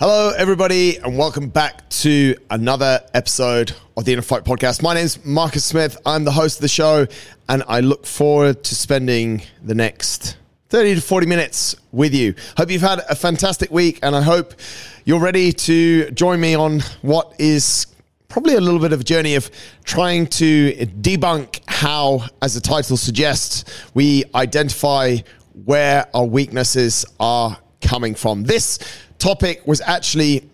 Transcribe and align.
Hello, 0.00 0.30
everybody, 0.30 0.98
and 0.98 1.18
welcome 1.18 1.48
back 1.48 1.88
to 1.90 2.36
another 2.50 3.00
episode 3.14 3.72
of 3.96 4.04
the 4.04 4.14
InnerFight 4.14 4.44
Podcast. 4.44 4.80
My 4.80 4.94
name 4.94 5.06
is 5.06 5.24
Marcus 5.24 5.64
Smith. 5.64 5.98
I'm 6.06 6.22
the 6.22 6.30
host 6.30 6.58
of 6.58 6.62
the 6.62 6.68
show, 6.68 7.08
and 7.48 7.64
I 7.66 7.80
look 7.80 8.06
forward 8.06 8.62
to 8.62 8.76
spending 8.76 9.42
the 9.60 9.74
next 9.74 10.36
30 10.68 10.94
to 10.94 11.00
40 11.00 11.26
minutes 11.26 11.74
with 11.90 12.14
you. 12.14 12.36
Hope 12.56 12.70
you've 12.70 12.80
had 12.80 13.00
a 13.10 13.16
fantastic 13.16 13.72
week, 13.72 13.98
and 14.04 14.14
I 14.14 14.22
hope 14.22 14.54
you're 15.04 15.18
ready 15.18 15.50
to 15.52 16.12
join 16.12 16.40
me 16.40 16.54
on 16.54 16.78
what 17.02 17.34
is 17.40 17.88
probably 18.28 18.54
a 18.54 18.60
little 18.60 18.78
bit 18.78 18.92
of 18.92 19.00
a 19.00 19.04
journey 19.04 19.34
of 19.34 19.50
trying 19.82 20.28
to 20.28 20.74
debunk 21.00 21.58
how, 21.66 22.22
as 22.40 22.54
the 22.54 22.60
title 22.60 22.96
suggests, 22.96 23.64
we 23.94 24.22
identify 24.36 25.16
where 25.64 26.06
our 26.14 26.24
weaknesses 26.24 27.04
are 27.18 27.58
coming 27.80 28.14
from. 28.14 28.44
This 28.44 28.78
topic 29.18 29.66
was 29.66 29.80
actually 29.80 30.48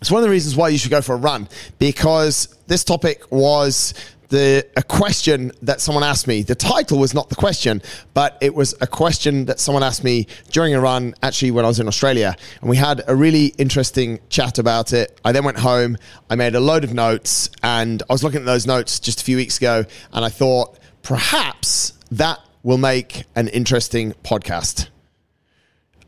it's 0.00 0.10
one 0.10 0.18
of 0.18 0.24
the 0.24 0.30
reasons 0.30 0.54
why 0.54 0.68
you 0.68 0.78
should 0.78 0.90
go 0.90 1.00
for 1.00 1.14
a 1.14 1.18
run 1.18 1.48
because 1.78 2.54
this 2.66 2.84
topic 2.84 3.30
was 3.32 3.94
the 4.28 4.66
a 4.76 4.82
question 4.82 5.52
that 5.62 5.80
someone 5.80 6.02
asked 6.02 6.26
me. 6.26 6.42
The 6.42 6.54
title 6.54 6.98
was 6.98 7.14
not 7.14 7.28
the 7.28 7.36
question, 7.36 7.82
but 8.14 8.36
it 8.40 8.54
was 8.54 8.74
a 8.80 8.86
question 8.86 9.44
that 9.46 9.60
someone 9.60 9.82
asked 9.82 10.04
me 10.04 10.26
during 10.50 10.74
a 10.74 10.80
run 10.80 11.14
actually 11.22 11.52
when 11.52 11.64
I 11.64 11.68
was 11.68 11.80
in 11.80 11.88
Australia 11.88 12.36
and 12.60 12.68
we 12.68 12.76
had 12.76 13.02
a 13.06 13.14
really 13.14 13.46
interesting 13.58 14.20
chat 14.28 14.58
about 14.58 14.92
it. 14.92 15.18
I 15.24 15.32
then 15.32 15.44
went 15.44 15.58
home, 15.58 15.96
I 16.28 16.34
made 16.34 16.54
a 16.54 16.60
load 16.60 16.84
of 16.84 16.92
notes 16.92 17.50
and 17.62 18.02
I 18.08 18.12
was 18.12 18.24
looking 18.24 18.40
at 18.40 18.46
those 18.46 18.66
notes 18.66 18.98
just 18.98 19.20
a 19.20 19.24
few 19.24 19.36
weeks 19.36 19.58
ago 19.58 19.84
and 20.12 20.24
I 20.24 20.28
thought 20.28 20.78
perhaps 21.02 21.92
that 22.10 22.40
will 22.62 22.78
make 22.78 23.24
an 23.36 23.48
interesting 23.48 24.14
podcast. 24.24 24.88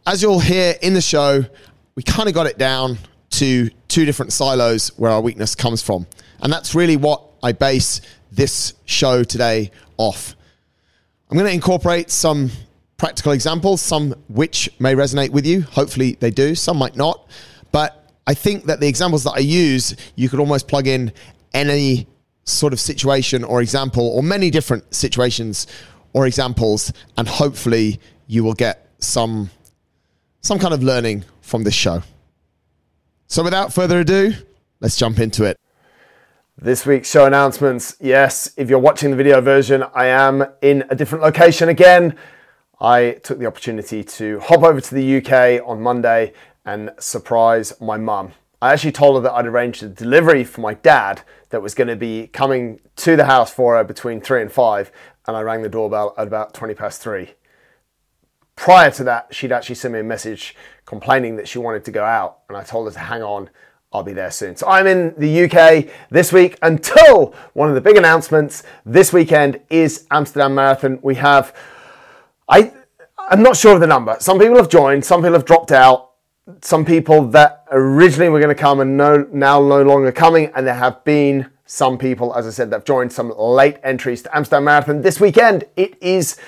As 0.07 0.23
you'll 0.23 0.41
hear 0.41 0.75
in 0.83 0.95
the 0.95 1.01
show, 1.01 1.45
we 1.97 2.03
kind 2.03 2.29
of 2.29 2.35
got 2.35 2.47
it 2.47 2.59
down 2.59 2.99
to 3.31 3.71
two 3.89 4.05
different 4.05 4.33
silos 4.33 4.89
where 4.99 5.11
our 5.11 5.21
weakness 5.21 5.55
comes 5.55 5.83
from. 5.83 6.07
And 6.41 6.53
that's 6.53 6.75
really 6.75 6.97
what 6.97 7.23
I 7.43 7.53
base 7.53 8.03
this 8.31 8.75
show 8.85 9.25
today 9.25 9.71
off. 9.97 10.37
I'm 11.31 11.37
going 11.37 11.49
to 11.49 11.55
incorporate 11.55 12.11
some 12.11 12.51
practical 12.99 13.33
examples, 13.33 13.81
some 13.81 14.15
which 14.29 14.71
may 14.79 14.95
resonate 14.95 15.31
with 15.31 15.47
you. 15.47 15.63
Hopefully 15.63 16.17
they 16.21 16.31
do, 16.31 16.55
some 16.55 16.77
might 16.77 16.97
not. 16.97 17.29
But 17.73 18.13
I 18.27 18.35
think 18.35 18.67
that 18.67 18.81
the 18.81 18.89
examples 18.89 19.25
that 19.25 19.33
I 19.33 19.41
use, 19.41 19.97
you 20.15 20.29
could 20.29 20.39
almost 20.39 20.69
plug 20.69 20.87
in 20.87 21.13
any 21.55 22.07
sort 22.45 22.73
of 22.73 22.79
situation 22.79 23.43
or 23.43 23.61
example, 23.61 24.07
or 24.09 24.23
many 24.23 24.51
different 24.51 24.95
situations 24.95 25.67
or 26.13 26.27
examples, 26.27 26.93
and 27.17 27.27
hopefully 27.27 27.99
you 28.27 28.45
will 28.45 28.55
get 28.55 28.89
some 28.99 29.51
some 30.47 30.61
kind 30.61 30.73
of 30.73 30.81
learning 30.81 31.25
from 31.41 31.65
this 31.65 31.75
show. 31.75 32.03
So 33.27 33.43
without 33.43 33.73
further 33.73 33.99
ado, 33.99 34.33
let's 34.79 34.97
jump 34.97 35.19
into 35.19 35.43
it. 35.43 35.59
This 36.57 36.87
week's 36.87 37.11
show 37.11 37.27
announcements. 37.27 37.97
Yes, 38.01 38.53
if 38.57 38.71
you're 38.71 38.79
watching 38.79 39.11
the 39.11 39.17
video 39.17 39.41
version, 39.41 39.83
I 39.93 40.07
am 40.07 40.47
in 40.63 40.85
a 40.89 40.95
different 40.95 41.25
location 41.25 41.69
again. 41.69 42.17
I 42.81 43.19
took 43.25 43.41
the 43.41 43.47
opportunity 43.47 44.05
to 44.05 44.39
hop 44.39 44.63
over 44.63 44.81
to 44.81 44.95
the 44.95 45.17
UK 45.17 45.69
on 45.69 45.83
Monday 45.83 46.33
and 46.65 46.93
surprise 47.01 47.79
my 47.81 47.97
mum. 47.97 48.31
I 48.63 48.73
actually 48.73 48.93
told 48.93 49.17
her 49.17 49.23
that 49.23 49.33
I'd 49.33 49.47
arranged 49.47 49.83
a 49.83 49.89
delivery 49.89 50.45
for 50.45 50.61
my 50.61 50.75
dad 50.75 51.23
that 51.51 51.61
was 51.61 51.75
going 51.75 51.89
to 51.89 51.97
be 51.97 52.29
coming 52.29 52.79
to 52.97 53.17
the 53.17 53.25
house 53.25 53.53
for 53.53 53.77
her 53.77 53.83
between 53.83 54.21
three 54.21 54.43
and 54.43 54.53
five, 54.53 54.93
and 55.27 55.37
I 55.37 55.41
rang 55.41 55.63
the 55.63 55.69
doorbell 55.69 56.15
at 56.17 56.29
about 56.29 56.55
20 56.55 56.73
past 56.75 57.03
three 57.03 57.33
prior 58.57 58.91
to 58.91 59.05
that, 59.05 59.35
she'd 59.35 59.53
actually 59.53 59.77
sent 59.77 59.95
me 59.95 60.01
a 60.01 60.05
message 60.05 60.57
complaining 60.87 61.37
that 61.37 61.47
she 61.47 61.59
wanted 61.59 61.85
to 61.85 61.91
go 61.91 62.05
out, 62.05 62.39
and 62.49 62.57
I 62.57 62.63
told 62.63 62.87
her 62.87 62.93
to 62.93 62.99
hang 62.99 63.23
on. 63.23 63.51
I'll 63.93 64.03
be 64.03 64.13
there 64.13 64.33
soon. 64.33 64.57
So 64.57 64.67
I'm 64.67 64.87
in 64.87 65.15
the 65.17 65.45
UK 65.45 65.89
this 66.11 66.33
week 66.33 66.59
until 66.61 67.35
one 67.55 67.69
of 67.69 67.75
the 67.75 67.81
big 67.81 67.97
announcements 67.97 68.65
this 68.85 69.13
weekend 69.13 69.61
is 69.71 70.07
Amsterdam 70.11 70.55
Marathon. 70.55 70.99
We 71.03 71.15
have, 71.15 71.55
I, 72.49 72.73
I'm 73.17 73.43
not 73.43 73.57
sure 73.57 73.75
of 73.75 73.81
the 73.81 73.87
number. 73.87 74.17
Some 74.19 74.39
people 74.39 74.57
have 74.57 74.69
joined, 74.69 75.05
some 75.05 75.21
people 75.21 75.35
have 75.35 75.45
dropped 75.45 75.73
out, 75.73 76.11
some 76.61 76.85
people 76.85 77.27
that 77.29 77.65
originally 77.71 78.29
were 78.29 78.41
going 78.41 78.55
to 78.55 78.61
come 78.61 78.81
and 78.81 78.97
no, 78.97 79.27
now 79.33 79.61
no 79.61 79.83
longer 79.83 80.13
coming, 80.13 80.51
and 80.55 80.67
there 80.67 80.75
have 80.75 81.03
been 81.05 81.51
some 81.65 81.97
people, 81.97 82.35
as 82.35 82.47
I 82.47 82.51
said, 82.51 82.71
that 82.71 82.77
have 82.77 82.85
joined 82.85 83.13
some 83.13 83.31
late 83.37 83.79
entries 83.83 84.23
to 84.23 84.37
Amsterdam 84.37 84.65
Marathon 84.65 85.03
this 85.03 85.21
weekend. 85.21 85.65
It 85.77 85.97
is 86.03 86.39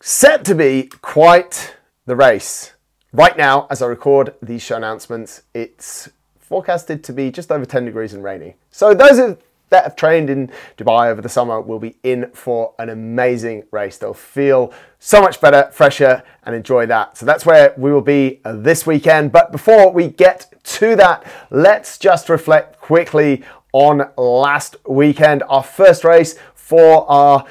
set 0.00 0.44
to 0.46 0.54
be 0.54 0.84
quite 1.02 1.76
the 2.06 2.16
race. 2.16 2.72
Right 3.12 3.36
now, 3.36 3.66
as 3.70 3.82
I 3.82 3.86
record 3.86 4.34
these 4.40 4.62
show 4.62 4.76
announcements, 4.76 5.42
it's 5.52 6.08
forecasted 6.38 7.04
to 7.04 7.12
be 7.12 7.30
just 7.30 7.52
over 7.52 7.66
10 7.66 7.84
degrees 7.84 8.14
and 8.14 8.24
rainy. 8.24 8.56
So 8.70 8.94
those 8.94 9.36
that 9.68 9.84
have 9.84 9.96
trained 9.96 10.30
in 10.30 10.50
Dubai 10.78 11.08
over 11.08 11.20
the 11.20 11.28
summer 11.28 11.60
will 11.60 11.78
be 11.78 11.96
in 12.02 12.30
for 12.32 12.74
an 12.78 12.88
amazing 12.88 13.64
race. 13.70 13.98
They'll 13.98 14.14
feel 14.14 14.72
so 14.98 15.20
much 15.20 15.40
better, 15.40 15.70
fresher, 15.70 16.22
and 16.44 16.54
enjoy 16.54 16.86
that. 16.86 17.16
So 17.16 17.26
that's 17.26 17.44
where 17.44 17.74
we 17.76 17.92
will 17.92 18.00
be 18.00 18.40
uh, 18.44 18.54
this 18.54 18.86
weekend. 18.86 19.32
But 19.32 19.52
before 19.52 19.92
we 19.92 20.08
get 20.08 20.52
to 20.64 20.96
that, 20.96 21.24
let's 21.50 21.98
just 21.98 22.28
reflect 22.28 22.80
quickly 22.80 23.44
on 23.72 24.10
last 24.16 24.76
weekend, 24.88 25.44
our 25.48 25.62
first 25.62 26.04
race 26.04 26.36
for 26.54 27.08
our 27.08 27.44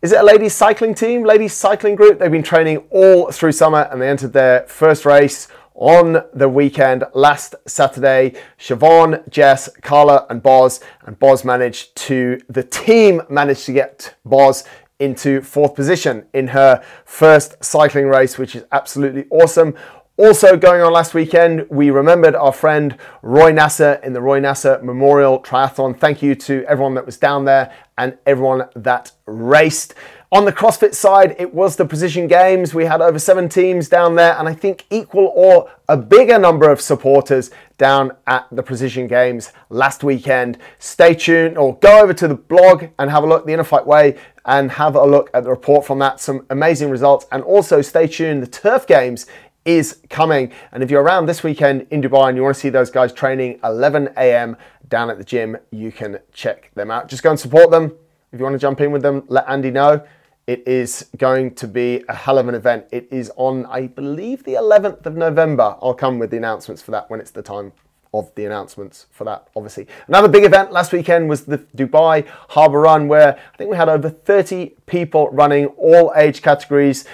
is 0.00 0.12
it 0.12 0.20
a 0.20 0.22
ladies 0.22 0.54
cycling 0.54 0.94
team, 0.94 1.24
ladies 1.24 1.54
cycling 1.54 1.96
group? 1.96 2.20
They've 2.20 2.30
been 2.30 2.42
training 2.42 2.84
all 2.90 3.32
through 3.32 3.50
summer 3.50 3.88
and 3.90 4.00
they 4.00 4.08
entered 4.08 4.32
their 4.32 4.62
first 4.68 5.04
race 5.04 5.48
on 5.74 6.22
the 6.32 6.48
weekend 6.48 7.02
last 7.14 7.56
Saturday. 7.66 8.34
Siobhan, 8.60 9.28
Jess, 9.28 9.68
Carla, 9.82 10.24
and 10.30 10.40
Boz. 10.40 10.80
And 11.04 11.18
Boz 11.18 11.44
managed 11.44 11.96
to, 11.96 12.40
the 12.48 12.62
team 12.62 13.22
managed 13.28 13.66
to 13.66 13.72
get 13.72 14.14
Boz 14.24 14.62
into 15.00 15.40
fourth 15.40 15.74
position 15.74 16.26
in 16.32 16.48
her 16.48 16.80
first 17.04 17.56
cycling 17.64 18.06
race, 18.06 18.38
which 18.38 18.54
is 18.54 18.64
absolutely 18.70 19.26
awesome. 19.30 19.74
Also, 20.20 20.56
going 20.56 20.82
on 20.82 20.92
last 20.92 21.14
weekend, 21.14 21.64
we 21.70 21.90
remembered 21.90 22.34
our 22.34 22.52
friend 22.52 22.96
Roy 23.22 23.52
Nasser 23.52 24.00
in 24.02 24.14
the 24.14 24.20
Roy 24.20 24.40
Nasser 24.40 24.80
Memorial 24.82 25.38
Triathlon. 25.40 25.96
Thank 25.96 26.22
you 26.22 26.34
to 26.34 26.64
everyone 26.66 26.94
that 26.94 27.06
was 27.06 27.16
down 27.16 27.44
there 27.44 27.72
and 27.96 28.18
everyone 28.26 28.64
that 28.74 29.12
raced. 29.26 29.94
On 30.32 30.44
the 30.44 30.52
CrossFit 30.52 30.92
side, 30.92 31.36
it 31.38 31.54
was 31.54 31.76
the 31.76 31.84
Precision 31.84 32.26
Games. 32.26 32.74
We 32.74 32.84
had 32.84 33.00
over 33.00 33.18
seven 33.18 33.48
teams 33.48 33.88
down 33.88 34.16
there, 34.16 34.36
and 34.36 34.48
I 34.48 34.54
think 34.54 34.86
equal 34.90 35.32
or 35.36 35.70
a 35.88 35.96
bigger 35.96 36.38
number 36.38 36.68
of 36.68 36.80
supporters 36.80 37.52
down 37.78 38.10
at 38.26 38.46
the 38.50 38.62
Precision 38.62 39.06
Games 39.06 39.52
last 39.70 40.02
weekend. 40.02 40.58
Stay 40.80 41.14
tuned 41.14 41.56
or 41.56 41.78
go 41.78 42.02
over 42.02 42.12
to 42.12 42.26
the 42.26 42.34
blog 42.34 42.86
and 42.98 43.08
have 43.08 43.22
a 43.22 43.26
look, 43.26 43.46
the 43.46 43.52
InnerFight 43.52 43.86
Way, 43.86 44.18
and 44.44 44.72
have 44.72 44.96
a 44.96 45.06
look 45.06 45.30
at 45.32 45.44
the 45.44 45.50
report 45.50 45.86
from 45.86 46.00
that. 46.00 46.20
Some 46.20 46.44
amazing 46.50 46.90
results. 46.90 47.26
And 47.30 47.42
also 47.44 47.82
stay 47.82 48.06
tuned, 48.06 48.42
the 48.42 48.48
Turf 48.48 48.86
Games 48.86 49.26
is 49.68 50.00
coming. 50.08 50.50
And 50.72 50.82
if 50.82 50.90
you're 50.90 51.02
around 51.02 51.26
this 51.26 51.44
weekend 51.44 51.86
in 51.90 52.00
Dubai 52.00 52.30
and 52.30 52.38
you 52.38 52.42
want 52.42 52.54
to 52.54 52.60
see 52.60 52.70
those 52.70 52.90
guys 52.90 53.12
training 53.12 53.60
11 53.62 54.08
a.m. 54.16 54.56
down 54.88 55.10
at 55.10 55.18
the 55.18 55.24
gym, 55.24 55.58
you 55.70 55.92
can 55.92 56.20
check 56.32 56.70
them 56.74 56.90
out. 56.90 57.06
Just 57.06 57.22
go 57.22 57.28
and 57.28 57.38
support 57.38 57.70
them. 57.70 57.92
If 58.32 58.38
you 58.38 58.44
want 58.44 58.54
to 58.54 58.58
jump 58.58 58.80
in 58.80 58.92
with 58.92 59.02
them, 59.02 59.24
let 59.28 59.44
Andy 59.46 59.70
know. 59.70 60.02
It 60.46 60.66
is 60.66 61.10
going 61.18 61.54
to 61.56 61.68
be 61.68 62.02
a 62.08 62.14
hell 62.14 62.38
of 62.38 62.48
an 62.48 62.54
event. 62.54 62.86
It 62.90 63.08
is 63.10 63.30
on, 63.36 63.66
I 63.66 63.88
believe, 63.88 64.42
the 64.44 64.54
11th 64.54 65.04
of 65.04 65.16
November. 65.16 65.76
I'll 65.82 65.92
come 65.92 66.18
with 66.18 66.30
the 66.30 66.38
announcements 66.38 66.80
for 66.80 66.90
that 66.92 67.10
when 67.10 67.20
it's 67.20 67.30
the 67.30 67.42
time 67.42 67.72
of 68.14 68.34
the 68.36 68.46
announcements 68.46 69.04
for 69.10 69.24
that, 69.24 69.48
obviously. 69.54 69.86
Another 70.06 70.28
big 70.28 70.44
event 70.44 70.72
last 70.72 70.94
weekend 70.94 71.28
was 71.28 71.44
the 71.44 71.58
Dubai 71.76 72.26
Harbour 72.48 72.80
Run, 72.80 73.06
where 73.06 73.36
I 73.36 73.56
think 73.58 73.70
we 73.70 73.76
had 73.76 73.90
over 73.90 74.08
30 74.08 74.76
people 74.86 75.28
running 75.28 75.66
all 75.76 76.14
age 76.16 76.40
categories 76.40 77.04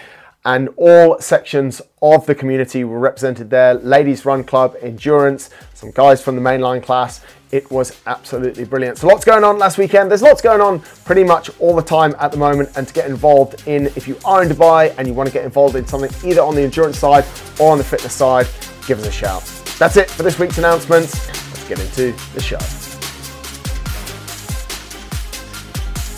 and 0.44 0.69
all 0.77 1.19
sections 1.21 1.81
of 2.03 2.27
the 2.27 2.34
community 2.34 2.84
were 2.84 2.99
represented 2.99 3.49
there. 3.49 3.75
Ladies 3.75 4.25
Run 4.27 4.44
Club, 4.44 4.77
Endurance, 4.82 5.49
some 5.72 5.91
guys 5.91 6.22
from 6.22 6.36
the 6.36 6.42
mainline 6.42 6.83
class. 6.83 7.22
It 7.51 7.71
was 7.71 7.98
absolutely 8.07 8.65
brilliant. 8.65 8.98
So 8.98 9.07
lots 9.07 9.24
going 9.24 9.45
on 9.45 9.59
last 9.59 9.78
weekend. 9.78 10.10
There's 10.10 10.22
lots 10.22 10.42
going 10.42 10.60
on 10.60 10.80
pretty 11.04 11.24
much 11.24 11.51
all 11.60 11.74
the 11.74 11.83
time 11.83 12.15
at 12.18 12.30
the 12.33 12.36
moment. 12.36 12.77
And 12.77 12.86
to 12.86 12.92
get 12.92 13.09
involved 13.09 13.66
in, 13.66 13.86
if 13.89 14.09
you 14.09 14.18
are 14.24 14.42
in 14.42 14.48
Dubai 14.48 14.95
and 14.98 15.07
you 15.07 15.15
want 15.15 15.28
to 15.28 15.33
get 15.33 15.45
involved 15.45 15.77
in 15.77 15.86
something 15.86 16.10
either 16.28 16.42
on 16.42 16.54
the 16.54 16.63
endurance 16.63 16.98
side 16.98 17.24
or 17.60 17.71
on 17.71 17.78
the 17.78 17.84
fitness 17.84 18.13
side, 18.13 18.47
give 18.86 18.98
us 18.98 19.07
a 19.07 19.13
shout. 19.13 19.45
That's 19.78 19.97
it 19.97 20.10
for 20.10 20.24
this 20.24 20.39
week's 20.39 20.59
announcements. 20.59 21.28
Let's 21.28 21.68
get 21.68 21.80
into 21.80 22.13
the 22.34 22.42
show. 22.42 22.59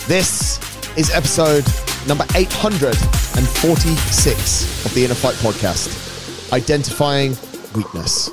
This 0.09 0.59
is 0.97 1.11
episode 1.11 1.65
number 2.06 2.25
846 2.37 4.87
of 4.87 4.94
the 4.94 5.05
InnerFight 5.05 5.35
podcast 5.43 6.53
Identifying 6.53 7.37
Weakness. 7.75 8.31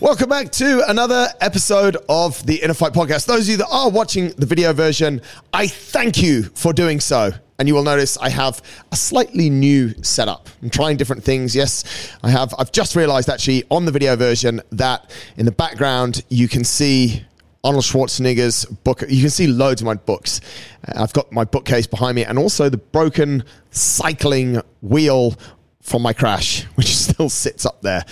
Welcome 0.00 0.30
back 0.30 0.50
to 0.52 0.82
another 0.88 1.28
episode 1.40 1.98
of 2.08 2.44
the 2.46 2.60
InnerFight 2.60 2.92
podcast. 2.92 3.26
Those 3.26 3.42
of 3.42 3.48
you 3.48 3.56
that 3.58 3.68
are 3.70 3.90
watching 3.90 4.30
the 4.30 4.46
video 4.46 4.72
version, 4.72 5.20
I 5.52 5.66
thank 5.66 6.22
you 6.22 6.44
for 6.54 6.72
doing 6.72 7.00
so. 7.00 7.32
and 7.58 7.68
you 7.68 7.74
will 7.74 7.84
notice 7.84 8.18
I 8.18 8.30
have 8.30 8.60
a 8.90 8.96
slightly 8.96 9.48
new 9.48 9.94
setup. 10.02 10.48
I'm 10.62 10.70
trying 10.70 10.96
different 10.96 11.22
things. 11.22 11.54
Yes, 11.54 11.84
I 12.22 12.30
have. 12.30 12.52
I've 12.58 12.72
just 12.72 12.96
realized 12.96 13.28
actually 13.28 13.64
on 13.70 13.84
the 13.84 13.92
video 13.92 14.16
version 14.16 14.60
that 14.72 15.10
in 15.36 15.46
the 15.46 15.52
background 15.52 16.24
you 16.28 16.48
can 16.48 16.64
see 16.64 17.24
Arnold 17.64 17.84
Schwarzenegger's 17.84 18.66
book. 18.66 19.02
You 19.08 19.22
can 19.22 19.30
see 19.30 19.46
loads 19.46 19.80
of 19.80 19.86
my 19.86 19.94
books. 19.94 20.40
Uh, 20.86 21.02
I've 21.02 21.14
got 21.14 21.32
my 21.32 21.44
bookcase 21.44 21.86
behind 21.86 22.14
me 22.14 22.24
and 22.24 22.38
also 22.38 22.68
the 22.68 22.76
broken 22.76 23.42
cycling 23.70 24.60
wheel 24.82 25.34
from 25.80 26.02
my 26.02 26.12
crash, 26.12 26.64
which 26.74 26.94
still 26.94 27.30
sits 27.30 27.64
up 27.64 27.80
there. 27.82 28.04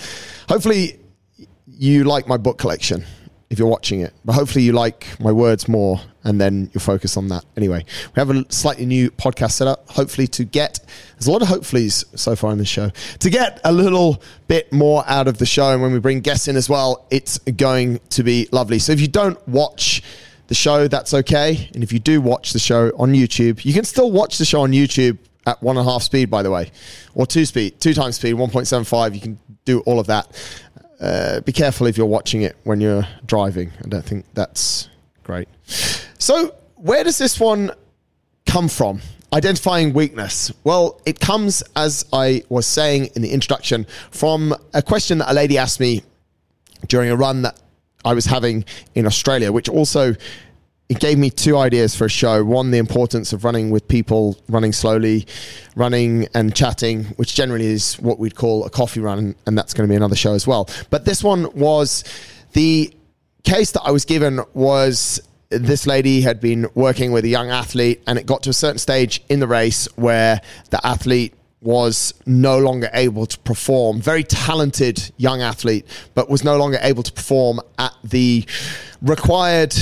Hopefully, 0.49 0.99
you 1.67 2.03
like 2.03 2.27
my 2.27 2.37
book 2.37 2.57
collection 2.57 3.05
if 3.53 3.59
you're 3.59 3.69
watching 3.69 4.01
it. 4.01 4.13
But 4.25 4.33
hopefully 4.33 4.65
you 4.65 4.73
like 4.73 5.07
my 5.19 5.31
words 5.31 5.69
more 5.69 6.01
and 6.23 6.41
then 6.41 6.69
you'll 6.73 6.81
focus 6.81 7.15
on 7.15 7.27
that. 7.29 7.45
Anyway, 7.55 7.85
we 8.15 8.19
have 8.19 8.29
a 8.29 8.43
slightly 8.51 8.85
new 8.85 9.11
podcast 9.11 9.51
setup, 9.51 9.89
hopefully 9.89 10.27
to 10.27 10.43
get, 10.43 10.79
there's 11.13 11.27
a 11.27 11.31
lot 11.31 11.41
of 11.41 11.47
hopefullys 11.47 12.03
so 12.17 12.35
far 12.35 12.51
in 12.51 12.57
the 12.57 12.65
show, 12.65 12.89
to 13.19 13.29
get 13.29 13.61
a 13.63 13.71
little 13.71 14.21
bit 14.47 14.73
more 14.73 15.03
out 15.07 15.27
of 15.27 15.37
the 15.37 15.45
show. 15.45 15.71
And 15.71 15.81
when 15.81 15.93
we 15.93 15.99
bring 15.99 16.19
guests 16.19 16.47
in 16.47 16.55
as 16.55 16.67
well, 16.67 17.05
it's 17.11 17.37
going 17.37 17.99
to 18.09 18.23
be 18.23 18.49
lovely. 18.51 18.79
So 18.79 18.91
if 18.91 18.99
you 18.99 19.07
don't 19.07 19.45
watch, 19.47 20.01
the 20.47 20.55
show, 20.55 20.87
that's 20.87 21.13
okay. 21.13 21.69
And 21.73 21.83
if 21.83 21.93
you 21.93 21.99
do 21.99 22.21
watch 22.21 22.53
the 22.53 22.59
show 22.59 22.91
on 22.97 23.13
YouTube, 23.13 23.63
you 23.63 23.73
can 23.73 23.85
still 23.85 24.11
watch 24.11 24.37
the 24.37 24.45
show 24.45 24.61
on 24.61 24.71
YouTube 24.71 25.17
at 25.45 25.61
one 25.61 25.77
and 25.77 25.87
a 25.87 25.91
half 25.91 26.03
speed, 26.03 26.29
by 26.29 26.43
the 26.43 26.51
way, 26.51 26.71
or 27.15 27.25
two 27.25 27.45
speed, 27.45 27.79
two 27.79 27.93
times 27.93 28.17
speed, 28.17 28.35
1.75. 28.35 29.15
You 29.15 29.21
can 29.21 29.39
do 29.65 29.79
all 29.81 29.99
of 29.99 30.07
that. 30.07 30.27
Uh, 31.03 31.41
be 31.41 31.51
careful 31.51 31.85
if 31.85 31.97
you're 31.97 32.05
watching 32.05 32.43
it 32.43 32.55
when 32.63 32.79
you're 32.79 33.05
driving. 33.25 33.71
I 33.83 33.89
don't 33.89 34.05
think 34.05 34.25
that's 34.33 34.87
great. 35.23 35.49
So, 36.17 36.55
where 36.77 37.03
does 37.03 37.17
this 37.17 37.37
one 37.41 37.71
come 38.45 38.69
from? 38.69 39.01
Identifying 39.33 39.91
weakness. 39.91 40.53
Well, 40.63 41.01
it 41.05 41.19
comes, 41.19 41.61
as 41.75 42.05
I 42.13 42.43
was 42.47 42.65
saying 42.65 43.09
in 43.15 43.21
the 43.21 43.31
introduction, 43.31 43.85
from 44.11 44.55
a 44.73 44.81
question 44.81 45.17
that 45.17 45.29
a 45.29 45.33
lady 45.33 45.57
asked 45.57 45.81
me 45.81 46.03
during 46.87 47.09
a 47.09 47.17
run 47.17 47.41
that 47.41 47.59
I 48.05 48.13
was 48.13 48.25
having 48.25 48.63
in 48.95 49.05
Australia, 49.05 49.51
which 49.51 49.67
also 49.67 50.15
it 50.93 50.99
gave 50.99 51.17
me 51.17 51.31
two 51.31 51.57
ideas 51.57 51.95
for 51.95 52.05
a 52.05 52.09
show. 52.09 52.43
One, 52.43 52.69
the 52.69 52.77
importance 52.77 53.33
of 53.33 53.43
running 53.43 53.71
with 53.71 53.87
people, 53.87 54.37
running 54.47 54.71
slowly, 54.71 55.25
running 55.75 56.27
and 56.35 56.55
chatting, 56.55 57.05
which 57.15 57.33
generally 57.33 57.65
is 57.65 57.95
what 57.95 58.19
we'd 58.19 58.35
call 58.35 58.63
a 58.63 58.69
coffee 58.69 58.99
run, 58.99 59.33
and 59.47 59.57
that's 59.57 59.73
going 59.73 59.87
to 59.87 59.91
be 59.91 59.95
another 59.95 60.15
show 60.15 60.35
as 60.35 60.45
well. 60.45 60.69
But 60.91 61.03
this 61.03 61.23
one 61.23 61.51
was 61.55 62.03
the 62.51 62.93
case 63.43 63.71
that 63.71 63.81
I 63.81 63.89
was 63.89 64.05
given 64.05 64.41
was 64.53 65.19
this 65.49 65.87
lady 65.87 66.21
had 66.21 66.39
been 66.39 66.67
working 66.75 67.11
with 67.11 67.25
a 67.25 67.27
young 67.27 67.49
athlete, 67.49 68.03
and 68.05 68.19
it 68.19 68.27
got 68.27 68.43
to 68.43 68.51
a 68.51 68.53
certain 68.53 68.77
stage 68.77 69.23
in 69.29 69.39
the 69.39 69.47
race 69.47 69.87
where 69.95 70.41
the 70.69 70.85
athlete 70.85 71.33
was 71.59 72.13
no 72.27 72.59
longer 72.59 72.91
able 72.93 73.25
to 73.25 73.39
perform. 73.39 73.99
Very 73.99 74.23
talented 74.23 75.11
young 75.17 75.41
athlete, 75.41 75.87
but 76.13 76.29
was 76.29 76.43
no 76.43 76.55
longer 76.55 76.77
able 76.83 77.01
to 77.01 77.11
perform 77.11 77.61
at 77.79 77.93
the 78.03 78.45
required 79.01 79.73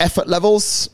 effort 0.00 0.28
levels 0.28 0.90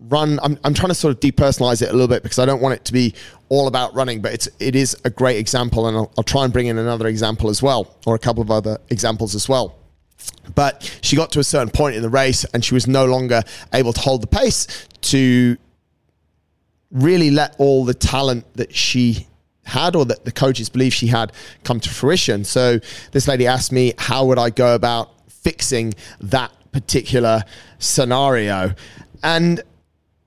run 0.00 0.38
I'm, 0.42 0.58
I'm 0.62 0.74
trying 0.74 0.88
to 0.88 0.94
sort 0.94 1.12
of 1.12 1.20
depersonalize 1.20 1.82
it 1.82 1.88
a 1.88 1.92
little 1.92 2.08
bit 2.08 2.22
because 2.22 2.38
i 2.38 2.46
don't 2.46 2.62
want 2.62 2.74
it 2.74 2.84
to 2.84 2.92
be 2.92 3.14
all 3.48 3.66
about 3.66 3.94
running 3.94 4.20
but 4.20 4.32
it's 4.32 4.48
it 4.60 4.76
is 4.76 4.96
a 5.04 5.10
great 5.10 5.38
example 5.38 5.88
and 5.88 5.96
I'll, 5.96 6.12
I'll 6.16 6.24
try 6.24 6.44
and 6.44 6.52
bring 6.52 6.66
in 6.66 6.78
another 6.78 7.08
example 7.08 7.50
as 7.50 7.62
well 7.62 7.96
or 8.06 8.14
a 8.14 8.18
couple 8.18 8.42
of 8.42 8.50
other 8.50 8.78
examples 8.90 9.34
as 9.34 9.48
well. 9.48 9.74
But 10.54 10.98
she 11.02 11.16
got 11.16 11.30
to 11.32 11.40
a 11.40 11.44
certain 11.44 11.70
point 11.70 11.96
in 11.96 12.02
the 12.02 12.08
race 12.08 12.44
and 12.52 12.64
she 12.64 12.74
was 12.74 12.86
no 12.86 13.06
longer 13.06 13.42
able 13.72 13.92
to 13.92 14.00
hold 14.00 14.22
the 14.22 14.26
pace 14.26 14.66
to 15.02 15.56
really 16.90 17.30
let 17.30 17.54
all 17.58 17.84
the 17.84 17.94
talent 17.94 18.44
that 18.54 18.74
she 18.74 19.26
had 19.64 19.94
or 19.94 20.06
that 20.06 20.24
the 20.24 20.32
coaches 20.32 20.68
believe 20.68 20.94
she 20.94 21.06
had 21.06 21.32
come 21.62 21.78
to 21.80 21.90
fruition. 21.90 22.44
So 22.44 22.80
this 23.12 23.28
lady 23.28 23.46
asked 23.46 23.72
me 23.72 23.92
how 23.98 24.24
would 24.24 24.38
i 24.38 24.50
go 24.50 24.74
about 24.74 25.10
fixing 25.30 25.94
that 26.20 26.52
particular 26.80 27.42
scenario. 27.78 28.74
And 29.22 29.62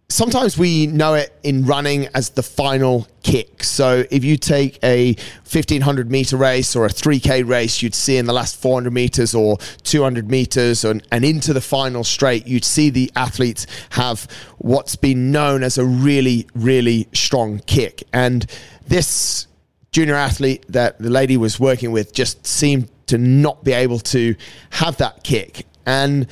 sometimes 0.09 0.57
we 0.57 0.88
know 0.88 1.13
it 1.13 1.33
in 1.44 1.65
running 1.65 2.07
as 2.13 2.31
the 2.31 2.44
final 2.44 3.07
kick. 3.24 3.63
So 3.63 4.03
if 4.12 4.25
you 4.25 4.36
take 4.36 4.77
a 4.83 5.13
1500 5.50 6.12
meter 6.12 6.36
race 6.36 6.75
or 6.75 6.86
a 6.86 6.89
3K 6.89 7.48
race, 7.48 7.81
you'd 7.81 7.95
see 7.95 8.18
in 8.18 8.25
the 8.25 8.33
last 8.33 8.62
400 8.62 8.92
meters 8.92 9.33
or 9.33 9.57
200 9.83 10.30
meters 10.30 10.83
and, 10.83 11.01
and 11.12 11.24
into 11.24 11.53
the 11.53 11.62
final 11.62 12.03
straight, 12.03 12.45
you'd 12.45 12.65
see 12.65 12.89
the 12.89 13.12
athletes 13.15 13.65
have 13.92 14.27
what's 14.57 14.95
been 14.95 15.31
known 15.31 15.63
as 15.63 15.77
a 15.77 15.86
really, 15.86 16.48
really 16.53 17.07
strong 17.13 17.59
kick. 17.59 18.03
And 18.12 18.45
this 18.88 19.48
junior 19.92 20.15
athlete 20.15 20.65
that 20.69 21.00
the 21.00 21.09
lady 21.09 21.38
was 21.38 21.59
working 21.59 21.92
with 21.92 22.13
just 22.13 22.45
seemed 22.45 22.89
to 23.07 23.18
not 23.18 23.63
be 23.63 23.74
able 23.74 24.00
to 24.00 24.36
have 24.71 24.98
that 24.98 25.24
kick. 25.24 25.65
And 25.86 26.28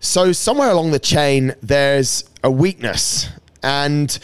so, 0.00 0.32
somewhere 0.32 0.70
along 0.70 0.90
the 0.90 0.98
chain, 0.98 1.54
there's 1.62 2.24
a 2.42 2.50
weakness. 2.50 3.28
And 3.62 4.16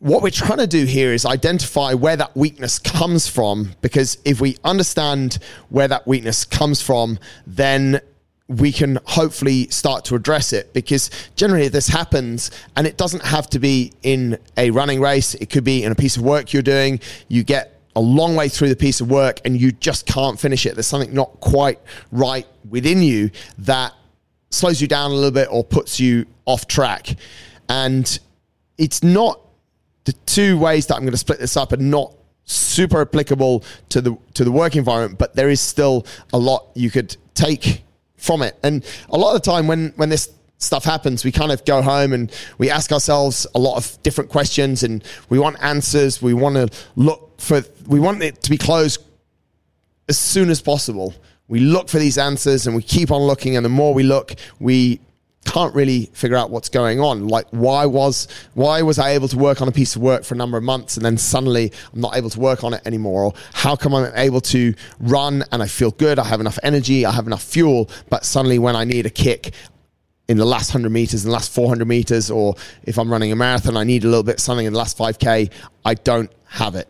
what 0.00 0.22
we're 0.22 0.30
trying 0.30 0.58
to 0.58 0.66
do 0.66 0.84
here 0.84 1.12
is 1.12 1.24
identify 1.24 1.92
where 1.94 2.16
that 2.16 2.36
weakness 2.36 2.78
comes 2.78 3.28
from. 3.28 3.72
Because 3.82 4.18
if 4.24 4.40
we 4.40 4.56
understand 4.64 5.38
where 5.68 5.86
that 5.88 6.06
weakness 6.06 6.44
comes 6.44 6.82
from, 6.82 7.18
then 7.46 8.00
we 8.48 8.72
can 8.72 8.98
hopefully 9.04 9.68
start 9.68 10.04
to 10.06 10.16
address 10.16 10.52
it 10.52 10.72
because 10.72 11.08
generally 11.36 11.68
this 11.68 11.86
happens 11.86 12.50
and 12.76 12.84
it 12.84 12.96
doesn't 12.96 13.22
have 13.22 13.48
to 13.48 13.60
be 13.60 13.92
in 14.02 14.36
a 14.56 14.72
running 14.72 15.00
race. 15.00 15.34
It 15.34 15.50
could 15.50 15.62
be 15.62 15.84
in 15.84 15.92
a 15.92 15.94
piece 15.94 16.16
of 16.16 16.22
work 16.22 16.52
you're 16.52 16.62
doing. 16.62 16.98
You 17.28 17.44
get 17.44 17.79
a 17.96 18.00
long 18.00 18.36
way 18.36 18.48
through 18.48 18.68
the 18.68 18.76
piece 18.76 19.00
of 19.00 19.10
work 19.10 19.40
and 19.44 19.60
you 19.60 19.72
just 19.72 20.06
can't 20.06 20.38
finish 20.38 20.66
it. 20.66 20.74
There's 20.74 20.86
something 20.86 21.12
not 21.12 21.40
quite 21.40 21.80
right 22.12 22.46
within 22.68 23.02
you 23.02 23.30
that 23.58 23.92
slows 24.50 24.80
you 24.80 24.88
down 24.88 25.10
a 25.10 25.14
little 25.14 25.30
bit 25.30 25.48
or 25.50 25.64
puts 25.64 25.98
you 25.98 26.26
off 26.44 26.66
track. 26.66 27.16
And 27.68 28.18
it's 28.78 29.02
not 29.02 29.40
the 30.04 30.12
two 30.26 30.58
ways 30.58 30.86
that 30.86 30.94
I'm 30.94 31.02
going 31.02 31.12
to 31.12 31.18
split 31.18 31.38
this 31.38 31.56
up 31.56 31.72
are 31.72 31.78
not 31.78 32.14
super 32.44 33.00
applicable 33.00 33.64
to 33.90 34.00
the 34.00 34.16
to 34.34 34.44
the 34.44 34.50
work 34.50 34.76
environment, 34.76 35.18
but 35.18 35.34
there 35.36 35.50
is 35.50 35.60
still 35.60 36.06
a 36.32 36.38
lot 36.38 36.68
you 36.74 36.90
could 36.90 37.16
take 37.34 37.84
from 38.16 38.42
it. 38.42 38.56
And 38.62 38.84
a 39.08 39.16
lot 39.16 39.34
of 39.34 39.42
the 39.42 39.50
time 39.50 39.66
when 39.66 39.92
when 39.96 40.08
this 40.08 40.30
stuff 40.60 40.84
happens, 40.84 41.24
we 41.24 41.32
kind 41.32 41.50
of 41.50 41.64
go 41.64 41.82
home 41.82 42.12
and 42.12 42.30
we 42.58 42.70
ask 42.70 42.92
ourselves 42.92 43.46
a 43.54 43.58
lot 43.58 43.76
of 43.76 44.00
different 44.02 44.30
questions 44.30 44.82
and 44.82 45.02
we 45.28 45.38
want 45.38 45.56
answers. 45.62 46.22
We 46.22 46.34
want 46.34 46.56
to 46.56 46.68
look 46.94 47.40
for 47.40 47.62
we 47.86 47.98
want 47.98 48.22
it 48.22 48.42
to 48.42 48.50
be 48.50 48.58
closed 48.58 49.02
as 50.08 50.18
soon 50.18 50.50
as 50.50 50.60
possible. 50.60 51.14
We 51.48 51.60
look 51.60 51.88
for 51.88 51.98
these 51.98 52.18
answers 52.18 52.66
and 52.66 52.76
we 52.76 52.82
keep 52.82 53.10
on 53.10 53.22
looking 53.22 53.56
and 53.56 53.64
the 53.64 53.70
more 53.70 53.92
we 53.92 54.04
look 54.04 54.34
we 54.60 55.00
can't 55.46 55.74
really 55.74 56.10
figure 56.12 56.36
out 56.36 56.50
what's 56.50 56.68
going 56.68 57.00
on. 57.00 57.26
Like 57.26 57.46
why 57.50 57.86
was 57.86 58.28
why 58.52 58.82
was 58.82 58.98
i 58.98 59.12
able 59.12 59.28
to 59.28 59.38
work 59.38 59.62
on 59.62 59.68
a 59.68 59.72
piece 59.72 59.96
of 59.96 60.02
work 60.02 60.22
for 60.24 60.34
a 60.34 60.36
number 60.36 60.58
of 60.58 60.62
months 60.62 60.96
and 60.98 61.04
then 61.04 61.16
suddenly 61.16 61.72
i'm 61.94 62.00
not 62.00 62.14
able 62.14 62.28
to 62.28 62.38
work 62.38 62.62
on 62.62 62.74
it 62.74 62.82
anymore? 62.84 63.24
Or 63.24 63.34
how 63.54 63.76
come 63.76 63.94
i'm 63.94 64.12
able 64.14 64.42
to 64.42 64.74
run 65.00 65.42
and 65.50 65.62
i 65.62 65.66
feel 65.66 65.92
good 65.92 66.18
i 66.18 66.24
have 66.24 66.40
enough 66.40 66.58
energy 66.62 67.06
i 67.06 67.10
have 67.10 67.26
enough 67.26 67.42
fuel 67.42 67.90
but 68.10 68.24
suddenly 68.26 68.58
when 68.58 68.76
i 68.76 68.84
need 68.84 69.06
a 69.06 69.10
kick 69.10 69.54
in 70.30 70.38
the 70.38 70.44
last 70.44 70.72
100 70.72 70.90
meters 70.90 71.24
in 71.24 71.28
the 71.28 71.34
last 71.34 71.52
400 71.52 71.86
meters 71.86 72.30
or 72.30 72.54
if 72.84 72.98
i'm 72.98 73.10
running 73.10 73.32
a 73.32 73.36
marathon 73.36 73.76
i 73.76 73.84
need 73.84 74.04
a 74.04 74.08
little 74.08 74.22
bit 74.22 74.40
something 74.40 74.66
in 74.66 74.72
the 74.72 74.78
last 74.78 74.96
5k 74.96 75.50
i 75.84 75.94
don't 75.94 76.30
have 76.46 76.74
it 76.74 76.88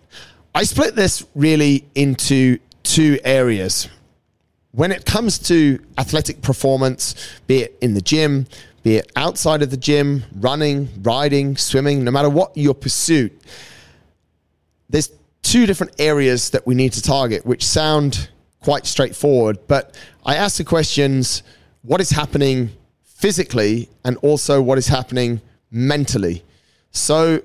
i 0.55 0.63
split 0.63 0.95
this 0.95 1.27
really 1.35 1.87
into 1.95 2.59
two 2.83 3.19
areas 3.25 3.89
when 4.73 4.93
it 4.93 5.05
comes 5.05 5.39
to 5.39 5.81
athletic 5.99 6.43
performance, 6.43 7.15
be 7.47 7.63
it 7.63 7.77
in 7.81 7.95
the 7.95 8.01
gym, 8.01 8.47
be 8.83 8.97
it 8.97 9.11
outside 9.17 9.63
of 9.63 9.71
the 9.71 9.77
gym, 9.77 10.23
running, 10.37 10.89
riding, 11.03 11.57
swimming, 11.57 12.05
no 12.05 12.11
matter 12.11 12.31
what 12.31 12.57
your 12.57 12.75
pursuit, 12.75 13.33
there's 14.89 15.11
two 15.43 15.67
different 15.67 16.01
areas 16.01 16.51
that 16.51 16.67
we 16.67 16.75
need 16.75 16.93
to 16.93 17.03
target, 17.03 17.45
which 17.45 17.65
sound 17.65 18.29
quite 18.63 18.87
straightforward. 18.87 19.59
But 19.67 19.99
I 20.25 20.37
ask 20.37 20.57
the 20.57 20.65
questions 20.65 21.43
what 21.83 22.01
is 22.01 22.11
happening 22.11 22.71
physically 23.21 23.87
and 24.03 24.17
also 24.19 24.62
what 24.62 24.79
is 24.79 24.89
happening 24.89 25.41
mentally? 25.71 26.43
So 26.91 27.43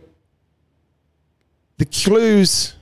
the 1.77 1.85
clues 1.85 2.75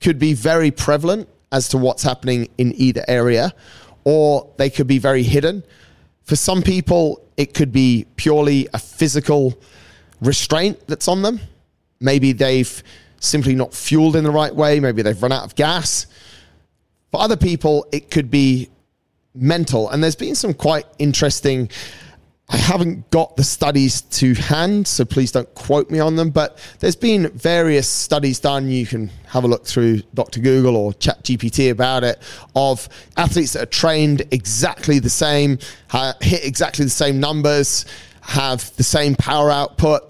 could 0.00 0.18
be 0.18 0.34
very 0.34 0.72
prevalent 0.72 1.28
as 1.52 1.68
to 1.68 1.78
what's 1.78 2.02
happening 2.02 2.48
in 2.58 2.74
either 2.74 3.04
area, 3.06 3.54
or 4.02 4.52
they 4.56 4.68
could 4.68 4.88
be 4.88 4.98
very 4.98 5.22
hidden. 5.22 5.62
For 6.24 6.34
some 6.34 6.60
people, 6.60 7.24
it 7.36 7.54
could 7.54 7.70
be 7.70 8.06
purely 8.16 8.68
a 8.74 8.78
physical 8.78 9.56
restraint 10.20 10.84
that's 10.88 11.06
on 11.06 11.22
them. 11.22 11.38
Maybe 12.00 12.32
they've 12.32 12.82
simply 13.20 13.54
not 13.54 13.72
fueled 13.72 14.16
in 14.16 14.24
the 14.24 14.32
right 14.32 14.54
way. 14.54 14.80
Maybe 14.80 15.02
they've 15.02 15.22
run 15.22 15.32
out 15.32 15.44
of 15.44 15.54
gas. 15.54 16.06
For 17.12 17.20
other 17.20 17.36
people, 17.36 17.86
it 17.92 18.10
could 18.10 18.30
be 18.30 18.68
mental. 19.34 19.88
And 19.90 20.02
there's 20.02 20.16
been 20.16 20.34
some 20.34 20.52
quite 20.52 20.86
interesting 20.98 21.70
I 22.50 22.58
haven't 22.58 23.10
got 23.10 23.36
the 23.36 23.44
studies 23.44 24.02
to 24.02 24.34
hand, 24.34 24.86
so 24.86 25.04
please 25.06 25.32
don't 25.32 25.52
quote 25.54 25.90
me 25.90 25.98
on 25.98 26.16
them. 26.16 26.28
But 26.30 26.58
there's 26.78 26.96
been 26.96 27.30
various 27.30 27.88
studies 27.88 28.38
done. 28.38 28.68
You 28.68 28.86
can 28.86 29.10
have 29.28 29.44
a 29.44 29.48
look 29.48 29.64
through 29.64 30.02
Dr. 30.12 30.40
Google 30.40 30.76
or 30.76 30.92
ChatGPT 30.92 31.70
about 31.70 32.04
it 32.04 32.20
of 32.54 32.88
athletes 33.16 33.54
that 33.54 33.62
are 33.62 33.66
trained 33.66 34.22
exactly 34.30 34.98
the 34.98 35.10
same, 35.10 35.58
hit 36.20 36.44
exactly 36.44 36.84
the 36.84 36.90
same 36.90 37.18
numbers, 37.18 37.86
have 38.20 38.74
the 38.76 38.84
same 38.84 39.14
power 39.14 39.50
output, 39.50 40.02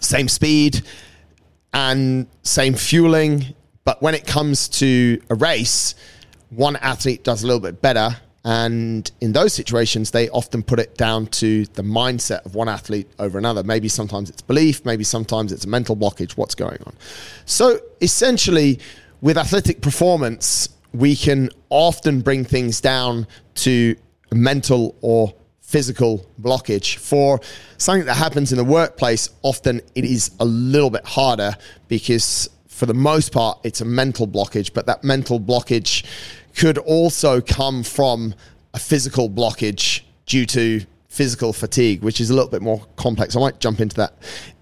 same 0.00 0.28
speed, 0.28 0.82
and 1.74 2.26
same 2.42 2.74
fueling. 2.74 3.54
But 3.84 4.00
when 4.00 4.14
it 4.14 4.26
comes 4.26 4.66
to 4.80 5.20
a 5.28 5.34
race, 5.34 5.94
one 6.48 6.76
athlete 6.76 7.22
does 7.22 7.42
a 7.42 7.46
little 7.46 7.60
bit 7.60 7.82
better 7.82 8.16
and 8.44 9.10
in 9.22 9.32
those 9.32 9.54
situations, 9.54 10.10
they 10.10 10.28
often 10.28 10.62
put 10.62 10.78
it 10.78 10.96
down 10.96 11.28
to 11.28 11.64
the 11.66 11.82
mindset 11.82 12.44
of 12.44 12.54
one 12.54 12.68
athlete 12.68 13.08
over 13.18 13.38
another. 13.38 13.62
Maybe 13.62 13.88
sometimes 13.88 14.28
it's 14.28 14.42
belief, 14.42 14.84
maybe 14.84 15.02
sometimes 15.02 15.50
it's 15.50 15.64
a 15.64 15.68
mental 15.68 15.96
blockage, 15.96 16.32
what's 16.32 16.54
going 16.54 16.78
on. 16.84 16.94
So 17.46 17.80
essentially, 18.02 18.80
with 19.22 19.38
athletic 19.38 19.80
performance, 19.80 20.68
we 20.92 21.16
can 21.16 21.48
often 21.70 22.20
bring 22.20 22.44
things 22.44 22.82
down 22.82 23.26
to 23.56 23.96
mental 24.30 24.94
or 25.00 25.34
physical 25.62 26.30
blockage. 26.40 26.98
For 26.98 27.40
something 27.78 28.04
that 28.04 28.14
happens 28.14 28.52
in 28.52 28.58
the 28.58 28.64
workplace, 28.64 29.30
often 29.42 29.80
it 29.94 30.04
is 30.04 30.30
a 30.38 30.44
little 30.44 30.90
bit 30.90 31.06
harder 31.06 31.56
because 31.88 32.50
for 32.68 32.86
the 32.86 32.94
most 32.94 33.32
part, 33.32 33.58
it's 33.64 33.80
a 33.80 33.84
mental 33.84 34.28
blockage, 34.28 34.74
but 34.74 34.84
that 34.86 35.02
mental 35.02 35.40
blockage 35.40 36.04
could 36.56 36.78
also 36.78 37.40
come 37.40 37.82
from 37.82 38.34
a 38.72 38.78
physical 38.78 39.28
blockage 39.28 40.02
due 40.26 40.46
to 40.46 40.80
physical 41.08 41.52
fatigue, 41.52 42.02
which 42.02 42.20
is 42.20 42.30
a 42.30 42.34
little 42.34 42.50
bit 42.50 42.62
more 42.62 42.84
complex. 42.96 43.36
I 43.36 43.40
might 43.40 43.60
jump 43.60 43.80
into 43.80 43.96
that 43.96 44.14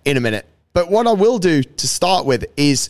in 0.05 0.17
a 0.17 0.21
minute. 0.21 0.47
But 0.75 0.91
what 0.91 1.07
I 1.07 1.13
will 1.13 1.39
do 1.39 1.63
to 1.63 1.89
start 1.89 2.25
with 2.25 2.45
is 2.57 2.89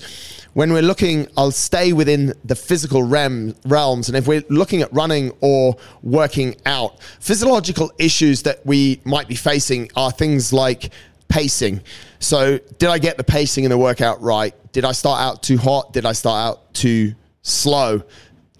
when 0.54 0.72
we're 0.72 0.82
looking, 0.82 1.26
I'll 1.36 1.50
stay 1.50 1.92
within 1.92 2.34
the 2.44 2.54
physical 2.54 3.02
realm, 3.02 3.54
realms. 3.64 4.08
And 4.08 4.16
if 4.16 4.28
we're 4.28 4.44
looking 4.48 4.82
at 4.82 4.92
running 4.92 5.32
or 5.40 5.76
working 6.02 6.56
out, 6.66 7.02
physiological 7.20 7.90
issues 7.98 8.42
that 8.42 8.64
we 8.66 9.00
might 9.04 9.28
be 9.28 9.34
facing 9.34 9.90
are 9.96 10.12
things 10.12 10.52
like 10.52 10.92
pacing. 11.28 11.80
So, 12.18 12.58
did 12.78 12.88
I 12.88 12.98
get 12.98 13.16
the 13.16 13.24
pacing 13.24 13.64
in 13.64 13.70
the 13.70 13.78
workout 13.78 14.20
right? 14.22 14.54
Did 14.72 14.84
I 14.84 14.92
start 14.92 15.20
out 15.20 15.42
too 15.42 15.56
hot? 15.56 15.92
Did 15.92 16.06
I 16.06 16.12
start 16.12 16.50
out 16.50 16.74
too 16.74 17.14
slow? 17.42 18.02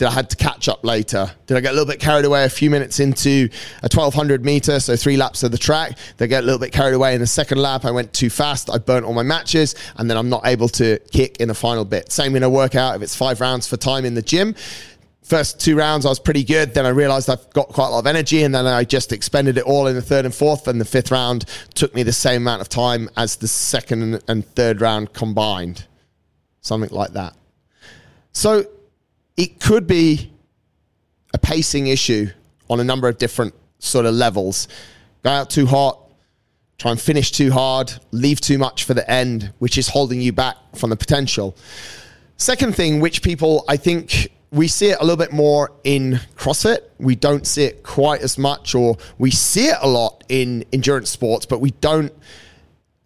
Did 0.02 0.08
I 0.08 0.14
had 0.14 0.30
to 0.30 0.36
catch 0.36 0.68
up 0.68 0.84
later? 0.84 1.30
Did 1.46 1.56
I 1.56 1.60
get 1.60 1.70
a 1.70 1.74
little 1.74 1.86
bit 1.86 2.00
carried 2.00 2.24
away 2.24 2.44
a 2.44 2.48
few 2.48 2.70
minutes 2.70 2.98
into 2.98 3.48
a 3.84 3.88
1200 3.88 4.44
meter, 4.44 4.80
so 4.80 4.96
three 4.96 5.16
laps 5.16 5.44
of 5.44 5.52
the 5.52 5.58
track? 5.58 5.96
Did 6.16 6.24
I 6.24 6.26
get 6.26 6.42
a 6.42 6.44
little 6.44 6.58
bit 6.58 6.72
carried 6.72 6.94
away 6.94 7.14
in 7.14 7.20
the 7.20 7.26
second 7.28 7.58
lap? 7.58 7.84
I 7.84 7.92
went 7.92 8.12
too 8.12 8.28
fast. 8.28 8.68
I 8.68 8.78
burnt 8.78 9.06
all 9.06 9.12
my 9.12 9.22
matches, 9.22 9.76
and 9.98 10.10
then 10.10 10.16
I'm 10.16 10.28
not 10.28 10.44
able 10.44 10.68
to 10.70 10.98
kick 11.12 11.36
in 11.36 11.46
the 11.46 11.54
final 11.54 11.84
bit. 11.84 12.10
Same 12.10 12.34
in 12.34 12.42
a 12.42 12.50
workout. 12.50 12.96
If 12.96 13.02
it's 13.02 13.14
five 13.14 13.40
rounds 13.40 13.68
for 13.68 13.76
time 13.76 14.04
in 14.04 14.14
the 14.14 14.22
gym, 14.22 14.56
first 15.22 15.60
two 15.60 15.76
rounds 15.76 16.04
I 16.04 16.08
was 16.08 16.18
pretty 16.18 16.42
good. 16.42 16.74
Then 16.74 16.84
I 16.84 16.88
realized 16.88 17.30
I've 17.30 17.48
got 17.50 17.68
quite 17.68 17.86
a 17.86 17.90
lot 17.90 18.00
of 18.00 18.08
energy, 18.08 18.42
and 18.42 18.52
then 18.52 18.66
I 18.66 18.82
just 18.82 19.12
expended 19.12 19.56
it 19.56 19.62
all 19.62 19.86
in 19.86 19.94
the 19.94 20.02
third 20.02 20.24
and 20.24 20.34
fourth. 20.34 20.66
And 20.66 20.80
the 20.80 20.84
fifth 20.84 21.12
round 21.12 21.44
took 21.74 21.94
me 21.94 22.02
the 22.02 22.12
same 22.12 22.42
amount 22.42 22.60
of 22.60 22.68
time 22.68 23.08
as 23.16 23.36
the 23.36 23.46
second 23.46 24.20
and 24.26 24.44
third 24.44 24.80
round 24.80 25.12
combined, 25.12 25.86
something 26.60 26.90
like 26.90 27.12
that. 27.12 27.36
So 28.32 28.66
it 29.36 29.60
could 29.60 29.86
be 29.86 30.32
a 31.34 31.38
pacing 31.38 31.86
issue 31.86 32.28
on 32.68 32.80
a 32.80 32.84
number 32.84 33.08
of 33.08 33.18
different 33.18 33.54
sort 33.78 34.06
of 34.06 34.14
levels. 34.14 34.68
Go 35.22 35.30
out 35.30 35.50
too 35.50 35.66
hot, 35.66 36.10
try 36.78 36.90
and 36.90 37.00
finish 37.00 37.30
too 37.30 37.50
hard, 37.50 37.92
leave 38.10 38.40
too 38.40 38.58
much 38.58 38.84
for 38.84 38.94
the 38.94 39.08
end, 39.10 39.52
which 39.58 39.78
is 39.78 39.88
holding 39.88 40.20
you 40.20 40.32
back 40.32 40.56
from 40.74 40.90
the 40.90 40.96
potential. 40.96 41.56
Second 42.36 42.74
thing, 42.74 43.00
which 43.00 43.22
people, 43.22 43.64
I 43.68 43.76
think, 43.76 44.32
we 44.50 44.68
see 44.68 44.90
it 44.90 44.98
a 45.00 45.02
little 45.02 45.16
bit 45.16 45.32
more 45.32 45.72
in 45.84 46.20
CrossFit. 46.36 46.80
We 46.98 47.14
don't 47.14 47.46
see 47.46 47.64
it 47.64 47.82
quite 47.82 48.20
as 48.20 48.36
much, 48.36 48.74
or 48.74 48.98
we 49.16 49.30
see 49.30 49.66
it 49.66 49.78
a 49.80 49.88
lot 49.88 50.24
in 50.28 50.64
endurance 50.72 51.08
sports, 51.08 51.46
but 51.46 51.60
we 51.60 51.70
don't 51.70 52.12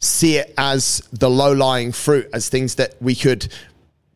see 0.00 0.36
it 0.36 0.52
as 0.58 1.02
the 1.12 1.30
low 1.30 1.52
lying 1.52 1.92
fruit, 1.92 2.28
as 2.32 2.48
things 2.48 2.76
that 2.76 2.94
we 3.00 3.14
could 3.14 3.52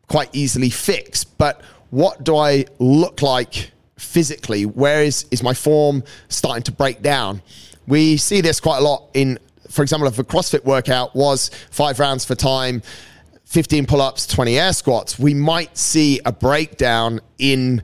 quite 0.07 0.29
easily 0.33 0.69
fix. 0.69 1.23
But 1.23 1.61
what 1.91 2.23
do 2.23 2.37
I 2.37 2.65
look 2.79 3.21
like 3.21 3.71
physically? 3.97 4.65
Where 4.65 5.03
is, 5.03 5.25
is 5.29 5.43
my 5.43 5.53
form 5.53 6.03
starting 6.29 6.63
to 6.63 6.71
break 6.71 7.01
down? 7.01 7.43
We 7.85 8.17
see 8.17 8.41
this 8.41 8.59
quite 8.59 8.79
a 8.79 8.81
lot 8.81 9.09
in, 9.13 9.37
for 9.69 9.83
example, 9.83 10.07
if 10.07 10.17
a 10.17 10.23
CrossFit 10.23 10.63
workout 10.63 11.15
was 11.15 11.51
five 11.69 11.99
rounds 11.99 12.25
for 12.25 12.33
time, 12.33 12.81
15 13.45 13.85
pull 13.85 14.01
ups, 14.01 14.25
20 14.27 14.57
air 14.57 14.73
squats, 14.73 15.19
we 15.19 15.33
might 15.33 15.77
see 15.77 16.21
a 16.25 16.31
breakdown 16.31 17.19
in 17.37 17.83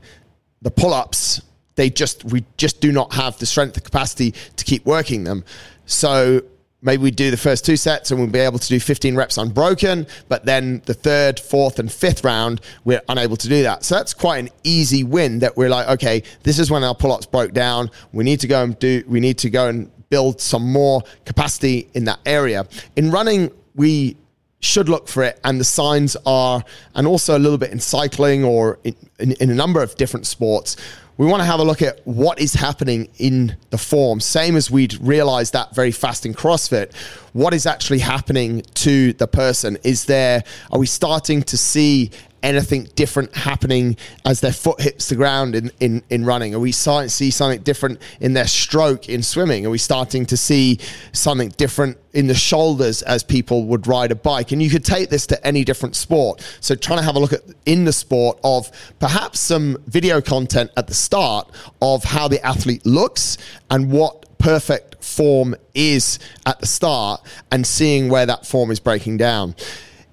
the 0.62 0.70
pull 0.70 0.94
ups. 0.94 1.42
They 1.74 1.90
just, 1.90 2.24
we 2.24 2.44
just 2.56 2.80
do 2.80 2.90
not 2.90 3.12
have 3.12 3.38
the 3.38 3.46
strength 3.46 3.74
the 3.74 3.82
capacity 3.82 4.32
to 4.56 4.64
keep 4.64 4.86
working 4.86 5.24
them. 5.24 5.44
So 5.84 6.42
maybe 6.82 7.02
we 7.02 7.10
do 7.10 7.30
the 7.30 7.36
first 7.36 7.64
two 7.64 7.76
sets 7.76 8.10
and 8.10 8.20
we'll 8.20 8.30
be 8.30 8.38
able 8.38 8.58
to 8.58 8.68
do 8.68 8.78
15 8.78 9.16
reps 9.16 9.36
unbroken, 9.36 10.06
but 10.28 10.44
then 10.44 10.82
the 10.86 10.94
third, 10.94 11.40
fourth, 11.40 11.78
and 11.78 11.90
fifth 11.90 12.24
round, 12.24 12.60
we're 12.84 13.02
unable 13.08 13.36
to 13.36 13.48
do 13.48 13.62
that. 13.64 13.84
So 13.84 13.96
that's 13.96 14.14
quite 14.14 14.38
an 14.38 14.50
easy 14.64 15.04
win 15.04 15.40
that 15.40 15.56
we're 15.56 15.70
like, 15.70 15.88
okay, 15.88 16.22
this 16.42 16.58
is 16.58 16.70
when 16.70 16.84
our 16.84 16.94
pull 16.94 17.12
ups 17.12 17.26
broke 17.26 17.52
down. 17.52 17.90
We 18.12 18.24
need 18.24 18.40
to 18.40 18.46
go 18.46 18.62
and 18.62 18.78
do, 18.78 19.02
we 19.06 19.20
need 19.20 19.38
to 19.38 19.50
go 19.50 19.68
and 19.68 19.90
build 20.08 20.40
some 20.40 20.72
more 20.72 21.02
capacity 21.24 21.88
in 21.94 22.04
that 22.04 22.20
area. 22.24 22.66
In 22.96 23.10
running, 23.10 23.50
we 23.74 24.16
should 24.60 24.88
look 24.88 25.08
for 25.08 25.22
it 25.22 25.38
and 25.44 25.60
the 25.60 25.64
signs 25.64 26.16
are 26.26 26.64
and 26.94 27.06
also 27.06 27.36
a 27.36 27.40
little 27.40 27.58
bit 27.58 27.70
in 27.70 27.78
cycling 27.78 28.44
or 28.44 28.78
in, 28.84 28.96
in, 29.18 29.32
in 29.32 29.50
a 29.50 29.54
number 29.54 29.82
of 29.82 29.94
different 29.96 30.26
sports 30.26 30.76
we 31.18 31.26
want 31.26 31.40
to 31.40 31.44
have 31.44 31.58
a 31.58 31.64
look 31.64 31.82
at 31.82 32.00
what 32.06 32.40
is 32.40 32.54
happening 32.54 33.08
in 33.18 33.56
the 33.70 33.76
form. 33.76 34.20
Same 34.20 34.54
as 34.54 34.70
we'd 34.70 34.94
realized 35.00 35.52
that 35.52 35.74
very 35.74 35.90
fast 35.90 36.24
in 36.24 36.32
CrossFit. 36.32 36.94
What 37.32 37.52
is 37.52 37.66
actually 37.66 37.98
happening 37.98 38.62
to 38.74 39.12
the 39.14 39.26
person? 39.26 39.78
Is 39.82 40.04
there, 40.04 40.44
are 40.70 40.78
we 40.78 40.86
starting 40.86 41.42
to 41.42 41.58
see 41.58 42.12
anything 42.42 42.88
different 42.94 43.34
happening 43.34 43.96
as 44.24 44.40
their 44.40 44.52
foot 44.52 44.80
hits 44.80 45.08
the 45.08 45.16
ground 45.16 45.54
in, 45.54 45.70
in, 45.80 46.02
in 46.10 46.24
running? 46.24 46.54
Are 46.54 46.58
we 46.58 46.72
starting 46.72 47.08
to 47.08 47.14
see 47.14 47.30
something 47.30 47.60
different 47.62 48.00
in 48.20 48.32
their 48.34 48.46
stroke 48.46 49.08
in 49.08 49.22
swimming? 49.22 49.66
Are 49.66 49.70
we 49.70 49.78
starting 49.78 50.26
to 50.26 50.36
see 50.36 50.78
something 51.12 51.50
different 51.50 51.98
in 52.12 52.26
the 52.26 52.34
shoulders 52.34 53.02
as 53.02 53.22
people 53.22 53.64
would 53.66 53.86
ride 53.86 54.10
a 54.12 54.14
bike? 54.14 54.52
And 54.52 54.62
you 54.62 54.70
could 54.70 54.84
take 54.84 55.10
this 55.10 55.26
to 55.28 55.46
any 55.46 55.64
different 55.64 55.96
sport. 55.96 56.44
So 56.60 56.74
trying 56.74 56.98
to 56.98 57.04
have 57.04 57.16
a 57.16 57.18
look 57.18 57.32
at 57.32 57.42
in 57.66 57.84
the 57.84 57.92
sport 57.92 58.38
of 58.44 58.70
perhaps 58.98 59.40
some 59.40 59.78
video 59.86 60.20
content 60.20 60.70
at 60.76 60.86
the 60.86 60.94
start 60.94 61.50
of 61.82 62.04
how 62.04 62.28
the 62.28 62.44
athlete 62.44 62.84
looks 62.86 63.38
and 63.70 63.90
what 63.90 64.38
perfect 64.38 65.02
form 65.02 65.54
is 65.74 66.18
at 66.46 66.58
the 66.60 66.66
start 66.66 67.20
and 67.50 67.66
seeing 67.66 68.08
where 68.08 68.26
that 68.26 68.46
form 68.46 68.70
is 68.70 68.80
breaking 68.80 69.16
down. 69.16 69.54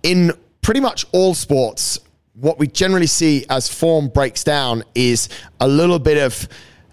In 0.03 0.31
pretty 0.61 0.79
much 0.79 1.05
all 1.11 1.33
sports, 1.33 1.99
what 2.35 2.59
we 2.59 2.67
generally 2.67 3.07
see 3.07 3.45
as 3.49 3.69
form 3.69 4.09
breaks 4.09 4.43
down 4.43 4.83
is 4.93 5.29
a 5.59 5.67
little 5.67 5.99
bit 5.99 6.17
of 6.17 6.47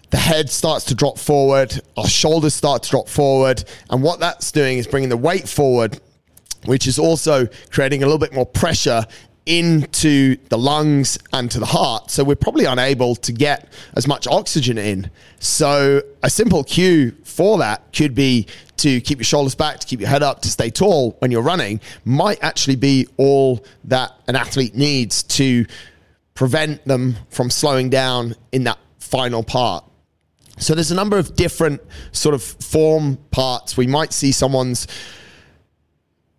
the 0.09 0.17
head 0.17 0.49
starts 0.49 0.85
to 0.85 0.95
drop 0.95 1.17
forward, 1.17 1.81
our 1.97 2.07
shoulders 2.07 2.53
start 2.53 2.83
to 2.83 2.89
drop 2.89 3.09
forward, 3.09 3.63
and 3.89 4.01
what 4.01 4.19
that's 4.19 4.51
doing 4.51 4.77
is 4.77 4.87
bringing 4.87 5.09
the 5.09 5.17
weight 5.17 5.49
forward, 5.49 5.99
which 6.65 6.87
is 6.87 6.99
also 6.99 7.47
creating 7.71 8.03
a 8.03 8.05
little 8.05 8.19
bit 8.19 8.33
more 8.33 8.45
pressure 8.45 9.03
into 9.45 10.37
the 10.47 10.57
lungs 10.57 11.17
and 11.33 11.51
to 11.51 11.59
the 11.59 11.65
heart. 11.65 12.09
So 12.09 12.23
we're 12.23 12.35
probably 12.35 12.65
unable 12.65 13.15
to 13.15 13.33
get 13.33 13.73
as 13.95 14.07
much 14.07 14.27
oxygen 14.27 14.77
in. 14.77 15.09
So 15.39 16.01
a 16.21 16.29
simple 16.29 16.63
cue 16.63 17.11
for 17.33 17.57
that 17.57 17.91
could 17.93 18.15
be 18.15 18.47
to 18.77 19.01
keep 19.01 19.17
your 19.17 19.25
shoulders 19.25 19.55
back, 19.55 19.79
to 19.79 19.87
keep 19.87 19.99
your 19.99 20.09
head 20.09 20.23
up, 20.23 20.41
to 20.41 20.49
stay 20.49 20.69
tall 20.69 21.15
when 21.19 21.31
you're 21.31 21.41
running, 21.41 21.79
might 22.05 22.43
actually 22.43 22.75
be 22.75 23.07
all 23.17 23.65
that 23.85 24.11
an 24.27 24.35
athlete 24.35 24.75
needs 24.75 25.23
to 25.23 25.65
prevent 26.33 26.85
them 26.85 27.15
from 27.29 27.49
slowing 27.49 27.89
down 27.89 28.35
in 28.51 28.63
that 28.63 28.77
final 28.99 29.43
part. 29.43 29.85
So 30.57 30.75
there's 30.75 30.91
a 30.91 30.95
number 30.95 31.17
of 31.17 31.35
different 31.35 31.81
sort 32.11 32.35
of 32.35 32.43
form 32.43 33.17
parts. 33.31 33.75
We 33.75 33.87
might 33.87 34.13
see 34.13 34.31
someone's 34.31 34.87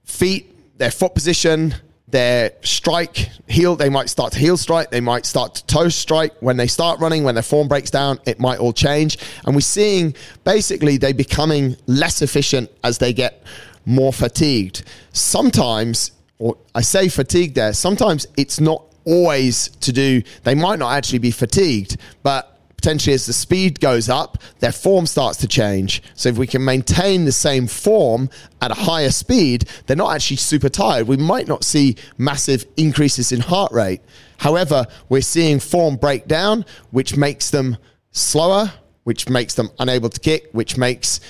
feet, 0.05 0.79
their 0.79 0.91
foot 0.91 1.15
position, 1.15 1.75
their 2.15 2.53
strike 2.63 3.29
heel 3.49 3.75
they 3.75 3.89
might 3.89 4.09
start 4.09 4.33
to 4.33 4.39
heel 4.39 4.57
strike 4.57 4.89
they 4.93 5.01
might 5.01 5.27
start 5.27 5.57
to 5.57 5.67
toe 5.67 5.89
strike. 5.89 6.33
When 6.39 6.57
they 6.57 6.69
start 6.69 7.01
running 7.01 7.25
when 7.25 7.35
their 7.35 7.43
form 7.43 7.67
breaks 7.67 7.91
down 7.91 8.21
it 8.25 8.39
might 8.39 8.61
all 8.61 8.73
change. 8.73 9.19
And 9.45 9.57
we're 9.57 9.63
seeing 9.63 10.15
basically 10.45 10.97
they 10.97 11.13
becoming 11.13 11.77
less 11.87 12.23
efficient 12.23 12.71
as 12.85 12.99
they 12.99 13.13
get 13.13 13.43
more 13.85 14.13
fatigued. 14.13 14.85
Sometimes 15.13 16.13
or 16.39 16.57
i 16.75 16.81
say 16.81 17.09
fatigued 17.09 17.55
there 17.55 17.73
sometimes 17.73 18.27
it's 18.37 18.59
not 18.59 18.83
always 19.05 19.69
to 19.81 19.93
do 19.93 20.21
they 20.43 20.55
might 20.55 20.79
not 20.81 20.93
actually 20.93 21.21
be 21.21 21.31
fatigued 21.31 21.97
but 22.25 22.54
potentially 22.85 23.15
as 23.15 23.25
the 23.25 23.33
speed 23.33 23.81
goes 23.81 24.11
up, 24.11 24.37
their 24.59 24.71
form 24.71 25.07
starts 25.07 25.39
to 25.39 25.49
change. 25.49 26.03
So 26.15 26.29
if 26.29 26.37
we 26.37 26.47
can 26.47 26.63
maintain 26.63 27.25
the 27.25 27.33
same 27.33 27.67
form 27.67 28.29
at 28.61 28.71
a 28.71 28.75
higher 28.75 29.09
speed, 29.09 29.65
they're 29.87 29.97
not 29.97 30.15
actually 30.15 30.37
super 30.37 30.69
tired. 30.69 31.09
We 31.09 31.17
might 31.17 31.49
not 31.49 31.65
see 31.65 31.97
massive 32.19 32.67
increases 32.77 33.33
in 33.33 33.41
heart 33.41 33.73
rate. 33.73 34.03
However, 34.37 34.85
we're 35.09 35.23
seeing 35.23 35.61
form 35.61 35.97
break 35.97 36.29
down, 36.29 36.67
which 36.91 37.17
makes 37.17 37.49
them 37.49 37.79
slower, 38.11 38.71
which 39.05 39.31
makes 39.31 39.55
them 39.55 39.71
unable 39.79 40.11
to 40.11 40.21
kick, 40.21 40.51
which 40.53 40.77
makes 40.77 41.21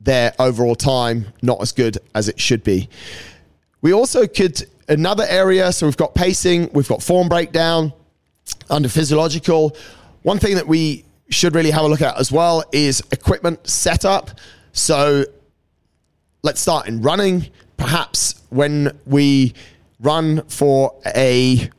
their 0.00 0.32
overall 0.38 0.76
time 0.76 1.26
not 1.42 1.60
as 1.60 1.72
good 1.72 1.98
as 2.14 2.28
it 2.28 2.38
should 2.38 2.62
be. 2.62 2.88
We 3.80 3.92
also 3.92 4.28
could, 4.28 4.64
another 4.88 5.26
area, 5.28 5.72
so 5.72 5.84
we've 5.84 5.96
got 5.96 6.14
pacing, 6.14 6.70
we've 6.72 6.86
got 6.86 7.02
form 7.02 7.28
breakdown 7.28 7.92
under 8.70 8.88
physiological. 8.88 9.76
One 10.22 10.38
thing 10.38 10.54
that 10.54 10.66
we 10.66 11.04
should 11.30 11.54
really 11.54 11.70
have 11.70 11.84
a 11.84 11.88
look 11.88 12.02
at 12.02 12.18
as 12.18 12.30
well 12.30 12.62
is 12.72 13.02
equipment 13.10 13.66
setup. 13.66 14.30
So 14.72 15.24
let's 16.42 16.60
start 16.60 16.86
in 16.86 17.02
running. 17.02 17.48
Perhaps 17.76 18.42
when 18.50 18.98
we 19.06 19.54
run 20.00 20.42
for 20.48 20.94
a 21.16 21.70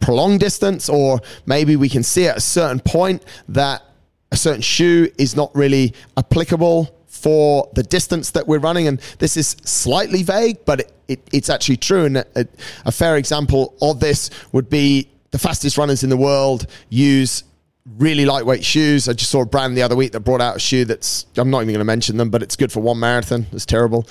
prolonged 0.00 0.40
distance, 0.40 0.88
or 0.88 1.20
maybe 1.46 1.76
we 1.76 1.88
can 1.88 2.02
see 2.02 2.26
at 2.26 2.36
a 2.36 2.40
certain 2.40 2.80
point 2.80 3.24
that 3.48 3.82
a 4.30 4.36
certain 4.36 4.60
shoe 4.60 5.08
is 5.18 5.34
not 5.34 5.54
really 5.54 5.94
applicable 6.16 6.94
for 7.06 7.70
the 7.74 7.82
distance 7.82 8.32
that 8.32 8.46
we're 8.46 8.58
running. 8.58 8.88
And 8.88 9.00
this 9.18 9.36
is 9.36 9.56
slightly 9.64 10.22
vague, 10.22 10.64
but 10.66 10.80
it, 10.80 10.92
it, 11.08 11.20
it's 11.32 11.48
actually 11.48 11.78
true. 11.78 12.04
And 12.04 12.18
a, 12.18 12.46
a 12.84 12.92
fair 12.92 13.16
example 13.16 13.74
of 13.80 14.00
this 14.00 14.28
would 14.52 14.68
be 14.68 15.08
the 15.30 15.38
fastest 15.38 15.78
runners 15.78 16.02
in 16.02 16.10
the 16.10 16.16
world 16.16 16.66
use 16.90 17.44
really 17.86 18.24
lightweight 18.24 18.64
shoes. 18.64 19.08
I 19.08 19.12
just 19.12 19.30
saw 19.30 19.42
a 19.42 19.46
brand 19.46 19.76
the 19.76 19.82
other 19.82 19.96
week 19.96 20.12
that 20.12 20.20
brought 20.20 20.40
out 20.40 20.56
a 20.56 20.58
shoe 20.58 20.84
that's, 20.84 21.26
I'm 21.36 21.50
not 21.50 21.58
even 21.58 21.68
going 21.68 21.80
to 21.80 21.84
mention 21.84 22.16
them, 22.16 22.30
but 22.30 22.42
it's 22.42 22.56
good 22.56 22.72
for 22.72 22.80
one 22.80 22.98
marathon. 22.98 23.46
It's 23.52 23.66
terrible. 23.66 24.08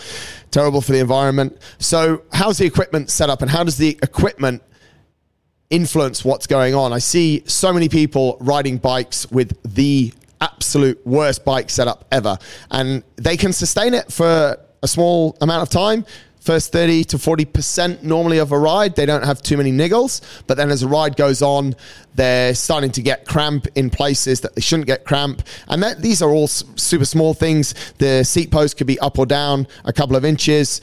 Terrible 0.51 0.81
for 0.81 0.91
the 0.91 0.99
environment. 0.99 1.57
So, 1.79 2.23
how's 2.31 2.59
the 2.59 2.65
equipment 2.65 3.09
set 3.09 3.29
up 3.29 3.41
and 3.41 3.49
how 3.49 3.63
does 3.63 3.77
the 3.77 3.97
equipment 4.03 4.61
influence 5.69 6.23
what's 6.23 6.45
going 6.45 6.75
on? 6.75 6.93
I 6.93 6.99
see 6.99 7.43
so 7.47 7.73
many 7.73 7.89
people 7.89 8.37
riding 8.39 8.77
bikes 8.77 9.29
with 9.31 9.57
the 9.63 10.13
absolute 10.39 11.05
worst 11.05 11.43
bike 11.43 11.69
setup 11.69 12.05
ever, 12.11 12.37
and 12.69 13.03
they 13.15 13.37
can 13.37 13.53
sustain 13.53 13.93
it 13.93 14.11
for 14.11 14.57
a 14.83 14.87
small 14.87 15.35
amount 15.41 15.63
of 15.63 15.69
time 15.69 16.05
first 16.43 16.73
30 16.73 17.05
to 17.05 17.17
40% 17.17 18.03
normally 18.03 18.37
of 18.37 18.51
a 18.51 18.59
ride. 18.59 18.95
They 18.95 19.05
don't 19.05 19.23
have 19.23 19.41
too 19.41 19.55
many 19.55 19.71
niggles. 19.71 20.21
But 20.45 20.57
then 20.57 20.69
as 20.69 20.83
a 20.83 20.87
ride 20.87 21.15
goes 21.15 21.41
on, 21.41 21.75
they're 22.15 22.53
starting 22.53 22.91
to 22.91 23.01
get 23.01 23.25
cramp 23.25 23.67
in 23.75 23.89
places 23.89 24.41
that 24.41 24.55
they 24.55 24.61
shouldn't 24.61 24.87
get 24.87 25.05
cramp. 25.05 25.41
And 25.69 25.81
that, 25.83 26.01
these 26.01 26.21
are 26.21 26.29
all 26.29 26.47
super 26.47 27.05
small 27.05 27.33
things. 27.33 27.73
The 27.97 28.23
seat 28.23 28.51
post 28.51 28.77
could 28.77 28.87
be 28.87 28.99
up 28.99 29.17
or 29.17 29.25
down 29.25 29.67
a 29.85 29.93
couple 29.93 30.15
of 30.15 30.25
inches. 30.25 30.81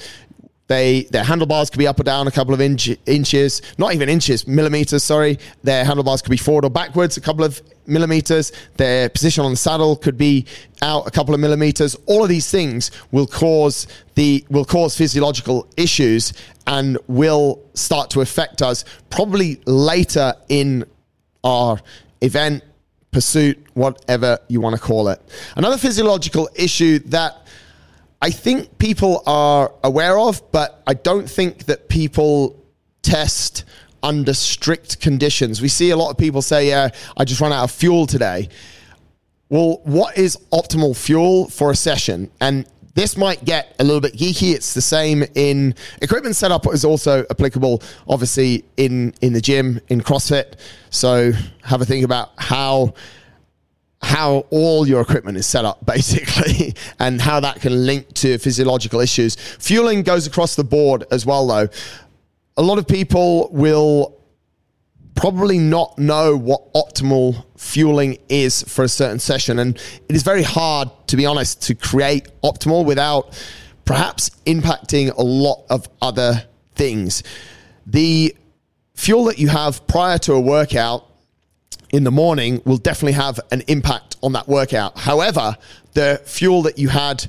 They 0.70 1.02
their 1.10 1.24
handlebars 1.24 1.68
could 1.68 1.80
be 1.80 1.88
up 1.88 1.98
or 1.98 2.04
down 2.04 2.28
a 2.28 2.30
couple 2.30 2.54
of 2.54 2.60
inch, 2.60 2.96
inches, 3.04 3.60
not 3.76 3.92
even 3.92 4.08
inches, 4.08 4.46
millimeters. 4.46 5.02
Sorry, 5.02 5.36
their 5.64 5.84
handlebars 5.84 6.22
could 6.22 6.30
be 6.30 6.36
forward 6.36 6.64
or 6.64 6.70
backwards 6.70 7.16
a 7.16 7.20
couple 7.20 7.42
of 7.44 7.60
millimeters. 7.88 8.52
Their 8.76 9.08
position 9.08 9.44
on 9.44 9.50
the 9.50 9.56
saddle 9.56 9.96
could 9.96 10.16
be 10.16 10.46
out 10.80 11.08
a 11.08 11.10
couple 11.10 11.34
of 11.34 11.40
millimeters. 11.40 11.96
All 12.06 12.22
of 12.22 12.28
these 12.28 12.48
things 12.48 12.92
will 13.10 13.26
cause 13.26 13.88
the 14.14 14.44
will 14.48 14.64
cause 14.64 14.96
physiological 14.96 15.66
issues 15.76 16.32
and 16.68 16.96
will 17.08 17.60
start 17.74 18.08
to 18.10 18.20
affect 18.20 18.62
us 18.62 18.84
probably 19.10 19.60
later 19.66 20.34
in 20.48 20.84
our 21.42 21.80
event 22.20 22.62
pursuit, 23.10 23.58
whatever 23.74 24.38
you 24.46 24.60
want 24.60 24.76
to 24.76 24.80
call 24.80 25.08
it. 25.08 25.20
Another 25.56 25.76
physiological 25.76 26.48
issue 26.54 27.00
that 27.06 27.44
I 28.20 28.30
think 28.30 28.78
people 28.78 29.22
are 29.26 29.72
aware 29.82 30.18
of, 30.18 30.42
but 30.52 30.82
I 30.86 30.94
don't 30.94 31.28
think 31.28 31.64
that 31.64 31.88
people 31.88 32.62
test 33.02 33.64
under 34.02 34.34
strict 34.34 35.00
conditions. 35.00 35.62
We 35.62 35.68
see 35.68 35.90
a 35.90 35.96
lot 35.96 36.10
of 36.10 36.18
people 36.18 36.42
say, 36.42 36.68
Yeah, 36.68 36.90
I 37.16 37.24
just 37.24 37.40
ran 37.40 37.52
out 37.52 37.64
of 37.64 37.70
fuel 37.70 38.06
today. 38.06 38.48
Well, 39.48 39.80
what 39.84 40.16
is 40.16 40.36
optimal 40.52 40.96
fuel 40.96 41.48
for 41.48 41.70
a 41.70 41.76
session? 41.76 42.30
And 42.40 42.66
this 42.94 43.16
might 43.16 43.44
get 43.44 43.74
a 43.78 43.84
little 43.84 44.00
bit 44.00 44.14
geeky. 44.14 44.54
It's 44.54 44.74
the 44.74 44.82
same 44.82 45.24
in 45.34 45.74
equipment 46.02 46.36
setup 46.36 46.66
is 46.72 46.84
also 46.84 47.24
applicable, 47.30 47.82
obviously 48.08 48.64
in 48.76 49.14
in 49.22 49.32
the 49.32 49.40
gym 49.40 49.80
in 49.88 50.00
CrossFit. 50.00 50.54
So 50.90 51.32
have 51.62 51.80
a 51.80 51.84
think 51.84 52.04
about 52.04 52.32
how 52.36 52.94
how 54.02 54.46
all 54.50 54.88
your 54.88 55.00
equipment 55.00 55.36
is 55.36 55.46
set 55.46 55.64
up 55.64 55.84
basically 55.86 56.74
and 56.98 57.20
how 57.20 57.40
that 57.40 57.60
can 57.60 57.86
link 57.86 58.12
to 58.14 58.38
physiological 58.38 59.00
issues. 59.00 59.36
Fueling 59.36 60.02
goes 60.02 60.26
across 60.26 60.54
the 60.54 60.64
board 60.64 61.04
as 61.10 61.26
well 61.26 61.46
though. 61.46 61.68
A 62.56 62.62
lot 62.62 62.78
of 62.78 62.86
people 62.86 63.48
will 63.52 64.16
probably 65.14 65.58
not 65.58 65.98
know 65.98 66.36
what 66.36 66.72
optimal 66.72 67.44
fueling 67.56 68.16
is 68.28 68.62
for 68.62 68.84
a 68.84 68.88
certain 68.88 69.18
session 69.18 69.58
and 69.58 69.76
it 70.08 70.16
is 70.16 70.22
very 70.22 70.42
hard 70.42 70.88
to 71.06 71.16
be 71.16 71.26
honest 71.26 71.62
to 71.62 71.74
create 71.74 72.28
optimal 72.42 72.84
without 72.86 73.38
perhaps 73.84 74.30
impacting 74.46 75.14
a 75.16 75.22
lot 75.22 75.64
of 75.68 75.88
other 76.00 76.44
things. 76.74 77.22
The 77.86 78.34
fuel 78.94 79.24
that 79.24 79.38
you 79.38 79.48
have 79.48 79.86
prior 79.86 80.16
to 80.18 80.34
a 80.34 80.40
workout 80.40 81.09
in 81.92 82.04
the 82.04 82.10
morning 82.10 82.62
will 82.64 82.76
definitely 82.76 83.12
have 83.12 83.40
an 83.50 83.62
impact 83.68 84.16
on 84.22 84.32
that 84.32 84.48
workout. 84.48 84.98
However, 84.98 85.56
the 85.94 86.20
fuel 86.24 86.62
that 86.62 86.78
you 86.78 86.88
had 86.88 87.26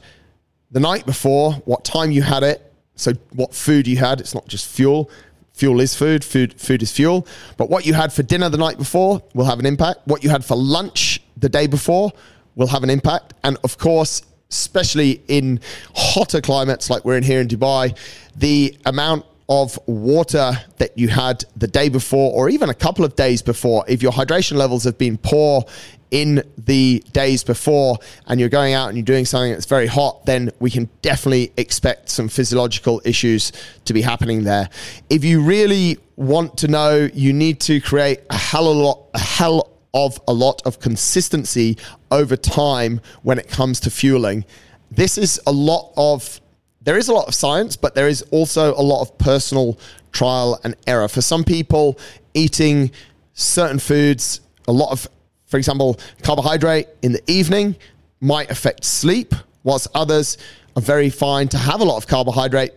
the 0.72 0.80
night 0.80 1.06
before, 1.06 1.54
what 1.66 1.84
time 1.84 2.12
you 2.12 2.22
had 2.22 2.44
it, 2.44 2.74
so 2.96 3.14
what 3.34 3.54
food 3.54 3.88
you 3.88 3.98
had, 3.98 4.20
it's 4.20 4.36
not 4.36 4.48
just 4.48 4.68
fuel. 4.68 5.10
Fuel 5.54 5.80
is 5.80 5.96
food, 5.96 6.24
food 6.24 6.60
food 6.60 6.82
is 6.82 6.92
fuel. 6.92 7.28
But 7.58 7.70
what 7.70 7.86
you 7.86 7.94
had 7.94 8.14
for 8.14 8.24
dinner 8.24 8.50
the 8.50 8.58
night 8.58 8.78
before 8.78 9.22
will 9.34 9.46
have 9.46 9.60
an 9.60 9.66
impact. 9.66 10.02
What 10.06 10.24
you 10.24 10.30
had 10.30 10.46
for 10.46 10.56
lunch 10.56 11.22
the 11.38 11.50
day 11.50 11.68
before 11.68 12.12
will 12.56 12.68
have 12.68 12.84
an 12.84 12.90
impact. 12.90 13.34
And 13.44 13.58
of 13.64 13.78
course, 13.78 14.22
especially 14.50 15.22
in 15.28 15.60
hotter 15.96 16.42
climates 16.42 16.90
like 16.90 17.06
we're 17.06 17.18
in 17.18 17.24
here 17.24 17.42
in 17.42 17.48
Dubai, 17.48 17.98
the 18.36 18.78
amount 18.86 19.26
of 19.52 19.78
water 19.86 20.54
that 20.78 20.98
you 20.98 21.10
had 21.10 21.44
the 21.58 21.68
day 21.68 21.90
before 21.90 22.32
or 22.32 22.48
even 22.48 22.70
a 22.70 22.74
couple 22.74 23.04
of 23.04 23.18
days 23.18 23.42
before, 23.42 23.84
if 23.86 24.02
your 24.02 24.14
hydration 24.14 24.54
levels 24.54 24.86
have 24.86 24.98
been 24.98 25.18
poor 25.18 25.66
in 26.10 26.42
the 26.58 27.04
days 27.12 27.44
before 27.44 27.98
and 28.28 28.40
you're 28.40 28.48
going 28.48 28.74
out 28.74 28.88
and 28.88 28.98
you're 28.98 29.04
doing 29.04 29.26
something 29.26 29.52
that's 29.52 29.66
very 29.66 29.88
hot, 29.88 30.26
then 30.26 30.52
we 30.62 30.72
can 30.72 30.90
definitely 31.02 31.52
expect 31.58 32.08
some 32.08 32.30
physiological 32.30 33.02
issues 33.04 33.52
to 33.84 33.94
be 33.94 34.02
happening 34.02 34.46
there. 34.46 34.70
If 35.10 35.26
you 35.26 35.44
really 35.44 35.98
want 36.16 36.58
to 36.60 36.70
know, 36.70 37.10
you 37.14 37.34
need 37.34 37.60
to 37.62 37.82
create 37.82 38.22
a 38.30 38.38
hell 38.38 38.72
of 38.72 38.78
a 38.78 38.80
lot, 38.80 39.06
a 39.14 39.20
hell 39.20 39.70
of 39.94 40.18
a 40.30 40.34
lot 40.34 40.62
of 40.66 40.80
consistency 40.80 41.78
over 42.10 42.38
time 42.38 43.02
when 43.24 43.38
it 43.38 43.50
comes 43.50 43.82
to 43.82 43.92
fueling. 43.92 44.46
This 44.90 45.18
is 45.18 45.42
a 45.46 45.52
lot 45.52 45.92
of 45.98 46.40
there 46.82 46.98
is 46.98 47.08
a 47.08 47.14
lot 47.14 47.28
of 47.28 47.36
science, 47.36 47.76
but 47.76 47.96
there 47.96 48.08
is 48.08 48.24
also 48.32 48.74
a 48.74 48.82
lot 48.82 49.02
of 49.02 49.18
personal 49.18 49.78
trial 50.12 50.60
and 50.64 50.76
error. 50.88 51.08
For 51.08 51.22
some 51.22 51.44
people, 51.44 52.00
eating 52.34 52.92
certain 53.34 53.80
foods, 53.80 54.42
a 54.68 54.72
lot 54.72 54.92
of, 54.92 55.08
for 55.46 55.58
example, 55.58 56.00
carbohydrate 56.24 56.88
in 57.02 57.12
the 57.12 57.24
evening 57.32 57.76
might 58.20 58.50
affect 58.50 58.84
sleep, 58.84 59.34
whilst 59.64 59.88
others 59.94 60.38
are 60.76 60.82
very 60.82 61.10
fine 61.10 61.48
to 61.50 61.58
have 61.58 61.82
a 61.82 61.84
lot 61.84 61.98
of 61.98 62.08
carbohydrate 62.08 62.72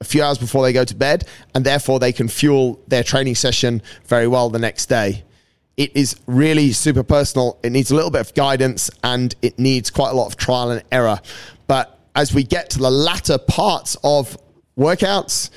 a 0.00 0.04
few 0.04 0.22
hours 0.22 0.38
before 0.38 0.62
they 0.62 0.72
go 0.72 0.84
to 0.84 0.94
bed, 0.94 1.26
and 1.54 1.64
therefore 1.64 1.98
they 1.98 2.12
can 2.12 2.28
fuel 2.28 2.80
their 2.88 3.02
training 3.02 3.34
session 3.34 3.82
very 4.06 4.28
well 4.28 4.50
the 4.50 4.58
next 4.58 4.86
day. 4.86 5.24
It 5.76 5.96
is 5.96 6.16
really 6.26 6.72
super 6.72 7.02
personal. 7.02 7.58
It 7.64 7.72
needs 7.72 7.90
a 7.90 7.96
little 7.96 8.10
bit 8.10 8.20
of 8.20 8.34
guidance 8.34 8.90
and 9.02 9.34
it 9.42 9.58
needs 9.58 9.90
quite 9.90 10.10
a 10.10 10.14
lot 10.14 10.26
of 10.26 10.36
trial 10.36 10.70
and 10.70 10.82
error. 10.92 11.20
But 11.66 11.93
as 12.14 12.32
we 12.32 12.42
get 12.42 12.70
to 12.70 12.78
the 12.78 12.90
latter 12.90 13.38
parts 13.38 13.96
of 14.04 14.38
workouts, 14.78 15.50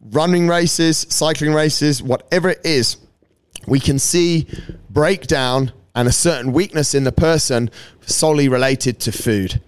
running 0.00 0.48
races, 0.48 1.06
cycling 1.08 1.54
races, 1.54 2.02
whatever 2.02 2.50
it 2.50 2.60
is, 2.64 2.96
we 3.66 3.80
can 3.80 3.98
see 3.98 4.46
breakdown 4.90 5.72
and 5.94 6.08
a 6.08 6.12
certain 6.12 6.52
weakness 6.52 6.94
in 6.94 7.04
the 7.04 7.12
person 7.12 7.70
solely 8.00 8.48
related 8.48 9.00
to 9.00 9.12
food. 9.12 9.60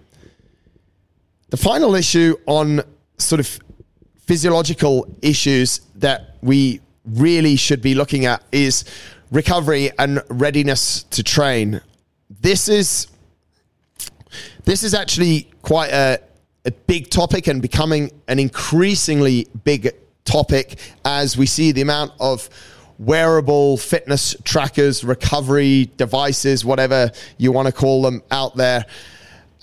The 1.49 1.57
final 1.57 1.95
issue 1.95 2.35
on 2.45 2.81
sort 3.17 3.39
of 3.39 3.59
physiological 4.25 5.07
issues 5.21 5.79
that 5.95 6.35
we 6.41 6.81
really 7.05 7.55
should 7.55 7.81
be 7.81 7.95
looking 7.95 8.25
at 8.25 8.43
is 8.51 8.83
recovery 9.31 9.91
and 9.97 10.21
readiness 10.29 11.03
to 11.03 11.23
train. 11.23 11.81
This 12.29 12.67
is 12.67 13.07
this 14.67 14.83
is 14.83 14.93
actually 14.93 15.49
quite 15.61 15.91
a, 15.91 16.19
a 16.65 16.71
big 16.71 17.09
topic 17.09 17.47
and 17.47 17.61
becoming 17.61 18.11
an 18.27 18.37
increasingly 18.37 19.47
big 19.63 19.93
topic 20.25 20.77
as 21.05 21.37
we 21.37 21.45
see 21.45 21.71
the 21.71 21.79
amount 21.79 22.11
of 22.19 22.49
wearable 22.99 23.77
fitness 23.77 24.35
trackers, 24.43 25.05
recovery 25.05 25.89
devices, 25.95 26.65
whatever 26.65 27.09
you 27.37 27.53
want 27.53 27.67
to 27.67 27.71
call 27.71 28.01
them 28.01 28.21
out 28.29 28.57
there. 28.57 28.85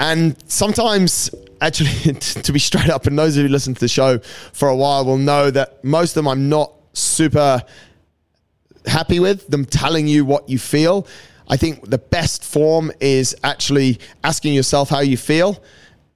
And 0.01 0.43
sometimes, 0.51 1.29
actually, 1.61 2.15
to 2.15 2.53
be 2.53 2.59
straight 2.59 2.89
up, 2.89 3.07
and 3.07 3.19
those 3.19 3.37
of 3.37 3.43
you 3.43 3.49
who 3.49 3.53
listen 3.53 3.75
to 3.75 3.81
the 3.81 3.89
show 3.89 4.21
for 4.55 4.71
a 4.71 4.77
while 4.77 5.05
will 5.05 5.19
know 5.19 5.51
that 5.51 5.85
most 5.85 6.13
of 6.13 6.15
them 6.15 6.29
I'm 6.29 6.49
not 6.49 6.73
super 6.95 7.63
happy 8.87 9.21
with, 9.21 9.49
them 9.49 9.67
telling 9.67 10.07
you 10.07 10.25
what 10.25 10.49
you 10.49 10.59
feel. 10.59 11.07
I 11.49 11.57
think 11.57 11.89
the 11.89 11.99
best 11.99 12.45
form 12.45 12.91
is 13.01 13.37
actually 13.45 13.99
asking 14.23 14.55
yourself 14.55 14.89
how 14.89 15.01
you 15.01 15.17
feel 15.17 15.63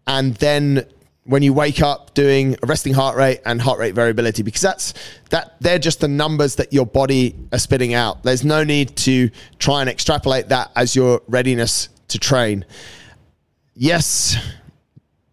and 0.06 0.34
then 0.36 0.86
when 1.24 1.42
you 1.42 1.52
wake 1.52 1.82
up 1.82 2.14
doing 2.14 2.56
a 2.62 2.66
resting 2.66 2.94
heart 2.94 3.14
rate 3.14 3.40
and 3.44 3.60
heart 3.60 3.78
rate 3.78 3.94
variability 3.94 4.42
because 4.42 4.62
that's 4.62 4.94
that 5.28 5.56
they're 5.60 5.78
just 5.78 6.00
the 6.00 6.08
numbers 6.08 6.54
that 6.54 6.72
your 6.72 6.86
body 6.86 7.36
are 7.52 7.58
spitting 7.58 7.92
out. 7.92 8.22
There's 8.22 8.44
no 8.44 8.64
need 8.64 8.96
to 8.96 9.30
try 9.58 9.82
and 9.82 9.90
extrapolate 9.90 10.48
that 10.48 10.70
as 10.74 10.96
your 10.96 11.20
readiness 11.28 11.90
to 12.08 12.18
train. 12.18 12.64
Yes 13.74 14.36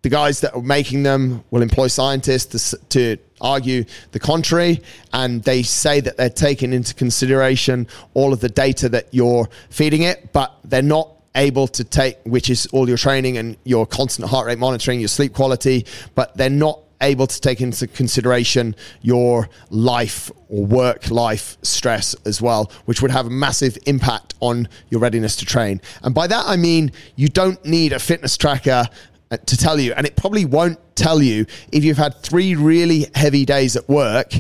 the 0.06 0.10
guys 0.10 0.40
that 0.42 0.54
are 0.54 0.62
making 0.62 1.02
them 1.02 1.44
will 1.50 1.64
employ 1.64 1.88
scientists 1.88 2.70
to, 2.70 2.78
to 2.90 3.18
argue 3.42 3.84
the 4.12 4.20
contrary 4.20 4.80
and 5.14 5.42
they 5.42 5.64
say 5.64 6.00
that 6.00 6.16
they're 6.16 6.30
taking 6.30 6.74
into 6.74 6.94
consideration 6.94 7.88
all 8.14 8.32
of 8.32 8.40
the 8.40 8.48
data 8.48 8.88
that 8.88 9.12
you're 9.12 9.50
feeding 9.72 10.04
it 10.04 10.32
but 10.32 10.60
they're 10.64 10.84
not 10.84 11.10
able 11.34 11.68
to 11.68 11.84
take, 11.84 12.20
which 12.24 12.52
is 12.52 12.68
all 12.68 12.88
your 12.88 13.00
training 13.00 13.38
and 13.40 13.58
your 13.64 13.88
constant 13.88 14.30
heart 14.30 14.46
rate 14.46 14.60
monitoring, 14.60 15.00
your 15.00 15.10
sleep 15.10 15.34
quality, 15.34 15.88
but 16.14 16.38
they're 16.38 16.52
not 16.52 16.80
able 17.02 17.26
to 17.26 17.42
take 17.42 17.62
into 17.62 17.88
consideration 17.88 18.76
your 19.02 19.50
life 19.72 20.32
or 20.50 20.66
work 20.66 21.10
life 21.10 21.58
stress 21.64 22.16
as 22.26 22.44
well, 22.44 22.72
which 22.86 23.02
would 23.02 23.12
have 23.12 23.26
a 23.26 23.30
massive 23.30 23.76
impact 23.88 24.36
on 24.40 24.68
your 24.90 25.02
readiness 25.02 25.36
to 25.36 25.46
train. 25.46 25.82
And 26.04 26.14
by 26.14 26.28
that, 26.28 26.46
I 26.46 26.58
mean 26.58 26.92
you 27.16 27.28
don't 27.28 27.64
need 27.66 27.92
a 27.92 28.00
fitness 28.00 28.38
tracker 28.38 28.88
Uh, 29.32 29.38
to 29.38 29.58
tell 29.58 29.80
you, 29.80 29.92
and 29.94 30.06
it 30.06 30.16
probably 30.16 30.46
won't 30.46 30.78
tell 30.96 31.22
you 31.22 31.48
if 31.72 31.84
you've 31.84 31.98
had 31.98 32.16
three 32.22 32.54
really 32.56 33.08
heavy 33.16 33.44
days 33.44 33.76
at 33.76 33.90
work 33.90 34.32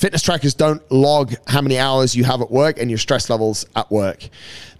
Fitness 0.00 0.22
trackers 0.22 0.54
don't 0.54 0.80
log 0.90 1.34
how 1.46 1.60
many 1.60 1.78
hours 1.78 2.16
you 2.16 2.24
have 2.24 2.40
at 2.40 2.50
work 2.50 2.80
and 2.80 2.90
your 2.90 2.96
stress 2.96 3.28
levels 3.28 3.66
at 3.76 3.90
work. 3.90 4.30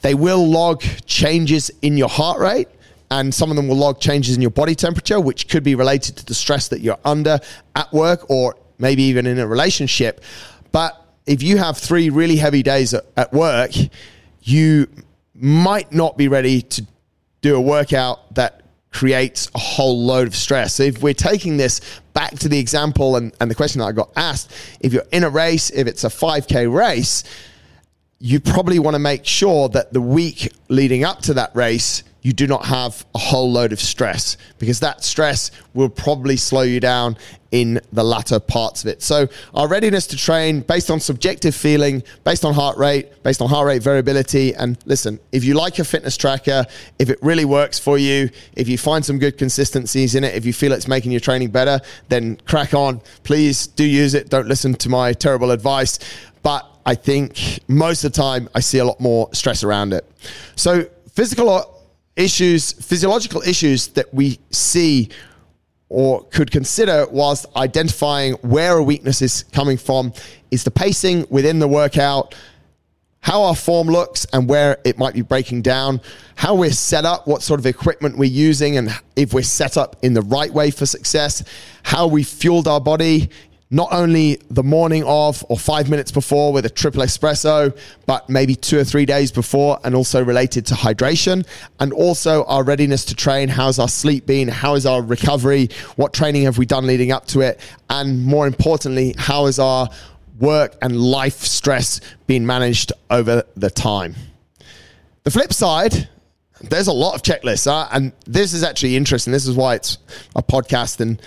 They 0.00 0.14
will 0.14 0.48
log 0.48 0.80
changes 1.04 1.70
in 1.82 1.98
your 1.98 2.08
heart 2.08 2.40
rate 2.40 2.68
and 3.10 3.34
some 3.34 3.50
of 3.50 3.56
them 3.56 3.68
will 3.68 3.76
log 3.76 4.00
changes 4.00 4.34
in 4.34 4.40
your 4.40 4.50
body 4.50 4.74
temperature, 4.74 5.20
which 5.20 5.46
could 5.46 5.62
be 5.62 5.74
related 5.74 6.16
to 6.16 6.24
the 6.24 6.32
stress 6.32 6.68
that 6.68 6.80
you're 6.80 6.98
under 7.04 7.38
at 7.76 7.92
work 7.92 8.30
or 8.30 8.56
maybe 8.78 9.02
even 9.02 9.26
in 9.26 9.38
a 9.38 9.46
relationship. 9.46 10.22
But 10.72 10.98
if 11.26 11.42
you 11.42 11.58
have 11.58 11.76
three 11.76 12.08
really 12.08 12.36
heavy 12.36 12.62
days 12.62 12.94
at 12.94 13.30
work, 13.34 13.72
you 14.40 14.88
might 15.34 15.92
not 15.92 16.16
be 16.16 16.28
ready 16.28 16.62
to 16.62 16.86
do 17.42 17.56
a 17.56 17.60
workout 17.60 18.36
that 18.36 18.62
creates 18.92 19.48
a 19.54 19.58
whole 19.58 20.04
load 20.04 20.26
of 20.26 20.34
stress. 20.34 20.74
So 20.74 20.82
if 20.82 21.02
we're 21.02 21.14
taking 21.14 21.56
this 21.56 21.80
back 22.12 22.38
to 22.40 22.48
the 22.48 22.58
example 22.58 23.16
and, 23.16 23.32
and 23.40 23.50
the 23.50 23.54
question 23.54 23.80
that 23.80 23.86
I 23.86 23.92
got 23.92 24.10
asked, 24.16 24.52
if 24.80 24.92
you're 24.92 25.04
in 25.12 25.24
a 25.24 25.30
race, 25.30 25.70
if 25.70 25.86
it's 25.86 26.04
a 26.04 26.08
5K 26.08 26.72
race, 26.72 27.24
you 28.18 28.40
probably 28.40 28.78
want 28.78 28.94
to 28.94 28.98
make 28.98 29.24
sure 29.24 29.68
that 29.70 29.92
the 29.92 30.00
week 30.00 30.52
leading 30.68 31.04
up 31.04 31.20
to 31.22 31.34
that 31.34 31.54
race, 31.54 32.02
you 32.22 32.32
do 32.32 32.46
not 32.46 32.66
have 32.66 33.06
a 33.14 33.18
whole 33.18 33.50
load 33.50 33.72
of 33.72 33.80
stress 33.80 34.36
because 34.58 34.80
that 34.80 35.02
stress 35.04 35.50
will 35.72 35.88
probably 35.88 36.36
slow 36.36 36.62
you 36.62 36.80
down 36.80 37.16
in 37.50 37.80
the 37.92 38.04
latter 38.04 38.38
parts 38.38 38.82
of 38.84 38.88
it. 38.88 39.02
So, 39.02 39.28
our 39.54 39.66
readiness 39.66 40.06
to 40.08 40.16
train 40.16 40.60
based 40.60 40.90
on 40.90 41.00
subjective 41.00 41.54
feeling, 41.54 42.02
based 42.22 42.44
on 42.44 42.54
heart 42.54 42.76
rate, 42.76 43.22
based 43.22 43.40
on 43.42 43.48
heart 43.48 43.66
rate 43.66 43.82
variability. 43.82 44.54
And 44.54 44.78
listen, 44.84 45.18
if 45.32 45.44
you 45.44 45.54
like 45.54 45.78
a 45.78 45.84
fitness 45.84 46.16
tracker, 46.16 46.64
if 46.98 47.10
it 47.10 47.18
really 47.22 47.44
works 47.44 47.78
for 47.78 47.98
you, 47.98 48.30
if 48.54 48.68
you 48.68 48.78
find 48.78 49.04
some 49.04 49.18
good 49.18 49.36
consistencies 49.36 50.14
in 50.14 50.22
it, 50.22 50.34
if 50.34 50.44
you 50.44 50.52
feel 50.52 50.72
it's 50.72 50.86
making 50.86 51.10
your 51.10 51.20
training 51.20 51.50
better, 51.50 51.80
then 52.08 52.36
crack 52.46 52.74
on. 52.74 53.00
Please 53.24 53.66
do 53.66 53.84
use 53.84 54.14
it. 54.14 54.28
Don't 54.28 54.46
listen 54.46 54.74
to 54.74 54.88
my 54.88 55.12
terrible 55.12 55.50
advice. 55.50 55.98
But 56.42 56.66
I 56.86 56.94
think 56.94 57.60
most 57.68 58.04
of 58.04 58.12
the 58.12 58.16
time 58.16 58.48
I 58.54 58.60
see 58.60 58.78
a 58.78 58.84
lot 58.84 59.00
more 59.00 59.28
stress 59.32 59.64
around 59.64 59.92
it. 59.92 60.08
So, 60.54 60.86
physical 61.12 61.79
issues, 62.16 62.72
physiological 62.72 63.42
issues 63.42 63.88
that 63.88 64.12
we 64.12 64.38
see 64.50 65.08
or 65.88 66.24
could 66.24 66.50
consider 66.50 67.06
whilst 67.10 67.46
identifying 67.56 68.34
where 68.34 68.78
a 68.78 68.82
weakness 68.82 69.22
is 69.22 69.42
coming 69.52 69.76
from 69.76 70.12
is 70.50 70.64
the 70.64 70.70
pacing 70.70 71.26
within 71.30 71.58
the 71.58 71.66
workout, 71.66 72.34
how 73.20 73.42
our 73.42 73.56
form 73.56 73.88
looks 73.88 74.24
and 74.32 74.48
where 74.48 74.78
it 74.84 74.98
might 74.98 75.14
be 75.14 75.20
breaking 75.20 75.62
down, 75.62 76.00
how 76.36 76.54
we're 76.54 76.70
set 76.70 77.04
up, 77.04 77.26
what 77.26 77.42
sort 77.42 77.60
of 77.60 77.66
equipment 77.66 78.16
we're 78.16 78.24
using, 78.24 78.76
and 78.76 78.90
if 79.16 79.34
we're 79.34 79.42
set 79.42 79.76
up 79.76 79.96
in 80.02 80.14
the 80.14 80.22
right 80.22 80.52
way 80.52 80.70
for 80.70 80.86
success, 80.86 81.42
how 81.82 82.06
we 82.06 82.22
fueled 82.22 82.66
our 82.68 82.80
body 82.80 83.28
not 83.70 83.88
only 83.92 84.40
the 84.50 84.64
morning 84.64 85.04
of 85.04 85.44
or 85.48 85.56
five 85.56 85.88
minutes 85.88 86.10
before 86.10 86.52
with 86.52 86.66
a 86.66 86.70
triple 86.70 87.02
espresso, 87.02 87.76
but 88.04 88.28
maybe 88.28 88.56
two 88.56 88.78
or 88.78 88.84
three 88.84 89.06
days 89.06 89.30
before, 89.30 89.78
and 89.84 89.94
also 89.94 90.24
related 90.24 90.66
to 90.66 90.74
hydration 90.74 91.46
and 91.78 91.92
also 91.92 92.44
our 92.44 92.64
readiness 92.64 93.04
to 93.06 93.14
train. 93.14 93.48
How's 93.48 93.78
our 93.78 93.88
sleep 93.88 94.26
been? 94.26 94.48
How 94.48 94.74
is 94.74 94.86
our 94.86 95.00
recovery? 95.00 95.68
What 95.94 96.12
training 96.12 96.44
have 96.44 96.58
we 96.58 96.66
done 96.66 96.86
leading 96.86 97.12
up 97.12 97.26
to 97.28 97.40
it? 97.42 97.60
And 97.88 98.24
more 98.24 98.46
importantly, 98.46 99.14
how 99.16 99.46
is 99.46 99.60
our 99.60 99.88
work 100.40 100.76
and 100.82 101.00
life 101.00 101.38
stress 101.38 102.00
being 102.26 102.44
managed 102.44 102.92
over 103.08 103.44
the 103.56 103.70
time? 103.70 104.16
The 105.22 105.30
flip 105.30 105.52
side, 105.52 106.08
there's 106.60 106.88
a 106.88 106.92
lot 106.92 107.14
of 107.14 107.22
checklists, 107.22 107.88
and 107.92 108.12
this 108.26 108.52
is 108.52 108.64
actually 108.64 108.96
interesting. 108.96 109.32
This 109.32 109.46
is 109.46 109.54
why 109.54 109.76
it's 109.76 109.98
a 110.34 110.42
podcast 110.42 111.00
and 111.00 111.22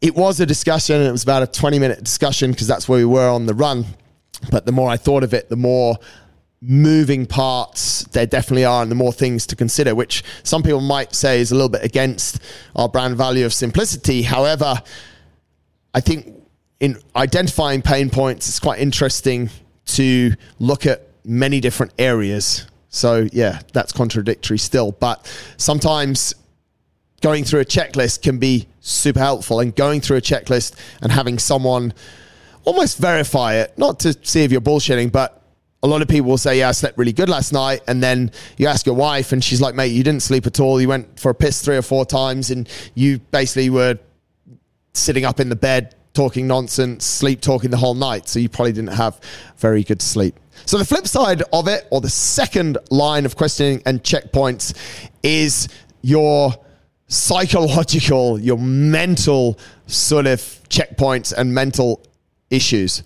it 0.00 0.14
was 0.14 0.40
a 0.40 0.46
discussion 0.46 0.96
and 0.96 1.06
it 1.06 1.12
was 1.12 1.22
about 1.22 1.42
a 1.42 1.46
20 1.46 1.78
minute 1.78 2.02
discussion 2.04 2.50
because 2.50 2.66
that's 2.66 2.88
where 2.88 2.98
we 2.98 3.04
were 3.04 3.28
on 3.28 3.46
the 3.46 3.54
run. 3.54 3.84
But 4.50 4.66
the 4.66 4.72
more 4.72 4.90
I 4.90 4.96
thought 4.96 5.24
of 5.24 5.32
it, 5.32 5.48
the 5.48 5.56
more 5.56 5.96
moving 6.62 7.26
parts 7.26 8.04
there 8.04 8.26
definitely 8.26 8.64
are 8.64 8.82
and 8.82 8.90
the 8.90 8.96
more 8.96 9.12
things 9.12 9.46
to 9.46 9.56
consider, 9.56 9.94
which 9.94 10.24
some 10.42 10.62
people 10.62 10.80
might 10.80 11.14
say 11.14 11.40
is 11.40 11.52
a 11.52 11.54
little 11.54 11.68
bit 11.68 11.84
against 11.84 12.40
our 12.74 12.88
brand 12.88 13.16
value 13.16 13.46
of 13.46 13.52
simplicity. 13.52 14.22
However, 14.22 14.82
I 15.94 16.00
think 16.00 16.34
in 16.80 16.98
identifying 17.14 17.82
pain 17.82 18.10
points, 18.10 18.48
it's 18.48 18.60
quite 18.60 18.80
interesting 18.80 19.50
to 19.86 20.34
look 20.58 20.86
at 20.86 21.08
many 21.24 21.60
different 21.60 21.92
areas. 21.98 22.66
So, 22.88 23.28
yeah, 23.32 23.60
that's 23.72 23.92
contradictory 23.92 24.58
still. 24.58 24.92
But 24.92 25.26
sometimes 25.56 26.34
going 27.22 27.44
through 27.44 27.60
a 27.60 27.64
checklist 27.64 28.22
can 28.22 28.38
be 28.38 28.68
super 28.80 29.20
helpful 29.20 29.60
and 29.60 29.74
going 29.74 30.00
through 30.00 30.18
a 30.18 30.20
checklist 30.20 30.74
and 31.00 31.10
having 31.10 31.38
someone 31.38 31.92
almost 32.64 32.98
verify 32.98 33.54
it, 33.54 33.76
not 33.78 34.00
to 34.00 34.16
see 34.22 34.42
if 34.42 34.52
you're 34.52 34.60
bullshitting, 34.60 35.10
but 35.10 35.42
a 35.82 35.86
lot 35.86 36.02
of 36.02 36.08
people 36.08 36.30
will 36.30 36.38
say, 36.38 36.58
Yeah, 36.58 36.68
I 36.68 36.72
slept 36.72 36.98
really 36.98 37.12
good 37.12 37.28
last 37.28 37.52
night. 37.52 37.82
And 37.86 38.02
then 38.02 38.32
you 38.58 38.66
ask 38.66 38.86
your 38.86 38.96
wife, 38.96 39.32
and 39.32 39.42
she's 39.42 39.60
like, 39.60 39.74
Mate, 39.74 39.88
you 39.88 40.02
didn't 40.02 40.22
sleep 40.22 40.46
at 40.46 40.60
all. 40.60 40.80
You 40.80 40.88
went 40.88 41.18
for 41.18 41.30
a 41.30 41.34
piss 41.34 41.62
three 41.62 41.76
or 41.76 41.82
four 41.82 42.04
times, 42.04 42.50
and 42.50 42.68
you 42.94 43.18
basically 43.30 43.70
were 43.70 43.98
sitting 44.92 45.24
up 45.24 45.40
in 45.40 45.48
the 45.48 45.56
bed 45.56 45.94
talking 46.12 46.46
nonsense, 46.46 47.04
sleep 47.04 47.40
talking 47.40 47.70
the 47.70 47.76
whole 47.76 47.94
night. 47.94 48.28
So 48.28 48.38
you 48.38 48.48
probably 48.48 48.72
didn't 48.72 48.94
have 48.94 49.20
very 49.58 49.84
good 49.84 50.00
sleep. 50.00 50.38
So 50.64 50.78
the 50.78 50.84
flip 50.84 51.06
side 51.06 51.42
of 51.52 51.68
it, 51.68 51.86
or 51.90 52.00
the 52.00 52.10
second 52.10 52.78
line 52.90 53.26
of 53.26 53.36
questioning 53.36 53.82
and 53.86 54.02
checkpoints, 54.02 54.74
is 55.22 55.68
your 56.02 56.54
psychological, 57.08 58.38
your 58.38 58.58
mental 58.58 59.58
sort 59.86 60.26
of 60.26 60.40
checkpoints 60.68 61.32
and 61.32 61.54
mental 61.54 62.02
issues. 62.50 63.02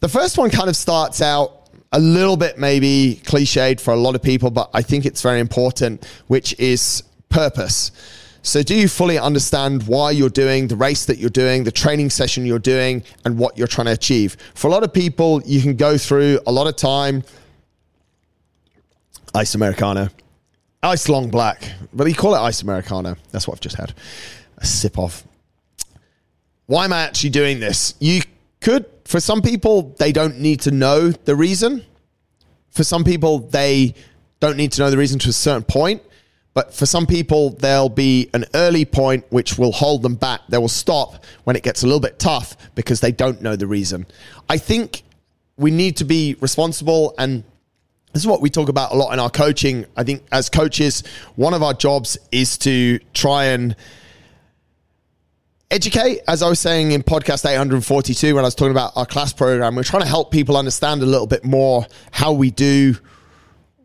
The 0.00 0.08
first 0.08 0.38
one 0.38 0.50
kind 0.50 0.68
of 0.68 0.76
starts 0.76 1.20
out 1.20 1.68
a 1.92 2.00
little 2.00 2.36
bit 2.36 2.58
maybe 2.58 3.20
cliched 3.24 3.80
for 3.80 3.92
a 3.92 3.96
lot 3.96 4.14
of 4.14 4.22
people, 4.22 4.50
but 4.50 4.70
I 4.72 4.82
think 4.82 5.04
it's 5.04 5.22
very 5.22 5.40
important, 5.40 6.06
which 6.26 6.58
is 6.58 7.02
purpose. 7.28 7.92
So, 8.44 8.62
do 8.62 8.74
you 8.74 8.88
fully 8.88 9.18
understand 9.18 9.84
why 9.84 10.10
you're 10.10 10.28
doing 10.28 10.66
the 10.66 10.74
race 10.74 11.04
that 11.04 11.18
you're 11.18 11.30
doing, 11.30 11.62
the 11.62 11.70
training 11.70 12.10
session 12.10 12.44
you're 12.44 12.58
doing, 12.58 13.04
and 13.24 13.38
what 13.38 13.56
you're 13.56 13.68
trying 13.68 13.86
to 13.86 13.92
achieve? 13.92 14.36
For 14.54 14.66
a 14.66 14.70
lot 14.70 14.82
of 14.82 14.92
people, 14.92 15.40
you 15.44 15.60
can 15.60 15.76
go 15.76 15.96
through 15.96 16.40
a 16.46 16.50
lot 16.50 16.66
of 16.66 16.74
time. 16.74 17.22
Ice 19.34 19.54
Americano. 19.54 20.08
Ice 20.82 21.08
long 21.08 21.30
black, 21.30 21.72
but 21.92 22.08
you 22.08 22.14
call 22.14 22.34
it 22.34 22.38
ice 22.38 22.62
americano. 22.62 23.16
That's 23.30 23.46
what 23.46 23.54
I've 23.54 23.60
just 23.60 23.76
had 23.76 23.94
a 24.58 24.66
sip 24.66 24.98
of. 24.98 25.22
Why 26.66 26.84
am 26.84 26.92
I 26.92 27.02
actually 27.02 27.30
doing 27.30 27.60
this? 27.60 27.94
You 28.00 28.22
could, 28.60 28.86
for 29.04 29.20
some 29.20 29.42
people, 29.42 29.94
they 29.98 30.12
don't 30.12 30.40
need 30.40 30.60
to 30.62 30.70
know 30.70 31.10
the 31.10 31.36
reason. 31.36 31.84
For 32.70 32.82
some 32.84 33.04
people, 33.04 33.40
they 33.40 33.94
don't 34.40 34.56
need 34.56 34.72
to 34.72 34.82
know 34.82 34.90
the 34.90 34.98
reason 34.98 35.18
to 35.20 35.28
a 35.28 35.32
certain 35.32 35.64
point. 35.64 36.02
But 36.54 36.74
for 36.74 36.84
some 36.84 37.06
people, 37.06 37.50
there'll 37.50 37.88
be 37.88 38.28
an 38.34 38.44
early 38.54 38.84
point 38.84 39.24
which 39.30 39.58
will 39.58 39.72
hold 39.72 40.02
them 40.02 40.16
back. 40.16 40.40
They 40.48 40.58
will 40.58 40.68
stop 40.68 41.24
when 41.44 41.56
it 41.56 41.62
gets 41.62 41.82
a 41.82 41.86
little 41.86 42.00
bit 42.00 42.18
tough 42.18 42.56
because 42.74 43.00
they 43.00 43.12
don't 43.12 43.40
know 43.40 43.56
the 43.56 43.66
reason. 43.66 44.06
I 44.48 44.58
think 44.58 45.02
we 45.56 45.70
need 45.70 45.96
to 45.98 46.04
be 46.04 46.36
responsible 46.40 47.14
and 47.18 47.44
this 48.12 48.22
is 48.22 48.26
what 48.26 48.40
we 48.40 48.50
talk 48.50 48.68
about 48.68 48.92
a 48.92 48.96
lot 48.96 49.12
in 49.12 49.18
our 49.18 49.30
coaching. 49.30 49.86
I 49.96 50.04
think 50.04 50.24
as 50.32 50.48
coaches, 50.48 51.02
one 51.36 51.54
of 51.54 51.62
our 51.62 51.74
jobs 51.74 52.18
is 52.30 52.58
to 52.58 52.98
try 53.14 53.46
and 53.46 53.74
educate. 55.70 56.20
As 56.28 56.42
I 56.42 56.48
was 56.48 56.60
saying 56.60 56.92
in 56.92 57.02
podcast 57.02 57.50
842, 57.50 58.34
when 58.34 58.44
I 58.44 58.46
was 58.46 58.54
talking 58.54 58.72
about 58.72 58.92
our 58.96 59.06
class 59.06 59.32
program, 59.32 59.74
we're 59.74 59.82
trying 59.82 60.02
to 60.02 60.08
help 60.08 60.30
people 60.30 60.56
understand 60.56 61.02
a 61.02 61.06
little 61.06 61.26
bit 61.26 61.44
more 61.44 61.86
how 62.10 62.32
we 62.32 62.50
do 62.50 62.96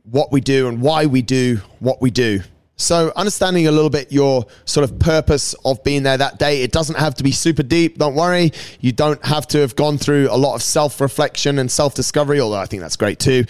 what 0.03 0.31
we 0.31 0.41
do 0.41 0.67
and 0.67 0.81
why 0.81 1.05
we 1.05 1.21
do 1.21 1.59
what 1.79 2.01
we 2.01 2.11
do. 2.11 2.41
So, 2.79 3.11
understanding 3.15 3.65
a 3.65 3.71
little 3.71 3.89
bit 3.89 4.11
your 4.11 4.45
sort 4.65 4.83
of 4.83 4.99
purpose 4.99 5.55
of 5.65 5.83
being 5.83 6.03
there 6.03 6.17
that 6.17 6.37
day, 6.37 6.61
it 6.61 6.71
doesn't 6.71 6.97
have 6.97 7.15
to 7.15 7.23
be 7.23 7.31
super 7.31 7.63
deep. 7.63 7.97
Don't 7.97 8.13
worry. 8.13 8.51
You 8.79 8.91
don't 8.91 9.23
have 9.25 9.47
to 9.47 9.59
have 9.59 9.75
gone 9.75 9.97
through 9.97 10.27
a 10.29 10.37
lot 10.37 10.53
of 10.53 10.61
self 10.61 11.01
reflection 11.01 11.57
and 11.57 11.71
self 11.71 11.95
discovery, 11.95 12.39
although 12.39 12.59
I 12.59 12.67
think 12.67 12.83
that's 12.83 12.95
great 12.95 13.17
too. 13.17 13.45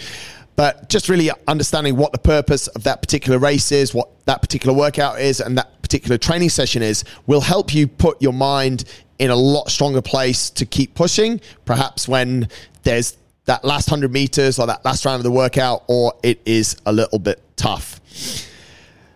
But 0.58 0.88
just 0.88 1.08
really 1.08 1.30
understanding 1.46 1.94
what 1.94 2.10
the 2.10 2.18
purpose 2.18 2.66
of 2.66 2.82
that 2.82 3.00
particular 3.00 3.38
race 3.38 3.70
is, 3.70 3.94
what 3.94 4.08
that 4.26 4.42
particular 4.42 4.76
workout 4.76 5.20
is, 5.20 5.38
and 5.38 5.56
that 5.56 5.80
particular 5.82 6.18
training 6.18 6.48
session 6.48 6.82
is 6.82 7.04
will 7.28 7.40
help 7.40 7.72
you 7.72 7.86
put 7.86 8.20
your 8.20 8.32
mind 8.32 8.82
in 9.20 9.30
a 9.30 9.36
lot 9.36 9.70
stronger 9.70 10.02
place 10.02 10.50
to 10.50 10.66
keep 10.66 10.96
pushing. 10.96 11.40
Perhaps 11.64 12.08
when 12.08 12.48
there's 12.82 13.16
that 13.44 13.64
last 13.64 13.88
100 13.88 14.10
meters 14.10 14.58
or 14.58 14.66
that 14.66 14.84
last 14.84 15.04
round 15.04 15.20
of 15.20 15.22
the 15.22 15.30
workout, 15.30 15.84
or 15.86 16.12
it 16.24 16.40
is 16.44 16.76
a 16.86 16.92
little 16.92 17.20
bit 17.20 17.40
tough 17.54 18.00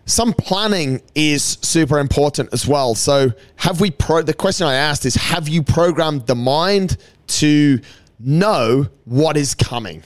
some 0.05 0.33
planning 0.33 1.01
is 1.15 1.57
super 1.61 1.97
important 1.97 2.49
as 2.51 2.67
well. 2.67 2.93
So, 2.93 3.31
have 3.55 3.79
we 3.79 3.89
pro? 3.89 4.21
The 4.21 4.33
question 4.33 4.67
I 4.67 4.75
asked 4.75 5.05
is, 5.05 5.15
have 5.15 5.47
you 5.47 5.63
programmed 5.63 6.27
the 6.27 6.35
mind 6.35 6.97
to 7.27 7.79
know 8.19 8.89
what 9.05 9.37
is 9.37 9.55
coming? 9.55 10.03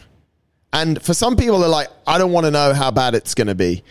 And 0.74 1.02
for 1.02 1.14
some 1.14 1.36
people, 1.36 1.60
they're 1.60 1.70
like, 1.70 1.90
I 2.06 2.18
don't 2.18 2.32
want 2.32 2.46
to 2.46 2.52
know 2.52 2.74
how 2.74 2.92
bad 2.92 3.16
it's 3.16 3.34
going 3.34 3.48
to 3.48 3.56
be, 3.56 3.84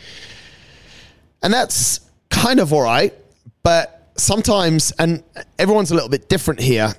and 1.42 1.52
that's 1.52 2.00
kind 2.30 2.60
of 2.60 2.72
all 2.72 2.82
right. 2.82 3.14
But 3.62 4.10
sometimes, 4.16 4.92
and 4.98 5.22
everyone's 5.58 5.90
a 5.90 5.94
little 5.94 6.10
bit 6.10 6.28
different 6.28 6.60
here. 6.60 6.94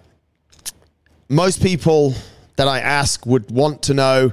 Most 1.30 1.62
people 1.62 2.14
that 2.56 2.68
I 2.68 2.80
ask 2.80 3.26
would 3.26 3.52
want 3.52 3.84
to 3.84 3.94
know 3.94 4.32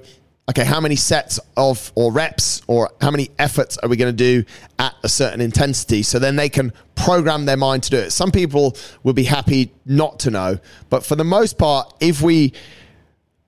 okay, 0.49 0.65
how 0.65 0.81
many 0.81 0.97
sets 0.97 1.41
of 1.57 1.91
or 1.95 2.13
reps 2.13 2.63
or 2.67 2.91
how 3.01 3.11
many 3.11 3.31
efforts 3.39 3.79
are 3.79 3.89
we 3.89 3.97
going 3.97 4.15
to 4.15 4.17
do 4.17 4.45
at 4.79 4.95
a 5.03 5.09
certain 5.09 5.41
intensity? 5.41 6.03
So 6.03 6.19
then 6.19 6.37
they 6.37 6.49
can 6.49 6.73
program 6.95 7.47
their 7.47 7.57
mind 7.57 7.83
to 7.85 7.91
do 7.91 7.97
it. 7.97 8.11
Some 8.11 8.31
people 8.31 8.77
will 9.03 9.15
be 9.15 9.25
happy 9.25 9.73
not 9.87 10.21
to 10.21 10.31
know, 10.31 10.59
but 10.91 11.05
for 11.05 11.17
the 11.17 11.25
most 11.25 11.59
part, 11.59 11.93
if 12.01 12.21
we 12.21 12.53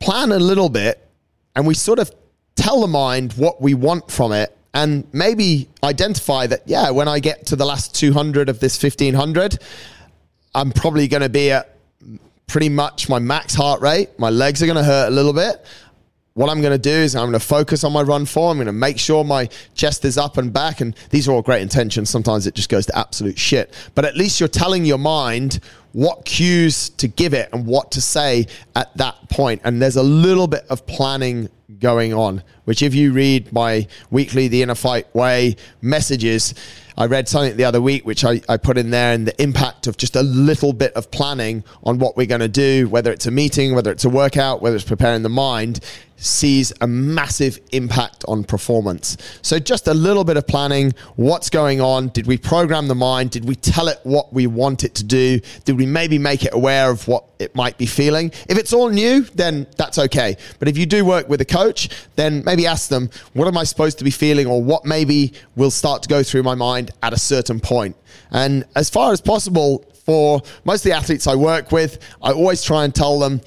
plan 0.00 0.32
a 0.32 0.38
little 0.38 0.68
bit 0.68 1.05
and 1.56 1.66
we 1.66 1.74
sort 1.74 1.98
of 1.98 2.12
tell 2.54 2.82
the 2.82 2.86
mind 2.86 3.32
what 3.32 3.60
we 3.60 3.74
want 3.74 4.10
from 4.10 4.30
it 4.32 4.56
and 4.74 5.06
maybe 5.12 5.68
identify 5.82 6.46
that, 6.46 6.62
yeah, 6.66 6.90
when 6.90 7.08
I 7.08 7.18
get 7.18 7.46
to 7.46 7.56
the 7.56 7.64
last 7.64 7.94
200 7.94 8.50
of 8.50 8.60
this 8.60 8.80
1500, 8.80 9.58
I'm 10.54 10.70
probably 10.70 11.08
going 11.08 11.22
to 11.22 11.30
be 11.30 11.50
at 11.50 11.76
pretty 12.46 12.68
much 12.68 13.08
my 13.08 13.18
max 13.18 13.54
heart 13.54 13.80
rate. 13.80 14.18
My 14.18 14.28
legs 14.28 14.62
are 14.62 14.66
going 14.66 14.76
to 14.76 14.84
hurt 14.84 15.08
a 15.08 15.10
little 15.10 15.32
bit 15.32 15.64
what 16.36 16.50
I'm 16.50 16.60
going 16.60 16.72
to 16.72 16.78
do 16.78 16.90
is 16.90 17.16
I'm 17.16 17.22
going 17.22 17.32
to 17.32 17.40
focus 17.40 17.82
on 17.82 17.94
my 17.94 18.02
run 18.02 18.26
form. 18.26 18.50
I'm 18.50 18.56
going 18.58 18.66
to 18.66 18.72
make 18.72 18.98
sure 18.98 19.24
my 19.24 19.48
chest 19.74 20.04
is 20.04 20.18
up 20.18 20.36
and 20.36 20.52
back. 20.52 20.82
And 20.82 20.94
these 21.08 21.26
are 21.26 21.32
all 21.32 21.40
great 21.40 21.62
intentions. 21.62 22.10
Sometimes 22.10 22.46
it 22.46 22.54
just 22.54 22.68
goes 22.68 22.84
to 22.86 22.98
absolute 22.98 23.38
shit. 23.38 23.72
But 23.94 24.04
at 24.04 24.18
least 24.18 24.38
you're 24.38 24.48
telling 24.50 24.84
your 24.84 24.98
mind 24.98 25.60
what 25.92 26.26
cues 26.26 26.90
to 26.90 27.08
give 27.08 27.32
it 27.32 27.48
and 27.54 27.64
what 27.64 27.90
to 27.92 28.02
say 28.02 28.48
at 28.74 28.94
that 28.98 29.30
point. 29.30 29.62
And 29.64 29.80
there's 29.80 29.96
a 29.96 30.02
little 30.02 30.46
bit 30.46 30.66
of 30.68 30.86
planning 30.86 31.48
going 31.78 32.12
on, 32.12 32.42
which 32.64 32.82
if 32.82 32.94
you 32.94 33.12
read 33.12 33.50
my 33.50 33.86
weekly 34.10 34.46
The 34.48 34.62
InnerFight 34.62 35.14
Way 35.14 35.56
messages, 35.80 36.54
I 36.98 37.06
read 37.06 37.28
something 37.28 37.56
the 37.56 37.64
other 37.64 37.80
week, 37.80 38.06
which 38.06 38.24
I, 38.24 38.40
I 38.48 38.56
put 38.56 38.78
in 38.78 38.90
there, 38.90 39.12
and 39.12 39.26
the 39.26 39.42
impact 39.42 39.86
of 39.86 39.96
just 39.96 40.16
a 40.16 40.22
little 40.22 40.72
bit 40.72 40.92
of 40.94 41.10
planning 41.10 41.64
on 41.82 41.98
what 41.98 42.16
we're 42.16 42.26
going 42.26 42.40
to 42.40 42.48
do, 42.48 42.88
whether 42.88 43.12
it's 43.12 43.26
a 43.26 43.30
meeting, 43.30 43.74
whether 43.74 43.90
it's 43.90 44.04
a 44.04 44.10
workout, 44.10 44.62
whether 44.62 44.76
it's 44.76 44.84
preparing 44.84 45.22
the 45.22 45.28
mind, 45.28 45.80
sees 46.16 46.72
a 46.80 46.86
massive 46.86 47.58
impact 47.72 48.24
on 48.26 48.44
performance. 48.44 49.16
So, 49.42 49.58
just 49.58 49.86
a 49.88 49.94
little 49.94 50.24
bit 50.24 50.36
of 50.36 50.46
planning 50.46 50.94
what's 51.16 51.50
going 51.50 51.80
on? 51.80 52.08
Did 52.08 52.26
we 52.26 52.38
program 52.38 52.88
the 52.88 52.94
mind? 52.94 53.30
Did 53.30 53.44
we 53.44 53.54
tell 53.54 53.88
it 53.88 54.00
what 54.02 54.32
we 54.32 54.46
want 54.46 54.84
it 54.84 54.94
to 54.96 55.04
do? 55.04 55.40
Did 55.64 55.76
we 55.76 55.86
maybe 55.86 56.18
make 56.18 56.44
it 56.44 56.54
aware 56.54 56.90
of 56.90 57.06
what 57.06 57.24
it 57.38 57.54
might 57.54 57.76
be 57.78 57.86
feeling? 57.86 58.30
If 58.48 58.58
it's 58.58 58.72
all 58.72 58.88
new, 58.88 59.22
then 59.34 59.66
that's 59.76 59.98
okay. 59.98 60.36
But 60.58 60.68
if 60.68 60.78
you 60.78 60.86
do 60.86 61.04
work 61.04 61.28
with 61.28 61.40
a 61.40 61.44
coach, 61.44 61.88
then 62.16 62.42
maybe 62.44 62.66
ask 62.66 62.88
them, 62.88 63.10
what 63.34 63.46
am 63.48 63.58
I 63.58 63.64
supposed 63.64 63.98
to 63.98 64.04
be 64.04 64.10
feeling, 64.10 64.46
or 64.46 64.62
what 64.62 64.84
maybe 64.84 65.32
will 65.54 65.70
start 65.70 66.02
to 66.04 66.08
go 66.08 66.22
through 66.22 66.42
my 66.42 66.54
mind 66.54 66.90
at 67.02 67.12
a 67.12 67.18
certain 67.18 67.60
point? 67.60 67.96
And 68.30 68.64
as 68.74 68.90
far 68.90 69.12
as 69.12 69.20
possible, 69.20 69.84
for 70.06 70.40
most 70.64 70.86
of 70.86 70.90
the 70.90 70.96
athletes 70.96 71.26
I 71.26 71.34
work 71.34 71.72
with, 71.72 71.98
I 72.22 72.30
always 72.30 72.62
try 72.62 72.84
and 72.84 72.94
tell 72.94 73.18
them, 73.18 73.40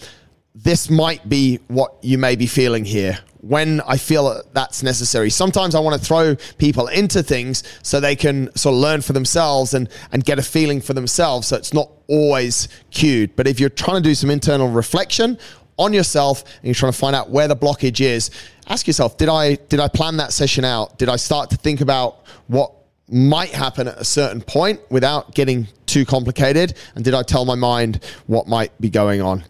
this 0.55 0.89
might 0.89 1.27
be 1.29 1.59
what 1.67 1.95
you 2.01 2.17
may 2.17 2.35
be 2.35 2.47
feeling 2.47 2.85
here 2.85 3.19
when 3.41 3.79
I 3.81 3.97
feel 3.97 4.43
that's 4.53 4.83
necessary. 4.83 5.29
Sometimes 5.29 5.73
I 5.73 5.79
want 5.79 5.99
to 5.99 6.05
throw 6.05 6.35
people 6.57 6.87
into 6.87 7.23
things 7.23 7.63
so 7.81 7.99
they 7.99 8.15
can 8.15 8.53
sort 8.55 8.73
of 8.73 8.81
learn 8.81 9.01
for 9.01 9.13
themselves 9.13 9.73
and, 9.73 9.89
and 10.11 10.23
get 10.23 10.39
a 10.39 10.43
feeling 10.43 10.81
for 10.81 10.93
themselves. 10.93 11.47
So 11.47 11.55
it's 11.55 11.73
not 11.73 11.89
always 12.07 12.67
cued. 12.91 13.35
But 13.35 13.47
if 13.47 13.59
you're 13.59 13.69
trying 13.69 14.03
to 14.03 14.09
do 14.09 14.15
some 14.15 14.29
internal 14.29 14.67
reflection 14.67 15.37
on 15.77 15.93
yourself 15.93 16.43
and 16.43 16.65
you're 16.65 16.75
trying 16.75 16.91
to 16.91 16.97
find 16.97 17.15
out 17.15 17.29
where 17.29 17.47
the 17.47 17.55
blockage 17.55 18.01
is, 18.01 18.29
ask 18.67 18.87
yourself, 18.87 19.17
did 19.17 19.29
I 19.29 19.55
did 19.55 19.79
I 19.79 19.87
plan 19.87 20.17
that 20.17 20.33
session 20.33 20.65
out? 20.65 20.97
Did 20.97 21.07
I 21.07 21.15
start 21.15 21.49
to 21.51 21.55
think 21.55 21.79
about 21.79 22.25
what 22.47 22.73
might 23.11 23.49
happen 23.49 23.87
at 23.87 23.97
a 23.97 24.05
certain 24.05 24.41
point 24.41 24.79
without 24.89 25.33
getting 25.33 25.67
too 25.85 26.05
complicated? 26.05 26.75
And 26.95 27.03
did 27.03 27.13
I 27.13 27.23
tell 27.23 27.45
my 27.45 27.55
mind 27.55 28.03
what 28.27 28.47
might 28.47 28.79
be 28.79 28.89
going 28.89 29.21
on? 29.21 29.43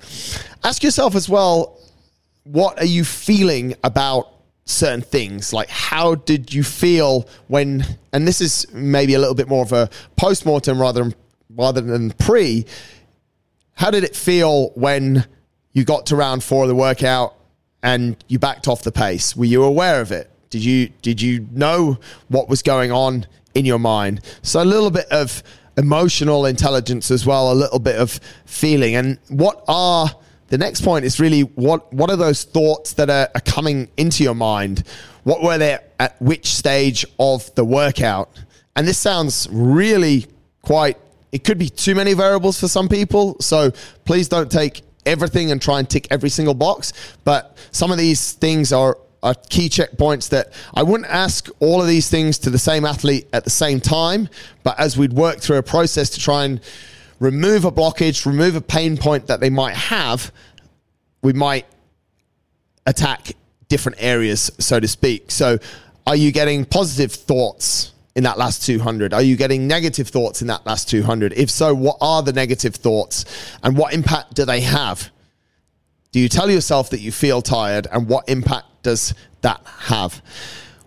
Ask 0.64 0.84
yourself 0.84 1.16
as 1.16 1.30
well, 1.30 1.80
what 2.44 2.80
are 2.80 2.86
you 2.86 3.04
feeling 3.04 3.76
about 3.84 4.32
certain 4.66 5.02
things? 5.02 5.52
Like, 5.52 5.70
how 5.70 6.16
did 6.16 6.54
you 6.54 6.64
feel 6.64 7.28
when, 7.48 7.86
and 8.14 8.28
this 8.28 8.42
is 8.42 8.66
maybe 8.74 9.14
a 9.14 9.20
little 9.20 9.36
bit 9.36 9.48
more 9.48 9.64
of 9.64 9.74
a 9.74 9.90
post 10.16 10.46
mortem 10.46 10.80
rather 10.80 11.04
than, 11.04 11.16
rather 11.50 11.82
than 11.82 12.12
pre. 12.12 12.66
How 13.74 13.92
did 13.92 14.04
it 14.04 14.16
feel 14.16 14.70
when 14.70 15.26
you 15.74 15.84
got 15.84 16.08
to 16.08 16.16
round 16.16 16.44
four 16.44 16.64
of 16.64 16.70
the 16.70 16.76
workout 16.76 17.36
and 17.82 18.16
you 18.28 18.40
backed 18.40 18.68
off 18.68 18.84
the 18.84 18.92
pace? 18.92 19.36
Were 19.36 19.46
you 19.46 19.64
aware 19.64 20.02
of 20.02 20.12
it? 20.12 20.30
Did 20.50 20.64
you 20.64 20.90
did 21.02 21.22
you 21.22 21.48
know 21.52 22.00
what 22.28 22.50
was 22.50 22.62
going 22.62 22.92
on 22.92 23.28
in 23.54 23.66
your 23.66 23.80
mind. 23.80 24.22
So 24.42 24.62
a 24.62 24.66
little 24.66 24.92
bit 24.92 25.08
of 25.12 25.44
emotional 25.78 26.46
intelligence 26.46 27.12
as 27.12 27.26
well, 27.26 27.52
a 27.52 27.54
little 27.54 27.80
bit 27.80 27.96
of 27.96 28.20
feeling. 28.46 28.96
And 28.96 29.18
what 29.30 29.64
are 29.68 30.10
the 30.48 30.58
next 30.58 30.82
point 30.82 31.06
is 31.06 31.20
really 31.20 31.42
what 31.42 31.92
what 31.94 32.10
are 32.10 32.16
those 32.16 32.44
thoughts 32.44 32.94
that 32.94 33.10
are, 33.10 33.30
are 33.36 33.42
coming 33.42 33.90
into 33.98 34.24
your 34.24 34.36
mind? 34.36 34.84
What 35.24 35.44
were 35.44 35.58
they 35.58 35.78
at 36.00 36.20
which 36.22 36.48
stage 36.48 37.06
of 37.20 37.54
the 37.56 37.66
workout? 37.66 38.30
And 38.76 38.88
this 38.88 38.98
sounds 38.98 39.48
really 39.52 40.28
quite 40.62 40.98
it 41.32 41.44
could 41.44 41.60
be 41.60 41.70
too 41.70 41.94
many 41.94 42.14
variables 42.14 42.60
for 42.60 42.68
some 42.68 42.90
people. 42.90 43.38
So 43.40 43.72
please 44.06 44.28
don't 44.28 44.52
take 44.52 44.82
everything 45.06 45.52
and 45.52 45.62
try 45.62 45.80
and 45.80 45.90
tick 45.90 46.08
every 46.10 46.30
single 46.30 46.56
box. 46.56 46.94
But 47.24 47.56
some 47.72 47.92
of 47.92 47.98
these 47.98 48.34
things 48.34 48.74
are 48.74 48.98
are 49.22 49.36
key 49.50 49.70
checkpoints 49.70 50.30
that 50.30 50.54
I 50.74 50.84
wouldn't 50.84 51.10
ask 51.10 51.50
all 51.60 51.82
of 51.82 51.88
these 51.88 52.10
things 52.10 52.38
to 52.40 52.50
the 52.50 52.60
same 52.60 52.86
athlete 52.86 53.28
at 53.34 53.44
the 53.44 53.50
same 53.50 53.80
time, 53.80 54.30
but 54.64 54.80
as 54.80 54.98
we'd 54.98 55.14
work 55.14 55.40
through 55.40 55.58
a 55.58 55.64
process 55.64 56.10
to 56.12 56.20
try 56.20 56.46
and 56.46 56.62
remove 57.20 57.66
a 57.66 57.72
blockage, 57.72 58.26
remove 58.26 58.56
a 58.56 58.62
pain 58.62 58.98
point 58.98 59.28
that 59.28 59.40
they 59.40 59.50
might 59.50 59.76
have, 59.76 60.32
we 61.22 61.34
might 61.34 61.66
attack 62.86 63.34
different 63.68 63.98
areas, 64.02 64.52
so 64.60 64.80
to 64.80 64.88
speak. 64.88 65.32
So, 65.32 65.60
are 66.08 66.16
you 66.16 66.32
getting 66.32 66.66
positive 66.66 67.12
thoughts 67.12 67.92
in 68.16 68.24
that 68.24 68.38
last 68.38 68.66
200? 68.66 69.14
Are 69.14 69.22
you 69.22 69.36
getting 69.36 69.68
negative 69.68 70.08
thoughts 70.08 70.42
in 70.42 70.48
that 70.48 70.66
last 70.66 70.90
200? 70.90 71.34
If 71.34 71.52
so, 71.52 71.76
what 71.76 71.98
are 72.02 72.24
the 72.24 72.34
negative 72.34 72.76
thoughts 72.76 73.26
and 73.62 73.78
what 73.78 73.94
impact 73.94 74.34
do 74.34 74.46
they 74.46 74.62
have? 74.62 75.12
Do 76.12 76.20
you 76.20 76.28
tell 76.28 76.50
yourself 76.50 76.90
that 76.90 77.02
you 77.02 77.12
feel 77.12 77.42
tired 77.44 77.88
and 77.92 78.08
what 78.08 78.28
impact 78.28 78.66
does 78.84 79.14
that 79.42 79.62
have? 79.66 80.22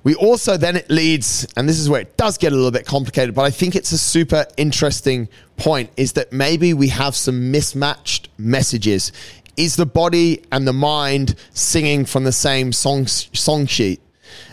We 0.05 0.15
also 0.17 0.57
then 0.57 0.77
it 0.77 0.91
leads, 0.91 1.47
and 1.57 1.69
this 1.69 1.79
is 1.79 1.89
where 1.89 2.01
it 2.01 2.17
does 2.17 2.37
get 2.37 2.53
a 2.53 2.57
little 2.57 2.73
bit 2.73 2.87
complicated, 2.87 3.35
but 3.35 3.43
I 3.43 3.51
think 3.51 3.77
it's 3.77 3.93
a 3.93 3.99
super 3.99 4.47
interesting 4.57 5.29
point 5.57 5.91
is 5.97 6.15
that 6.15 6.33
maybe 6.33 6.75
we 6.75 6.89
have 6.89 7.15
some 7.15 7.53
mismatched 7.53 8.29
messages. 8.37 9.13
Is 9.57 9.77
the 9.77 9.87
body 9.87 10.43
and 10.51 10.67
the 10.67 10.73
mind 10.73 11.37
singing 11.53 12.05
from 12.05 12.25
the 12.25 12.33
same 12.33 12.73
song, 12.73 13.07
song 13.07 13.67
sheet? 13.67 14.01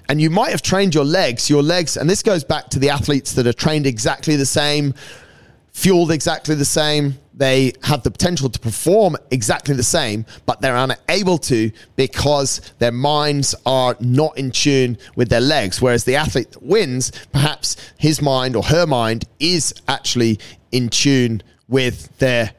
And 0.07 0.21
you 0.21 0.29
might 0.29 0.51
have 0.51 0.61
trained 0.61 0.93
your 0.93 1.05
legs, 1.05 1.49
your 1.49 1.63
legs, 1.63 1.97
and 1.97 2.09
this 2.09 2.21
goes 2.21 2.43
back 2.43 2.69
to 2.69 2.79
the 2.79 2.89
athletes 2.89 3.33
that 3.33 3.47
are 3.47 3.53
trained 3.53 3.87
exactly 3.87 4.35
the 4.35 4.45
same 4.45 4.93
fueled 5.79 6.11
exactly 6.11 6.55
the 6.55 6.65
same. 6.65 7.17
They 7.39 7.71
have 7.83 8.03
the 8.03 8.11
potential 8.11 8.49
to 8.49 8.59
perform 8.59 9.15
exactly 9.31 9.73
the 9.73 9.81
same, 9.81 10.25
but 10.45 10.59
they're 10.59 10.75
unable 10.75 11.37
to 11.37 11.71
because 11.95 12.59
their 12.79 12.91
minds 12.91 13.55
are 13.65 13.95
not 14.01 14.37
in 14.37 14.51
tune 14.51 14.97
with 15.15 15.29
their 15.29 15.39
legs. 15.39 15.81
Whereas 15.81 16.03
the 16.03 16.17
athlete 16.17 16.51
that 16.51 16.61
wins, 16.61 17.13
perhaps 17.31 17.77
his 17.97 18.21
mind 18.21 18.57
or 18.57 18.63
her 18.63 18.85
mind 18.85 19.23
is 19.39 19.73
actually 19.87 20.37
in 20.73 20.89
tune 20.89 21.41
with 21.69 22.15
their 22.17 22.51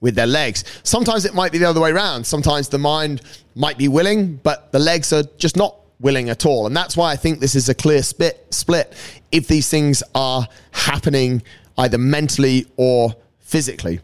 with 0.00 0.14
their 0.14 0.28
legs. 0.28 0.62
Sometimes 0.84 1.24
it 1.24 1.34
might 1.34 1.50
be 1.50 1.58
the 1.58 1.68
other 1.68 1.80
way 1.80 1.90
around. 1.90 2.24
Sometimes 2.24 2.68
the 2.68 2.78
mind 2.78 3.20
might 3.56 3.76
be 3.76 3.88
willing, 3.88 4.36
but 4.44 4.70
the 4.70 4.78
legs 4.78 5.12
are 5.12 5.24
just 5.38 5.56
not 5.56 5.74
willing 5.98 6.28
at 6.28 6.46
all. 6.46 6.68
And 6.68 6.76
that's 6.76 6.96
why 6.96 7.10
I 7.10 7.16
think 7.16 7.40
this 7.40 7.56
is 7.56 7.68
a 7.68 7.74
clear 7.74 8.04
split 8.04 8.46
split 8.54 8.94
if 9.32 9.48
these 9.48 9.68
things 9.68 10.04
are 10.14 10.46
happening 10.70 11.42
either 11.76 11.98
mentally 11.98 12.66
or 12.76 13.16
physically. 13.48 13.98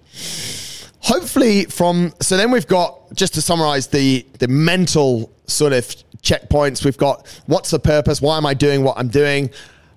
Hopefully 1.00 1.66
from 1.66 2.14
so 2.20 2.36
then 2.38 2.50
we've 2.50 2.66
got 2.66 3.12
just 3.12 3.34
to 3.34 3.42
summarize 3.42 3.88
the 3.88 4.26
the 4.38 4.48
mental 4.48 5.30
sort 5.46 5.74
of 5.74 5.86
checkpoints. 6.22 6.82
We've 6.82 6.96
got 6.96 7.26
what's 7.46 7.70
the 7.70 7.78
purpose? 7.78 8.22
Why 8.22 8.38
am 8.38 8.46
I 8.46 8.54
doing 8.54 8.82
what 8.82 8.96
I'm 8.96 9.08
doing? 9.08 9.50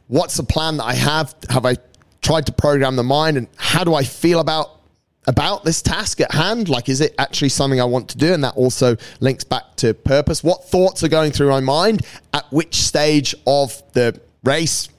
What's 0.07 0.35
the 0.35 0.43
plan 0.43 0.77
that 0.77 0.83
I 0.83 0.93
have? 0.95 1.33
Have 1.49 1.65
I 1.65 1.77
tried 2.21 2.45
to 2.47 2.51
program 2.51 2.97
the 2.97 3.03
mind 3.03 3.37
and 3.37 3.47
how 3.55 3.85
do 3.85 3.95
I 3.95 4.03
feel 4.03 4.41
about 4.41 4.81
about 5.27 5.63
this 5.63 5.81
task 5.81 6.19
at 6.19 6.33
hand? 6.33 6.67
Like, 6.67 6.89
is 6.89 6.99
it 6.99 7.15
actually 7.17 7.49
something 7.49 7.79
I 7.79 7.85
want 7.85 8.09
to 8.09 8.17
do? 8.17 8.33
And 8.33 8.43
that 8.43 8.55
also 8.55 8.97
links 9.21 9.45
back 9.45 9.63
to 9.77 9.93
purpose. 9.93 10.43
What 10.43 10.65
thoughts 10.65 11.03
are 11.03 11.09
going 11.09 11.31
through 11.31 11.49
my 11.49 11.61
mind 11.61 12.05
at 12.33 12.51
which 12.51 12.75
stage 12.75 13.33
of 13.45 13.81
the 13.93 14.19
race, 14.43 14.89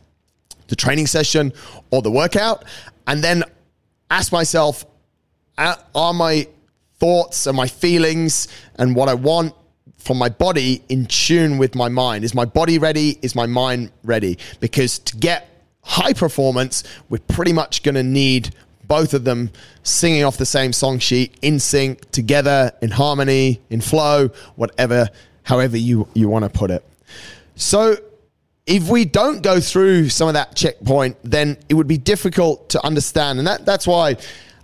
the 0.68 0.76
training 0.76 1.06
session, 1.06 1.52
or 1.90 2.00
the 2.00 2.10
workout? 2.10 2.64
And 3.06 3.22
then 3.22 3.44
ask 4.10 4.32
myself, 4.32 4.84
are 5.56 6.14
my 6.14 6.46
thoughts 6.98 7.46
and 7.46 7.56
my 7.56 7.66
feelings 7.66 8.48
and 8.76 8.94
what 8.94 9.08
I 9.08 9.14
want 9.14 9.54
from 9.98 10.18
my 10.18 10.28
body 10.28 10.82
in 10.88 11.06
tune 11.06 11.58
with 11.58 11.74
my 11.74 11.88
mind? 11.88 12.24
Is 12.24 12.34
my 12.34 12.44
body 12.44 12.78
ready? 12.78 13.18
Is 13.22 13.34
my 13.34 13.46
mind 13.46 13.90
ready? 14.04 14.38
Because 14.60 14.98
to 15.00 15.16
get 15.16 15.48
high 15.82 16.12
performance, 16.12 16.84
we're 17.08 17.18
pretty 17.18 17.52
much 17.52 17.82
going 17.82 17.94
to 17.94 18.02
need 18.02 18.54
both 18.86 19.12
of 19.14 19.24
them 19.24 19.50
singing 19.82 20.24
off 20.24 20.38
the 20.38 20.46
same 20.46 20.72
song 20.72 20.98
sheet 20.98 21.36
in 21.42 21.58
sync, 21.60 22.10
together, 22.10 22.72
in 22.80 22.90
harmony, 22.90 23.60
in 23.68 23.80
flow, 23.80 24.28
whatever, 24.56 25.08
however 25.42 25.76
you, 25.76 26.08
you 26.14 26.28
want 26.28 26.44
to 26.44 26.48
put 26.48 26.70
it. 26.70 26.84
So 27.56 27.96
if 28.68 28.90
we 28.90 29.06
don't 29.06 29.42
go 29.42 29.60
through 29.60 30.10
some 30.10 30.28
of 30.28 30.34
that 30.34 30.54
checkpoint, 30.54 31.16
then 31.24 31.56
it 31.70 31.74
would 31.74 31.88
be 31.88 31.96
difficult 31.96 32.68
to 32.68 32.84
understand. 32.84 33.38
And 33.38 33.48
that, 33.48 33.64
that's 33.64 33.86
why 33.86 34.16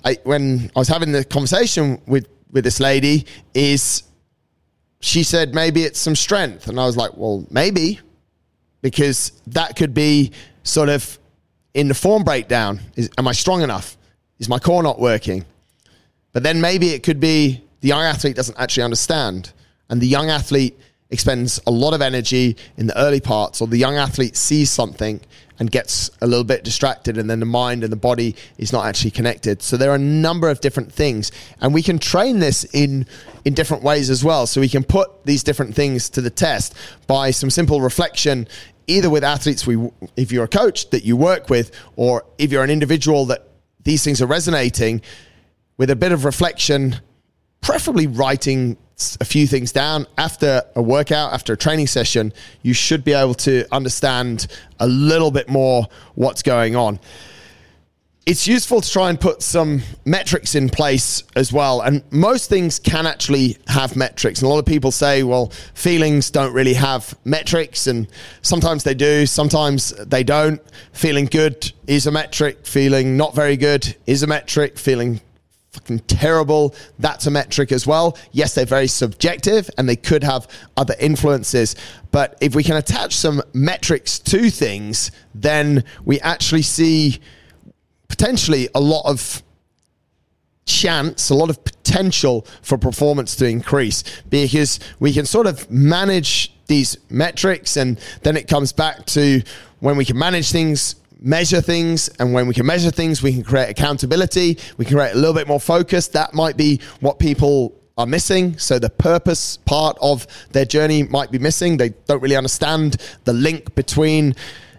I, 0.04 0.18
when 0.24 0.70
I 0.76 0.78
was 0.78 0.88
having 0.88 1.10
the 1.10 1.24
conversation 1.24 2.00
with, 2.06 2.28
with 2.52 2.64
this 2.64 2.80
lady 2.80 3.24
is 3.54 4.02
she 5.00 5.22
said, 5.22 5.54
maybe 5.54 5.84
it's 5.84 5.98
some 5.98 6.14
strength. 6.14 6.68
And 6.68 6.78
I 6.78 6.84
was 6.84 6.98
like, 6.98 7.16
well, 7.16 7.46
maybe 7.50 7.98
because 8.82 9.32
that 9.48 9.74
could 9.74 9.94
be 9.94 10.32
sort 10.64 10.90
of 10.90 11.18
in 11.72 11.88
the 11.88 11.94
form 11.94 12.24
breakdown. 12.24 12.80
Is, 12.96 13.08
am 13.16 13.26
I 13.26 13.32
strong 13.32 13.62
enough? 13.62 13.96
Is 14.38 14.50
my 14.50 14.58
core 14.58 14.82
not 14.82 15.00
working? 15.00 15.46
But 16.32 16.42
then 16.42 16.60
maybe 16.60 16.90
it 16.90 17.02
could 17.02 17.20
be 17.20 17.62
the 17.80 17.88
young 17.88 18.02
athlete 18.02 18.36
doesn't 18.36 18.58
actually 18.58 18.82
understand. 18.82 19.52
And 19.88 19.98
the 19.98 20.06
young 20.06 20.28
athlete 20.28 20.78
expends 21.14 21.59
a 21.66 21.70
lot 21.70 21.94
of 21.94 22.03
energy 22.03 22.57
in 22.77 22.87
the 22.87 22.98
early 22.98 23.20
parts, 23.20 23.62
or 23.62 23.66
the 23.66 23.79
young 23.79 23.96
athlete 23.96 24.37
sees 24.37 24.70
something 24.70 25.20
and 25.59 25.70
gets 25.70 26.11
a 26.20 26.27
little 26.27 26.44
bit 26.44 26.64
distracted, 26.64 27.16
and 27.16 27.31
then 27.31 27.40
the 27.40 27.46
mind 27.46 27.85
and 27.85 27.92
the 27.92 27.96
body 27.96 28.35
is 28.59 28.72
not 28.72 28.87
actually 28.87 29.12
connected. 29.12 29.62
So 29.62 29.77
there 29.77 29.90
are 29.92 29.94
a 29.94 29.98
number 29.98 30.50
of 30.50 30.61
different 30.61 30.92
things, 30.92 31.31
and 31.61 31.72
we 31.72 31.83
can 31.83 31.98
train 31.98 32.40
this 32.40 32.64
in 32.74 33.07
in 33.44 33.55
different 33.55 33.83
ways 33.83 34.11
as 34.11 34.24
well. 34.24 34.46
So 34.46 34.61
we 34.61 34.68
can 34.68 34.83
put 34.83 35.24
these 35.24 35.42
different 35.42 35.74
things 35.74 36.11
to 36.11 36.20
the 36.20 36.31
test 36.31 36.74
by 37.07 37.31
some 37.31 37.50
simple 37.50 37.81
reflection, 37.81 38.48
either 38.87 39.09
with 39.09 39.22
athletes 39.22 39.66
we, 39.66 39.90
if 40.16 40.33
you're 40.33 40.44
a 40.44 40.48
coach 40.48 40.90
that 40.90 41.05
you 41.05 41.16
work 41.16 41.48
with, 41.48 41.70
or 41.96 42.24
if 42.37 42.50
you're 42.50 42.64
an 42.64 42.70
individual 42.70 43.27
that 43.27 43.46
these 43.85 44.03
things 44.03 44.20
are 44.20 44.27
resonating 44.27 45.03
with 45.77 45.90
a 45.90 45.96
bit 45.96 46.11
of 46.11 46.24
reflection, 46.24 46.96
preferably 47.61 48.07
writing 48.07 48.77
a 49.20 49.24
few 49.24 49.46
things 49.46 49.72
down 49.72 50.07
after 50.16 50.62
a 50.76 50.83
workout, 50.83 51.33
after 51.33 51.52
a 51.52 51.57
training 51.57 51.87
session, 51.87 52.33
you 52.62 52.72
should 52.72 53.04
be 53.04 53.12
able 53.12 53.35
to 53.35 53.66
understand 53.72 54.46
a 54.78 54.87
little 54.87 55.30
bit 55.30 55.48
more 55.48 55.87
what's 56.14 56.42
going 56.42 56.76
on 56.76 56.98
it's 58.26 58.46
useful 58.46 58.80
to 58.80 58.90
try 58.90 59.11
and 59.11 59.20
put 59.20 59.42
some 59.42 59.83
metrics 60.07 60.54
in 60.54 60.70
place 60.70 61.22
as 61.37 61.52
well. 61.52 61.83
And 61.83 62.02
most 62.11 62.48
things 62.48 62.78
can 62.78 63.07
actually 63.07 63.59
have 63.68 63.96
metrics. 63.96 64.40
And 64.40 64.46
a 64.46 64.48
lot 64.48 64.59
of 64.59 64.66
people 64.66 64.90
say, 64.90 65.22
well, 65.22 65.50
feelings 65.74 66.30
don't 66.30 66.52
really 66.54 66.74
have 66.74 67.16
metrics. 67.24 67.87
And 67.87 68.09
sometimes 68.40 68.83
they 68.85 68.94
do, 68.94 69.26
sometimes 69.26 69.90
they 69.90 70.24
don't. 70.24 70.61
Feeling 70.92 71.26
good 71.26 71.70
is 71.87 72.07
a 72.07 72.11
metric. 72.11 72.66
Feeling 72.66 73.16
not 73.16 73.35
very 73.35 73.59
good 73.59 73.94
is 74.07 74.22
a 74.22 74.26
metric. 74.26 74.78
Feeling 74.78 75.20
fucking 75.74 76.00
terrible, 76.00 76.74
that's 76.98 77.26
a 77.26 77.30
metric 77.30 77.72
as 77.72 77.87
well. 77.87 78.16
Yes, 78.32 78.54
they're 78.54 78.64
very 78.64 78.87
subjective 78.87 79.68
and 79.76 79.88
they 79.88 79.96
could 79.96 80.22
have 80.22 80.46
other 80.76 80.94
influences. 81.00 81.74
But 82.10 82.38
if 82.40 82.54
we 82.54 82.62
can 82.62 82.76
attach 82.76 83.16
some 83.16 83.42
metrics 83.52 84.18
to 84.20 84.50
things, 84.50 85.10
then 85.34 85.84
we 86.04 86.20
actually 86.20 86.62
see 86.62 87.20
potentially 88.08 88.68
a 88.74 88.80
lot 88.80 89.04
of 89.04 89.42
chance, 90.66 91.30
a 91.30 91.34
lot 91.34 91.50
of 91.50 91.62
potential 91.64 92.46
for 92.62 92.78
performance 92.78 93.37
to 93.37 93.46
increase 93.46 94.04
because 94.30 94.80
we 95.00 95.12
can 95.12 95.26
sort 95.26 95.46
of 95.46 95.70
manage 95.70 96.54
these 96.66 96.96
metrics 97.10 97.76
and 97.76 98.00
then 98.22 98.37
it 98.37 98.48
comes 98.48 98.72
back 98.72 99.04
to 99.04 99.42
when 99.80 99.96
we 99.96 100.04
can 100.04 100.16
manage 100.16 100.50
things 100.50 100.96
measure 101.24 101.60
things 101.60 102.08
and 102.18 102.34
when 102.34 102.46
we 102.46 102.52
can 102.52 102.66
measure 102.66 102.90
things 102.90 103.22
we 103.22 103.32
can 103.32 103.42
create 103.42 103.70
accountability 103.70 104.58
we 104.76 104.84
can 104.84 104.94
create 104.94 105.12
a 105.12 105.16
little 105.16 105.34
bit 105.34 105.48
more 105.48 105.58
focus. 105.58 106.08
That 106.08 106.34
might 106.34 106.56
be 106.56 106.80
what 107.00 107.18
people 107.18 107.74
are 107.96 108.06
missing. 108.06 108.58
So 108.58 108.78
the 108.78 108.90
purpose 108.90 109.56
part 109.56 109.96
of 110.00 110.26
their 110.50 110.64
journey 110.64 111.04
might 111.04 111.30
be 111.30 111.38
missing. 111.38 111.76
They 111.76 111.90
don't 112.06 112.20
really 112.20 112.37
understand 112.37 112.96
the 113.24 113.32
link 113.32 113.74
between 113.74 114.34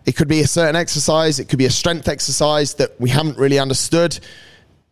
it 0.05 0.15
could 0.15 0.27
be 0.27 0.41
a 0.41 0.47
certain 0.47 0.75
exercise, 0.75 1.39
it 1.39 1.49
could 1.49 1.58
be 1.58 1.65
a 1.65 1.71
strength 1.71 2.08
exercise 2.08 2.75
that 2.75 2.99
we 2.99 3.10
haven't 3.10 3.38
really 3.38 3.58
understood. 3.58 4.19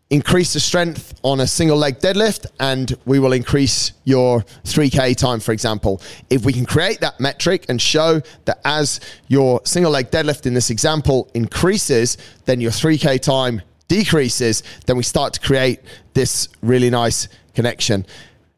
Increase 0.09 0.53
the 0.53 0.59
strength 0.59 1.19
on 1.23 1.39
a 1.39 1.47
single 1.47 1.77
leg 1.77 1.99
deadlift, 1.99 2.45
and 2.59 2.95
we 3.05 3.19
will 3.19 3.33
increase 3.33 3.93
your 4.03 4.41
3K 4.63 5.15
time, 5.15 5.39
for 5.39 5.53
example. 5.53 6.01
If 6.29 6.45
we 6.45 6.53
can 6.53 6.65
create 6.65 6.99
that 6.99 7.19
metric 7.19 7.65
and 7.67 7.81
show 7.81 8.21
that 8.45 8.59
as 8.63 8.99
your 9.27 9.61
single 9.63 9.91
leg 9.91 10.11
deadlift 10.11 10.45
in 10.45 10.53
this 10.53 10.69
example 10.69 11.31
increases, 11.33 12.17
then 12.45 12.61
your 12.61 12.71
3K 12.71 13.21
time 13.21 13.61
decreases, 13.87 14.61
then 14.85 14.97
we 14.97 15.03
start 15.03 15.33
to 15.33 15.39
create 15.39 15.79
this 16.13 16.47
really 16.61 16.89
nice 16.89 17.27
connection. 17.55 18.05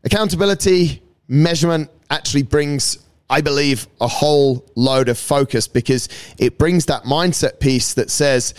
Accountability, 0.03 1.01
measurement 1.27 1.89
actually 2.10 2.43
brings 2.43 2.99
I 3.29 3.41
believe, 3.41 3.88
a 3.99 4.08
whole 4.08 4.65
load 4.75 5.10
of 5.10 5.17
focus 5.17 5.67
because 5.67 6.10
it 6.38 6.58
brings 6.58 6.86
that 6.86 7.03
mindset 7.03 7.60
piece 7.60 7.95
that 7.95 8.12
says, 8.12 8.53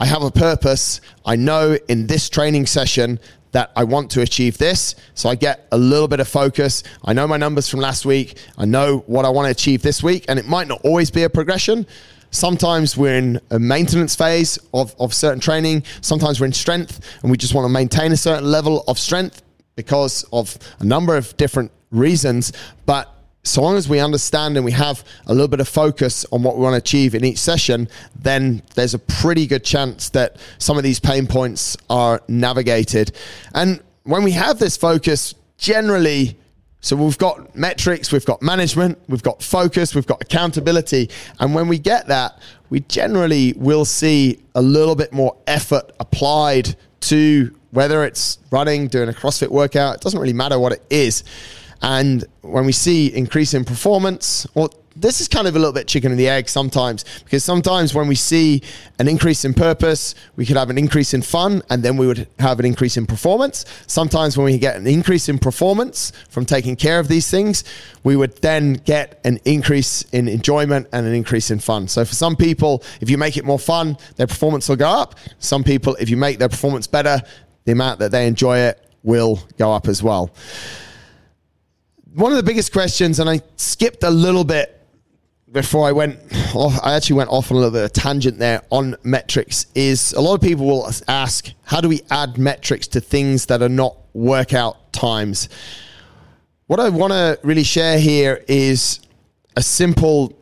I 0.00 0.06
have 0.06 0.22
a 0.22 0.30
purpose. 0.30 1.02
I 1.26 1.36
know 1.36 1.76
in 1.88 2.06
this 2.06 2.30
training 2.30 2.64
session 2.66 3.20
that 3.52 3.70
I 3.76 3.84
want 3.84 4.10
to 4.12 4.22
achieve 4.22 4.56
this. 4.56 4.94
So 5.14 5.28
I 5.28 5.34
get 5.34 5.68
a 5.72 5.78
little 5.78 6.08
bit 6.08 6.20
of 6.20 6.28
focus. 6.28 6.82
I 7.04 7.12
know 7.12 7.26
my 7.26 7.36
numbers 7.36 7.68
from 7.68 7.80
last 7.80 8.06
week. 8.06 8.38
I 8.56 8.64
know 8.64 9.04
what 9.06 9.26
I 9.26 9.28
want 9.28 9.46
to 9.46 9.50
achieve 9.50 9.82
this 9.82 10.02
week. 10.02 10.24
And 10.28 10.38
it 10.38 10.46
might 10.46 10.68
not 10.68 10.80
always 10.84 11.10
be 11.10 11.24
a 11.24 11.30
progression. 11.30 11.86
Sometimes 12.30 12.96
we're 12.96 13.16
in 13.16 13.40
a 13.50 13.58
maintenance 13.58 14.14
phase 14.16 14.58
of, 14.72 14.94
of 14.98 15.12
certain 15.12 15.40
training. 15.40 15.82
Sometimes 16.00 16.40
we're 16.40 16.46
in 16.46 16.52
strength 16.52 17.00
and 17.22 17.30
we 17.30 17.36
just 17.36 17.54
want 17.54 17.66
to 17.66 17.68
maintain 17.68 18.12
a 18.12 18.16
certain 18.16 18.50
level 18.50 18.84
of 18.88 18.98
strength 18.98 19.42
because 19.76 20.24
of 20.32 20.56
a 20.78 20.84
number 20.84 21.16
of 21.16 21.36
different 21.36 21.72
reasons. 21.90 22.52
But 22.86 23.12
so 23.42 23.62
long 23.62 23.76
as 23.76 23.88
we 23.88 24.00
understand 24.00 24.56
and 24.56 24.64
we 24.64 24.72
have 24.72 25.02
a 25.26 25.32
little 25.32 25.48
bit 25.48 25.60
of 25.60 25.68
focus 25.68 26.26
on 26.30 26.42
what 26.42 26.56
we 26.56 26.62
want 26.62 26.74
to 26.74 26.78
achieve 26.78 27.14
in 27.14 27.24
each 27.24 27.38
session, 27.38 27.88
then 28.14 28.62
there's 28.74 28.92
a 28.92 28.98
pretty 28.98 29.46
good 29.46 29.64
chance 29.64 30.10
that 30.10 30.36
some 30.58 30.76
of 30.76 30.82
these 30.82 31.00
pain 31.00 31.26
points 31.26 31.76
are 31.88 32.20
navigated. 32.28 33.12
And 33.54 33.82
when 34.04 34.24
we 34.24 34.32
have 34.32 34.58
this 34.58 34.76
focus, 34.76 35.34
generally, 35.56 36.36
so 36.82 36.96
we've 36.96 37.16
got 37.16 37.56
metrics, 37.56 38.12
we've 38.12 38.26
got 38.26 38.42
management, 38.42 38.98
we've 39.08 39.22
got 39.22 39.42
focus, 39.42 39.94
we've 39.94 40.06
got 40.06 40.20
accountability. 40.20 41.08
And 41.38 41.54
when 41.54 41.66
we 41.66 41.78
get 41.78 42.08
that, 42.08 42.38
we 42.68 42.80
generally 42.80 43.54
will 43.56 43.86
see 43.86 44.38
a 44.54 44.60
little 44.60 44.94
bit 44.94 45.14
more 45.14 45.36
effort 45.46 45.92
applied 45.98 46.76
to 47.00 47.54
whether 47.70 48.04
it's 48.04 48.38
running, 48.50 48.88
doing 48.88 49.08
a 49.08 49.12
CrossFit 49.12 49.48
workout, 49.48 49.94
it 49.94 50.00
doesn't 50.02 50.20
really 50.20 50.32
matter 50.34 50.58
what 50.58 50.72
it 50.72 50.82
is 50.90 51.24
and 51.82 52.24
when 52.42 52.66
we 52.66 52.72
see 52.72 53.06
increase 53.14 53.54
in 53.54 53.64
performance, 53.64 54.46
well, 54.54 54.72
this 54.96 55.20
is 55.20 55.28
kind 55.28 55.46
of 55.46 55.54
a 55.54 55.58
little 55.58 55.72
bit 55.72 55.86
chicken 55.86 56.10
and 56.10 56.20
the 56.20 56.28
egg 56.28 56.48
sometimes 56.48 57.04
because 57.24 57.44
sometimes 57.44 57.94
when 57.94 58.08
we 58.08 58.14
see 58.14 58.60
an 58.98 59.08
increase 59.08 59.44
in 59.44 59.54
purpose, 59.54 60.14
we 60.36 60.44
could 60.44 60.56
have 60.56 60.68
an 60.68 60.76
increase 60.76 61.14
in 61.14 61.22
fun 61.22 61.62
and 61.70 61.82
then 61.82 61.96
we 61.96 62.06
would 62.06 62.26
have 62.38 62.58
an 62.58 62.66
increase 62.66 62.96
in 62.96 63.06
performance. 63.06 63.64
Sometimes 63.86 64.36
when 64.36 64.44
we 64.46 64.58
get 64.58 64.76
an 64.76 64.86
increase 64.86 65.28
in 65.28 65.38
performance 65.38 66.12
from 66.28 66.44
taking 66.44 66.76
care 66.76 66.98
of 66.98 67.08
these 67.08 67.30
things, 67.30 67.64
we 68.04 68.16
would 68.16 68.36
then 68.42 68.74
get 68.74 69.20
an 69.24 69.38
increase 69.44 70.02
in 70.12 70.28
enjoyment 70.28 70.88
and 70.92 71.06
an 71.06 71.14
increase 71.14 71.50
in 71.50 71.60
fun. 71.60 71.88
So 71.88 72.04
for 72.04 72.14
some 72.14 72.36
people, 72.36 72.82
if 73.00 73.08
you 73.08 73.16
make 73.16 73.36
it 73.36 73.44
more 73.44 73.58
fun, 73.58 73.96
their 74.16 74.26
performance 74.26 74.68
will 74.68 74.76
go 74.76 74.88
up. 74.88 75.14
Some 75.38 75.64
people, 75.64 75.96
if 76.00 76.10
you 76.10 76.16
make 76.16 76.38
their 76.38 76.48
performance 76.48 76.86
better, 76.86 77.22
the 77.64 77.72
amount 77.72 78.00
that 78.00 78.10
they 78.10 78.26
enjoy 78.26 78.58
it 78.58 78.86
will 79.02 79.38
go 79.56 79.72
up 79.72 79.88
as 79.88 80.02
well. 80.02 80.30
One 82.14 82.32
of 82.32 82.36
the 82.36 82.42
biggest 82.42 82.72
questions, 82.72 83.20
and 83.20 83.30
I 83.30 83.40
skipped 83.54 84.02
a 84.02 84.10
little 84.10 84.42
bit 84.42 84.76
before 85.52 85.86
I 85.86 85.92
went 85.92 86.18
off, 86.54 86.78
I 86.82 86.94
actually 86.94 87.16
went 87.16 87.30
off 87.30 87.52
on 87.52 87.56
a 87.56 87.60
little 87.60 87.72
bit 87.72 87.84
of 87.84 87.92
tangent 87.92 88.38
there 88.38 88.62
on 88.70 88.96
metrics. 89.04 89.66
Is 89.76 90.12
a 90.12 90.20
lot 90.20 90.34
of 90.34 90.40
people 90.40 90.66
will 90.66 90.90
ask, 91.06 91.50
how 91.62 91.80
do 91.80 91.88
we 91.88 92.00
add 92.10 92.36
metrics 92.36 92.88
to 92.88 93.00
things 93.00 93.46
that 93.46 93.62
are 93.62 93.68
not 93.68 93.96
workout 94.12 94.92
times? 94.92 95.48
What 96.66 96.80
I 96.80 96.88
want 96.88 97.12
to 97.12 97.38
really 97.44 97.62
share 97.62 97.98
here 98.00 98.44
is 98.48 98.98
a 99.56 99.62
simple, 99.62 100.36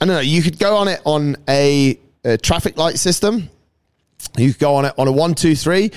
I 0.00 0.04
don't 0.04 0.14
know, 0.14 0.20
you 0.20 0.42
could 0.42 0.60
go 0.60 0.76
on 0.76 0.86
it 0.86 1.00
on 1.04 1.36
a, 1.48 1.98
a 2.24 2.38
traffic 2.38 2.76
light 2.76 2.98
system. 2.98 3.50
You 4.36 4.52
could 4.52 4.60
go 4.60 4.76
on 4.76 4.84
it 4.84 4.94
on 4.96 5.08
a 5.08 5.12
one, 5.12 5.34
two, 5.34 5.56
three. 5.56 5.90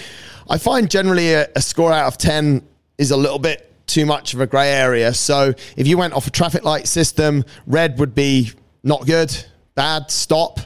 I 0.49 0.57
find 0.57 0.89
generally 0.89 1.33
a, 1.33 1.47
a 1.55 1.61
score 1.61 1.91
out 1.91 2.07
of 2.07 2.17
10 2.17 2.63
is 2.97 3.11
a 3.11 3.17
little 3.17 3.39
bit 3.39 3.72
too 3.85 4.05
much 4.05 4.33
of 4.33 4.41
a 4.41 4.47
grey 4.47 4.71
area. 4.71 5.13
So 5.13 5.53
if 5.77 5.87
you 5.87 5.97
went 5.97 6.13
off 6.13 6.27
a 6.27 6.31
traffic 6.31 6.63
light 6.63 6.87
system, 6.87 7.43
red 7.67 7.99
would 7.99 8.15
be 8.15 8.51
not 8.83 9.05
good, 9.05 9.35
bad, 9.75 10.11
stop, 10.11 10.59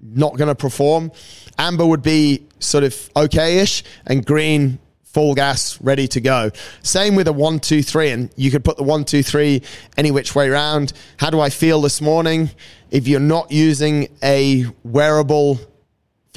not 0.00 0.36
going 0.36 0.48
to 0.48 0.54
perform. 0.54 1.12
Amber 1.58 1.86
would 1.86 2.02
be 2.02 2.46
sort 2.58 2.84
of 2.84 3.10
okay-ish, 3.16 3.84
and 4.06 4.24
green 4.24 4.78
full 5.04 5.34
gas, 5.34 5.80
ready 5.80 6.06
to 6.06 6.20
go. 6.20 6.50
Same 6.82 7.16
with 7.16 7.26
a 7.28 7.32
one, 7.32 7.58
two, 7.58 7.82
three, 7.82 8.10
and 8.10 8.30
you 8.36 8.50
could 8.50 8.64
put 8.64 8.76
the 8.76 8.82
one, 8.82 9.04
two, 9.04 9.22
three 9.22 9.62
any 9.96 10.10
which 10.10 10.34
way 10.34 10.48
around. 10.48 10.92
How 11.16 11.30
do 11.30 11.40
I 11.40 11.50
feel 11.50 11.80
this 11.80 12.00
morning? 12.00 12.50
If 12.90 13.08
you're 13.08 13.18
not 13.18 13.50
using 13.50 14.08
a 14.22 14.66
wearable 14.84 15.58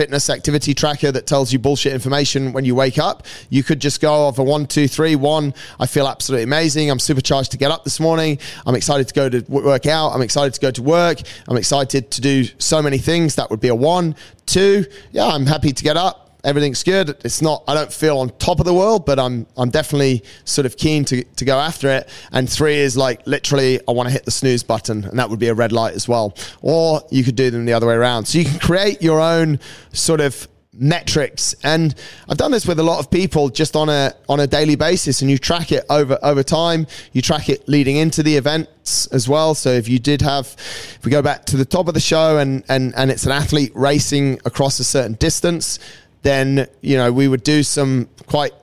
fitness 0.01 0.31
activity 0.31 0.73
tracker 0.73 1.11
that 1.11 1.27
tells 1.27 1.53
you 1.53 1.59
bullshit 1.59 1.93
information 1.93 2.53
when 2.53 2.65
you 2.65 2.73
wake 2.73 2.97
up. 2.97 3.23
You 3.51 3.61
could 3.61 3.79
just 3.79 4.01
go 4.01 4.11
off 4.11 4.39
a 4.39 4.43
one, 4.43 4.65
two, 4.65 4.87
three, 4.87 5.15
one. 5.15 5.53
I 5.79 5.85
feel 5.85 6.07
absolutely 6.07 6.45
amazing. 6.45 6.89
I'm 6.89 6.97
supercharged 6.97 7.51
to 7.51 7.57
get 7.59 7.69
up 7.69 7.83
this 7.83 7.99
morning. 7.99 8.39
I'm 8.65 8.73
excited 8.73 9.07
to 9.09 9.13
go 9.13 9.29
to 9.29 9.41
work 9.47 9.85
out. 9.85 10.09
I'm 10.09 10.23
excited 10.23 10.55
to 10.55 10.59
go 10.59 10.71
to 10.71 10.81
work. 10.81 11.19
I'm 11.47 11.55
excited 11.55 12.09
to 12.09 12.19
do 12.19 12.45
so 12.57 12.81
many 12.81 12.97
things. 12.97 13.35
That 13.35 13.51
would 13.51 13.59
be 13.59 13.67
a 13.67 13.75
one. 13.75 14.15
Two, 14.47 14.85
yeah, 15.11 15.27
I'm 15.27 15.45
happy 15.45 15.71
to 15.71 15.83
get 15.83 15.97
up 15.97 16.30
everything's 16.43 16.83
good. 16.83 17.09
It's 17.23 17.41
not, 17.41 17.63
I 17.67 17.73
don't 17.73 17.91
feel 17.91 18.19
on 18.19 18.29
top 18.37 18.59
of 18.59 18.65
the 18.65 18.73
world, 18.73 19.05
but 19.05 19.19
I'm, 19.19 19.45
I'm 19.57 19.69
definitely 19.69 20.23
sort 20.45 20.65
of 20.65 20.77
keen 20.77 21.05
to, 21.05 21.23
to 21.23 21.45
go 21.45 21.59
after 21.59 21.89
it. 21.89 22.09
And 22.31 22.49
three 22.49 22.77
is 22.77 22.97
like 22.97 23.25
literally, 23.27 23.79
I 23.87 23.91
want 23.91 24.07
to 24.07 24.13
hit 24.13 24.25
the 24.25 24.31
snooze 24.31 24.63
button, 24.63 25.05
and 25.05 25.19
that 25.19 25.29
would 25.29 25.39
be 25.39 25.47
a 25.47 25.53
red 25.53 25.71
light 25.71 25.93
as 25.93 26.07
well. 26.07 26.35
Or 26.61 27.01
you 27.09 27.23
could 27.23 27.35
do 27.35 27.51
them 27.51 27.65
the 27.65 27.73
other 27.73 27.87
way 27.87 27.95
around. 27.95 28.25
So 28.25 28.39
you 28.39 28.45
can 28.45 28.59
create 28.59 29.01
your 29.01 29.19
own 29.19 29.59
sort 29.93 30.21
of 30.21 30.47
metrics 30.73 31.53
and 31.65 31.93
I've 32.29 32.37
done 32.37 32.51
this 32.51 32.65
with 32.65 32.79
a 32.79 32.83
lot 32.83 32.99
of 32.99 33.11
people 33.11 33.49
just 33.49 33.75
on 33.75 33.89
a 33.89 34.13
on 34.29 34.39
a 34.39 34.47
daily 34.47 34.75
basis 34.75 35.21
and 35.21 35.29
you 35.29 35.37
track 35.37 35.73
it 35.73 35.83
over 35.89 36.17
over 36.23 36.43
time 36.43 36.87
you 37.11 37.21
track 37.21 37.49
it 37.49 37.67
leading 37.67 37.97
into 37.97 38.23
the 38.23 38.37
events 38.37 39.05
as 39.07 39.27
well 39.27 39.53
so 39.53 39.69
if 39.69 39.89
you 39.89 39.99
did 39.99 40.21
have 40.21 40.55
if 40.95 40.99
we 41.03 41.11
go 41.11 41.21
back 41.21 41.43
to 41.45 41.57
the 41.57 41.65
top 41.65 41.89
of 41.89 41.93
the 41.93 41.99
show 41.99 42.37
and 42.37 42.63
and 42.69 42.93
and 42.95 43.11
it's 43.11 43.25
an 43.25 43.33
athlete 43.33 43.73
racing 43.75 44.39
across 44.45 44.79
a 44.79 44.83
certain 44.85 45.13
distance 45.15 45.77
then 46.21 46.67
you 46.81 46.97
know 46.97 47.11
we 47.11 47.27
would 47.27 47.43
do 47.43 47.63
some 47.63 48.09
quite 48.27 48.53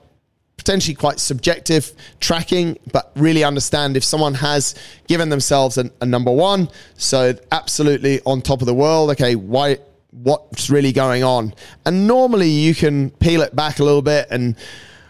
potentially 0.59 0.93
quite 0.93 1.19
subjective 1.19 1.93
tracking, 2.19 2.77
but 2.91 3.11
really 3.15 3.43
understand 3.43 3.97
if 3.97 4.03
someone 4.03 4.35
has 4.35 4.75
given 5.07 5.29
themselves 5.29 5.77
a, 5.77 5.89
a, 6.01 6.05
number 6.05 6.31
one, 6.31 6.69
so 6.95 7.33
absolutely 7.51 8.21
on 8.25 8.41
top 8.41 8.61
of 8.61 8.67
the 8.67 8.73
world. 8.73 9.09
Okay, 9.11 9.35
why? 9.35 9.77
What's 10.11 10.69
really 10.69 10.91
going 10.91 11.23
on? 11.23 11.53
And 11.85 12.07
normally 12.07 12.49
you 12.49 12.75
can 12.75 13.11
peel 13.11 13.41
it 13.41 13.55
back 13.55 13.79
a 13.79 13.83
little 13.83 14.01
bit. 14.01 14.27
And 14.31 14.55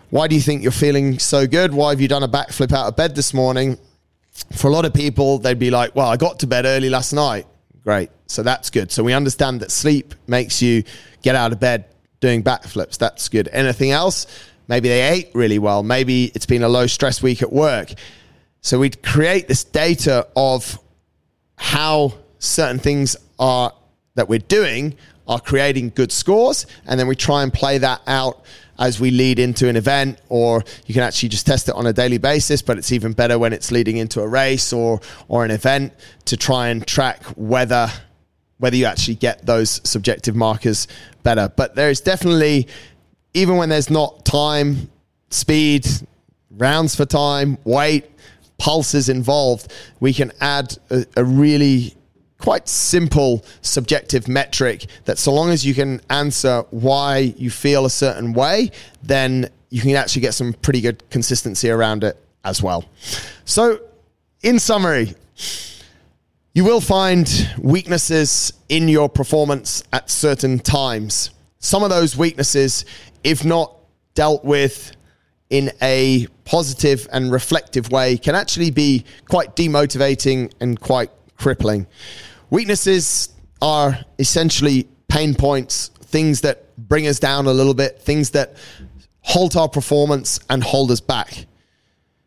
why 0.10 0.28
do 0.28 0.36
you 0.36 0.42
think 0.42 0.62
you're 0.62 0.72
feeling 0.72 1.20
so 1.20 1.48
good? 1.48 1.74
Why 1.74 1.92
have 1.92 2.02
you 2.02 2.08
done 2.08 2.24
a 2.24 2.28
backflip 2.28 2.74
out 2.74 2.88
of 2.88 2.96
bed 2.96 3.16
this 3.16 3.34
morning? 3.34 3.78
For 4.54 4.68
a 4.68 4.72
lot 4.72 4.86
of 4.86 4.94
people, 4.94 5.40
they'd 5.40 5.60
be 5.60 5.72
like, 5.72 5.96
"Well, 5.96 6.08
I 6.08 6.16
got 6.16 6.40
to 6.40 6.48
bed 6.48 6.66
early 6.66 6.90
last 6.90 7.12
night." 7.12 7.48
Great, 7.84 8.12
so 8.28 8.44
that's 8.44 8.70
good. 8.70 8.92
So 8.92 9.04
we 9.04 9.14
understand 9.14 9.62
that 9.62 9.72
sleep 9.72 10.14
makes 10.28 10.62
you 10.62 10.84
get 11.22 11.36
out 11.36 11.52
of 11.52 11.60
bed 11.60 11.86
doing 12.20 12.44
backflips. 12.44 12.98
That's 12.98 13.30
good. 13.30 13.50
Anything 13.52 13.92
else? 13.92 14.28
Maybe 14.68 14.90
they 14.90 15.02
ate 15.02 15.32
really 15.34 15.60
well. 15.60 15.84
Maybe 15.84 16.26
it's 16.36 16.46
been 16.46 16.64
a 16.64 16.70
low 16.70 16.88
stress 16.88 17.24
week 17.24 17.42
at 17.42 17.52
work. 17.52 17.94
So 18.62 18.80
we'd 18.80 19.02
create 19.02 19.48
this 19.48 19.64
data 19.64 20.28
of 20.36 20.78
how 21.58 22.14
certain 22.40 22.80
things 22.80 23.16
are 23.40 23.74
that 24.16 24.30
we're 24.30 24.40
doing 24.40 24.96
are 25.28 25.40
creating 25.40 25.92
good 25.96 26.12
scores, 26.12 26.66
and 26.88 27.00
then 27.00 27.08
we 27.08 27.16
try 27.16 27.44
and 27.44 27.54
play 27.54 27.78
that 27.78 28.02
out 28.08 28.44
as 28.80 29.00
we 29.00 29.12
lead 29.12 29.38
into 29.38 29.68
an 29.68 29.76
event, 29.76 30.20
or 30.30 30.64
you 30.88 30.94
can 30.94 31.04
actually 31.04 31.30
just 31.30 31.46
test 31.46 31.70
it 31.70 31.76
on 31.76 31.86
a 31.86 31.94
daily 31.94 32.18
basis. 32.18 32.62
But 32.62 32.78
it's 32.78 32.92
even 32.92 33.14
better 33.14 33.38
when 33.38 33.54
it's 33.54 33.72
leading 33.72 33.98
into 33.98 34.22
a 34.22 34.28
race 34.28 34.74
or 34.74 35.00
or 35.28 35.46
an 35.46 35.52
event 35.52 35.94
to 36.26 36.36
try 36.36 36.70
and 36.70 36.86
track 36.86 37.24
whether 37.36 37.92
whether 38.60 38.76
you 38.76 38.86
actually 38.86 39.16
get 39.16 39.46
those 39.46 39.82
subjective 39.84 40.36
markers 40.36 40.88
better. 41.24 41.52
But 41.56 41.76
there 41.76 41.90
is 41.90 42.02
definitely, 42.02 42.68
even 43.34 43.58
when 43.58 43.70
there's 43.70 43.90
not 43.90 44.26
time, 44.26 44.90
speed, 45.30 45.88
rounds 46.52 46.96
for 46.96 47.06
time, 47.06 47.58
weight, 47.64 48.06
pulses 48.58 49.10
involved, 49.10 49.74
we 50.00 50.14
can 50.14 50.32
add 50.42 50.78
a, 50.90 51.06
a 51.18 51.24
really 51.24 51.96
quite 52.38 52.68
simple 52.68 53.44
subjective 53.62 54.28
metric 54.28 54.86
that 55.06 55.18
so 55.18 55.34
long 55.34 55.50
as 55.50 55.66
you 55.66 55.74
can 55.74 56.02
answer 56.10 56.64
why 56.72 57.18
you 57.38 57.50
feel 57.50 57.86
a 57.86 57.90
certain 57.90 58.34
way, 58.34 58.72
then 59.04 59.50
you 59.70 59.82
can 59.82 59.96
actually 59.96 60.22
get 60.22 60.34
some 60.34 60.54
pretty 60.54 60.82
good 60.82 61.08
consistency 61.10 61.70
around 61.70 62.04
it 62.04 62.18
as 62.44 62.64
well. 62.64 62.86
So, 63.46 63.80
in 64.42 64.58
summary, 64.58 65.16
you 66.60 66.66
will 66.66 66.82
find 66.82 67.50
weaknesses 67.58 68.52
in 68.68 68.90
your 68.90 69.08
performance 69.08 69.82
at 69.94 70.10
certain 70.10 70.60
times. 70.60 71.30
Some 71.60 71.84
of 71.84 71.90
those 71.90 72.18
weaknesses, 72.18 72.84
if 73.24 73.46
not 73.46 73.74
dealt 74.14 74.44
with 74.44 74.92
in 75.50 75.72
a 75.82 76.28
positive 76.44 77.08
and 77.14 77.32
reflective 77.32 77.90
way, 77.94 78.18
can 78.18 78.36
actually 78.36 78.72
be 78.72 79.06
quite 79.30 79.56
demotivating 79.56 80.52
and 80.60 80.78
quite 80.78 81.12
crippling. 81.38 81.88
Weaknesses 82.50 83.30
are 83.62 83.98
essentially 84.18 84.86
pain 85.08 85.36
points, 85.36 85.92
things 86.02 86.42
that 86.42 86.76
bring 86.78 87.08
us 87.08 87.20
down 87.20 87.46
a 87.46 87.54
little 87.54 87.74
bit, 87.74 88.02
things 88.02 88.32
that 88.32 88.58
halt 89.22 89.56
our 89.56 89.70
performance 89.70 90.42
and 90.50 90.62
hold 90.62 90.92
us 90.92 91.00
back. 91.00 91.46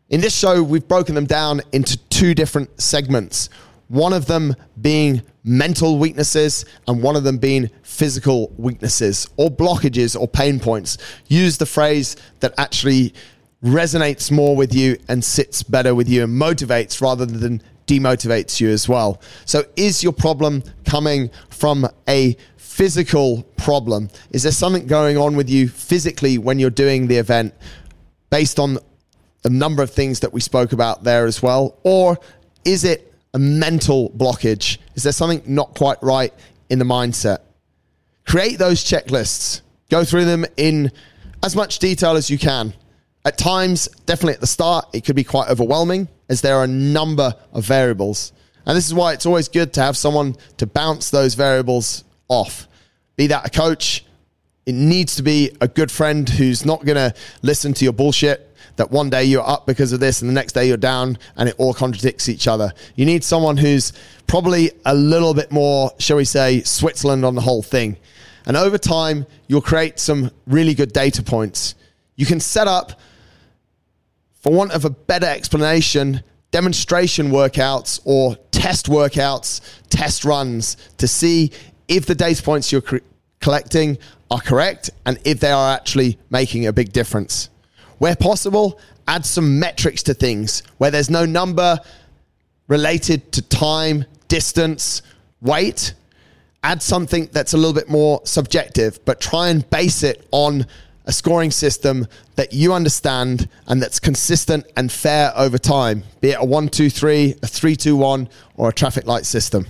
In 0.09 0.21
this 0.21 0.35
show, 0.35 0.63
we've 0.63 0.87
broken 0.87 1.13
them 1.13 1.27
down 1.27 1.61
into 1.71 1.97
two 2.09 2.33
different 2.33 2.81
segments 2.81 3.49
one 3.93 4.11
of 4.11 4.25
them 4.25 4.55
being 4.81 5.21
mental 5.43 5.99
weaknesses 5.99 6.65
and 6.87 7.03
one 7.03 7.15
of 7.15 7.23
them 7.23 7.37
being 7.37 7.69
physical 7.83 8.51
weaknesses 8.57 9.29
or 9.37 9.51
blockages 9.51 10.19
or 10.19 10.27
pain 10.27 10.59
points. 10.59 10.97
Use 11.27 11.59
the 11.59 11.65
phrase 11.67 12.15
that 12.39 12.55
actually 12.57 13.13
resonates 13.63 14.31
more 14.31 14.55
with 14.55 14.73
you 14.73 14.97
and 15.09 15.23
sits 15.23 15.61
better 15.61 15.93
with 15.93 16.09
you 16.09 16.23
and 16.23 16.33
motivates 16.33 17.01
rather 17.01 17.23
than 17.27 17.61
demotivates 17.85 18.59
you 18.59 18.69
as 18.69 18.89
well. 18.89 19.21
So, 19.45 19.63
is 19.75 20.01
your 20.01 20.13
problem 20.13 20.63
coming 20.85 21.29
from 21.49 21.87
a 22.09 22.35
physical 22.57 23.43
problem? 23.57 24.09
Is 24.31 24.41
there 24.41 24.51
something 24.51 24.87
going 24.87 25.17
on 25.17 25.35
with 25.35 25.51
you 25.51 25.67
physically 25.67 26.39
when 26.39 26.57
you're 26.57 26.71
doing 26.71 27.05
the 27.05 27.17
event 27.17 27.53
based 28.31 28.57
on 28.57 28.79
a 29.43 29.49
number 29.49 29.83
of 29.83 29.91
things 29.91 30.21
that 30.21 30.33
we 30.33 30.41
spoke 30.41 30.73
about 30.73 31.03
there 31.03 31.25
as 31.25 31.43
well? 31.43 31.77
Or 31.83 32.17
is 32.65 32.85
it 32.85 33.12
a 33.33 33.39
mental 33.39 34.09
blockage? 34.11 34.77
Is 34.95 35.03
there 35.03 35.13
something 35.13 35.41
not 35.45 35.75
quite 35.75 36.01
right 36.01 36.33
in 36.69 36.79
the 36.79 36.85
mindset? 36.85 37.39
Create 38.25 38.57
those 38.57 38.83
checklists. 38.83 39.61
Go 39.89 40.03
through 40.03 40.25
them 40.25 40.45
in 40.57 40.91
as 41.43 41.55
much 41.55 41.79
detail 41.79 42.15
as 42.15 42.29
you 42.29 42.37
can. 42.37 42.73
At 43.25 43.37
times, 43.37 43.87
definitely 44.05 44.33
at 44.33 44.41
the 44.41 44.47
start, 44.47 44.87
it 44.93 45.05
could 45.05 45.15
be 45.15 45.23
quite 45.23 45.49
overwhelming 45.49 46.09
as 46.29 46.41
there 46.41 46.55
are 46.55 46.63
a 46.63 46.67
number 46.67 47.35
of 47.53 47.65
variables. 47.65 48.33
And 48.65 48.77
this 48.77 48.87
is 48.87 48.93
why 48.93 49.13
it's 49.13 49.25
always 49.25 49.47
good 49.47 49.73
to 49.73 49.81
have 49.81 49.97
someone 49.97 50.35
to 50.57 50.65
bounce 50.65 51.09
those 51.09 51.33
variables 51.33 52.03
off. 52.27 52.67
Be 53.15 53.27
that 53.27 53.45
a 53.45 53.49
coach, 53.49 54.05
it 54.65 54.73
needs 54.73 55.15
to 55.17 55.23
be 55.23 55.55
a 55.61 55.67
good 55.67 55.91
friend 55.91 56.27
who's 56.27 56.65
not 56.65 56.85
going 56.85 56.95
to 56.95 57.13
listen 57.41 57.73
to 57.73 57.83
your 57.83 57.93
bullshit 57.93 58.52
that 58.75 58.91
one 58.91 59.09
day 59.09 59.23
you're 59.23 59.47
up 59.47 59.65
because 59.65 59.93
of 59.93 59.99
this 59.99 60.21
and 60.21 60.29
the 60.29 60.33
next 60.33 60.53
day 60.53 60.67
you're 60.67 60.77
down 60.77 61.17
and 61.35 61.49
it 61.49 61.55
all 61.57 61.73
contradicts 61.73 62.29
each 62.29 62.47
other. 62.47 62.71
You 62.95 63.05
need 63.05 63.23
someone 63.23 63.57
who's 63.57 63.93
probably 64.27 64.71
a 64.85 64.93
little 64.93 65.33
bit 65.33 65.51
more, 65.51 65.91
shall 65.99 66.17
we 66.17 66.25
say, 66.25 66.61
Switzerland 66.63 67.25
on 67.25 67.35
the 67.35 67.41
whole 67.41 67.63
thing. 67.63 67.97
And 68.45 68.57
over 68.57 68.77
time, 68.77 69.25
you'll 69.47 69.61
create 69.61 69.99
some 69.99 70.31
really 70.47 70.73
good 70.73 70.91
data 70.91 71.23
points. 71.23 71.75
You 72.15 72.25
can 72.25 72.39
set 72.39 72.67
up, 72.67 72.99
for 74.41 74.51
want 74.51 74.71
of 74.73 74.85
a 74.85 74.89
better 74.89 75.27
explanation, 75.27 76.21
demonstration 76.51 77.29
workouts 77.29 78.01
or 78.03 78.35
test 78.51 78.87
workouts, 78.87 79.61
test 79.89 80.25
runs 80.25 80.77
to 80.97 81.07
see 81.07 81.51
if 81.87 82.05
the 82.05 82.15
data 82.15 82.43
points 82.43 82.71
you're 82.71 82.83
collecting 83.39 83.97
are 84.29 84.39
correct 84.39 84.89
and 85.05 85.19
if 85.25 85.39
they 85.39 85.51
are 85.51 85.73
actually 85.73 86.17
making 86.29 86.67
a 86.67 86.73
big 86.73 86.91
difference. 86.91 87.49
Where 88.03 88.17
possible, 88.17 88.81
add 89.07 89.25
some 89.25 89.59
metrics 89.59 90.03
to 90.03 90.13
things 90.13 90.61
where 90.77 90.91
there's 90.91 91.09
no 91.09 91.23
number 91.25 91.79
related 92.67 93.31
to 93.31 93.41
time, 93.41 94.03
distance, 94.27 95.03
weight. 95.39 95.93
Add 96.63 96.81
something 96.81 97.29
that's 97.31 97.53
a 97.53 97.57
little 97.57 97.71
bit 97.71 97.87
more 97.87 98.19
subjective, 98.25 98.99
but 99.05 99.21
try 99.21 99.47
and 99.47 99.69
base 99.69 100.03
it 100.03 100.27
on 100.31 100.65
a 101.05 101.13
scoring 101.13 101.49
system 101.49 102.05
that 102.35 102.51
you 102.51 102.73
understand 102.73 103.47
and 103.67 103.81
that's 103.81 104.01
consistent 104.01 104.65
and 104.75 104.91
fair 104.91 105.31
over 105.37 105.57
time, 105.57 106.03
be 106.19 106.31
it 106.31 106.39
a 106.41 106.45
1 106.45 106.67
2 106.67 106.89
3, 106.89 107.35
a 107.41 107.47
3 107.47 107.73
2 107.73 107.95
1, 107.95 108.29
or 108.57 108.67
a 108.67 108.73
traffic 108.73 109.05
light 109.05 109.25
system. 109.25 109.65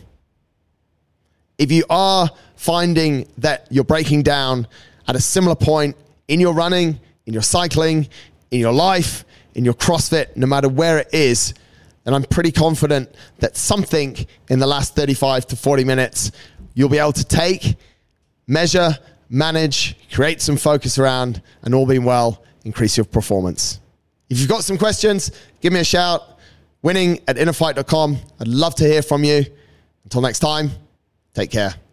If 1.59 1.71
you 1.71 1.85
are 1.87 2.31
finding 2.55 3.27
that 3.37 3.67
you're 3.69 3.83
breaking 3.83 4.23
down 4.23 4.67
at 5.07 5.15
a 5.15 5.21
similar 5.21 5.55
point 5.55 5.95
in 6.27 6.39
your 6.39 6.55
running, 6.55 6.99
in 7.25 7.33
your 7.33 7.41
cycling, 7.41 8.07
in 8.51 8.59
your 8.59 8.73
life, 8.73 9.25
in 9.55 9.65
your 9.65 9.73
CrossFit, 9.73 10.35
no 10.35 10.47
matter 10.47 10.69
where 10.69 10.99
it 10.99 11.09
is, 11.13 11.53
then 12.03 12.13
I'm 12.13 12.23
pretty 12.23 12.51
confident 12.51 13.13
that 13.39 13.55
something 13.55 14.17
in 14.49 14.59
the 14.59 14.67
last 14.67 14.95
35 14.95 15.47
to 15.47 15.55
40 15.55 15.83
minutes 15.85 16.31
you'll 16.73 16.89
be 16.89 16.97
able 16.97 17.13
to 17.13 17.23
take, 17.23 17.75
measure, 18.47 18.97
manage, 19.29 19.95
create 20.11 20.41
some 20.41 20.57
focus 20.57 20.97
around, 20.97 21.41
and 21.63 21.73
all 21.73 21.85
being 21.85 22.03
well, 22.03 22.43
increase 22.65 22.97
your 22.97 23.05
performance. 23.05 23.79
If 24.29 24.39
you've 24.39 24.49
got 24.49 24.63
some 24.63 24.77
questions, 24.77 25.31
give 25.61 25.73
me 25.73 25.79
a 25.79 25.85
shout. 25.85 26.21
Winning 26.81 27.19
at 27.27 27.37
innerfight.com. 27.37 28.17
I'd 28.39 28.47
love 28.47 28.75
to 28.75 28.83
hear 28.85 29.01
from 29.01 29.23
you. 29.23 29.45
Until 30.03 30.21
next 30.21 30.39
time, 30.39 30.71
take 31.33 31.51
care. 31.51 31.83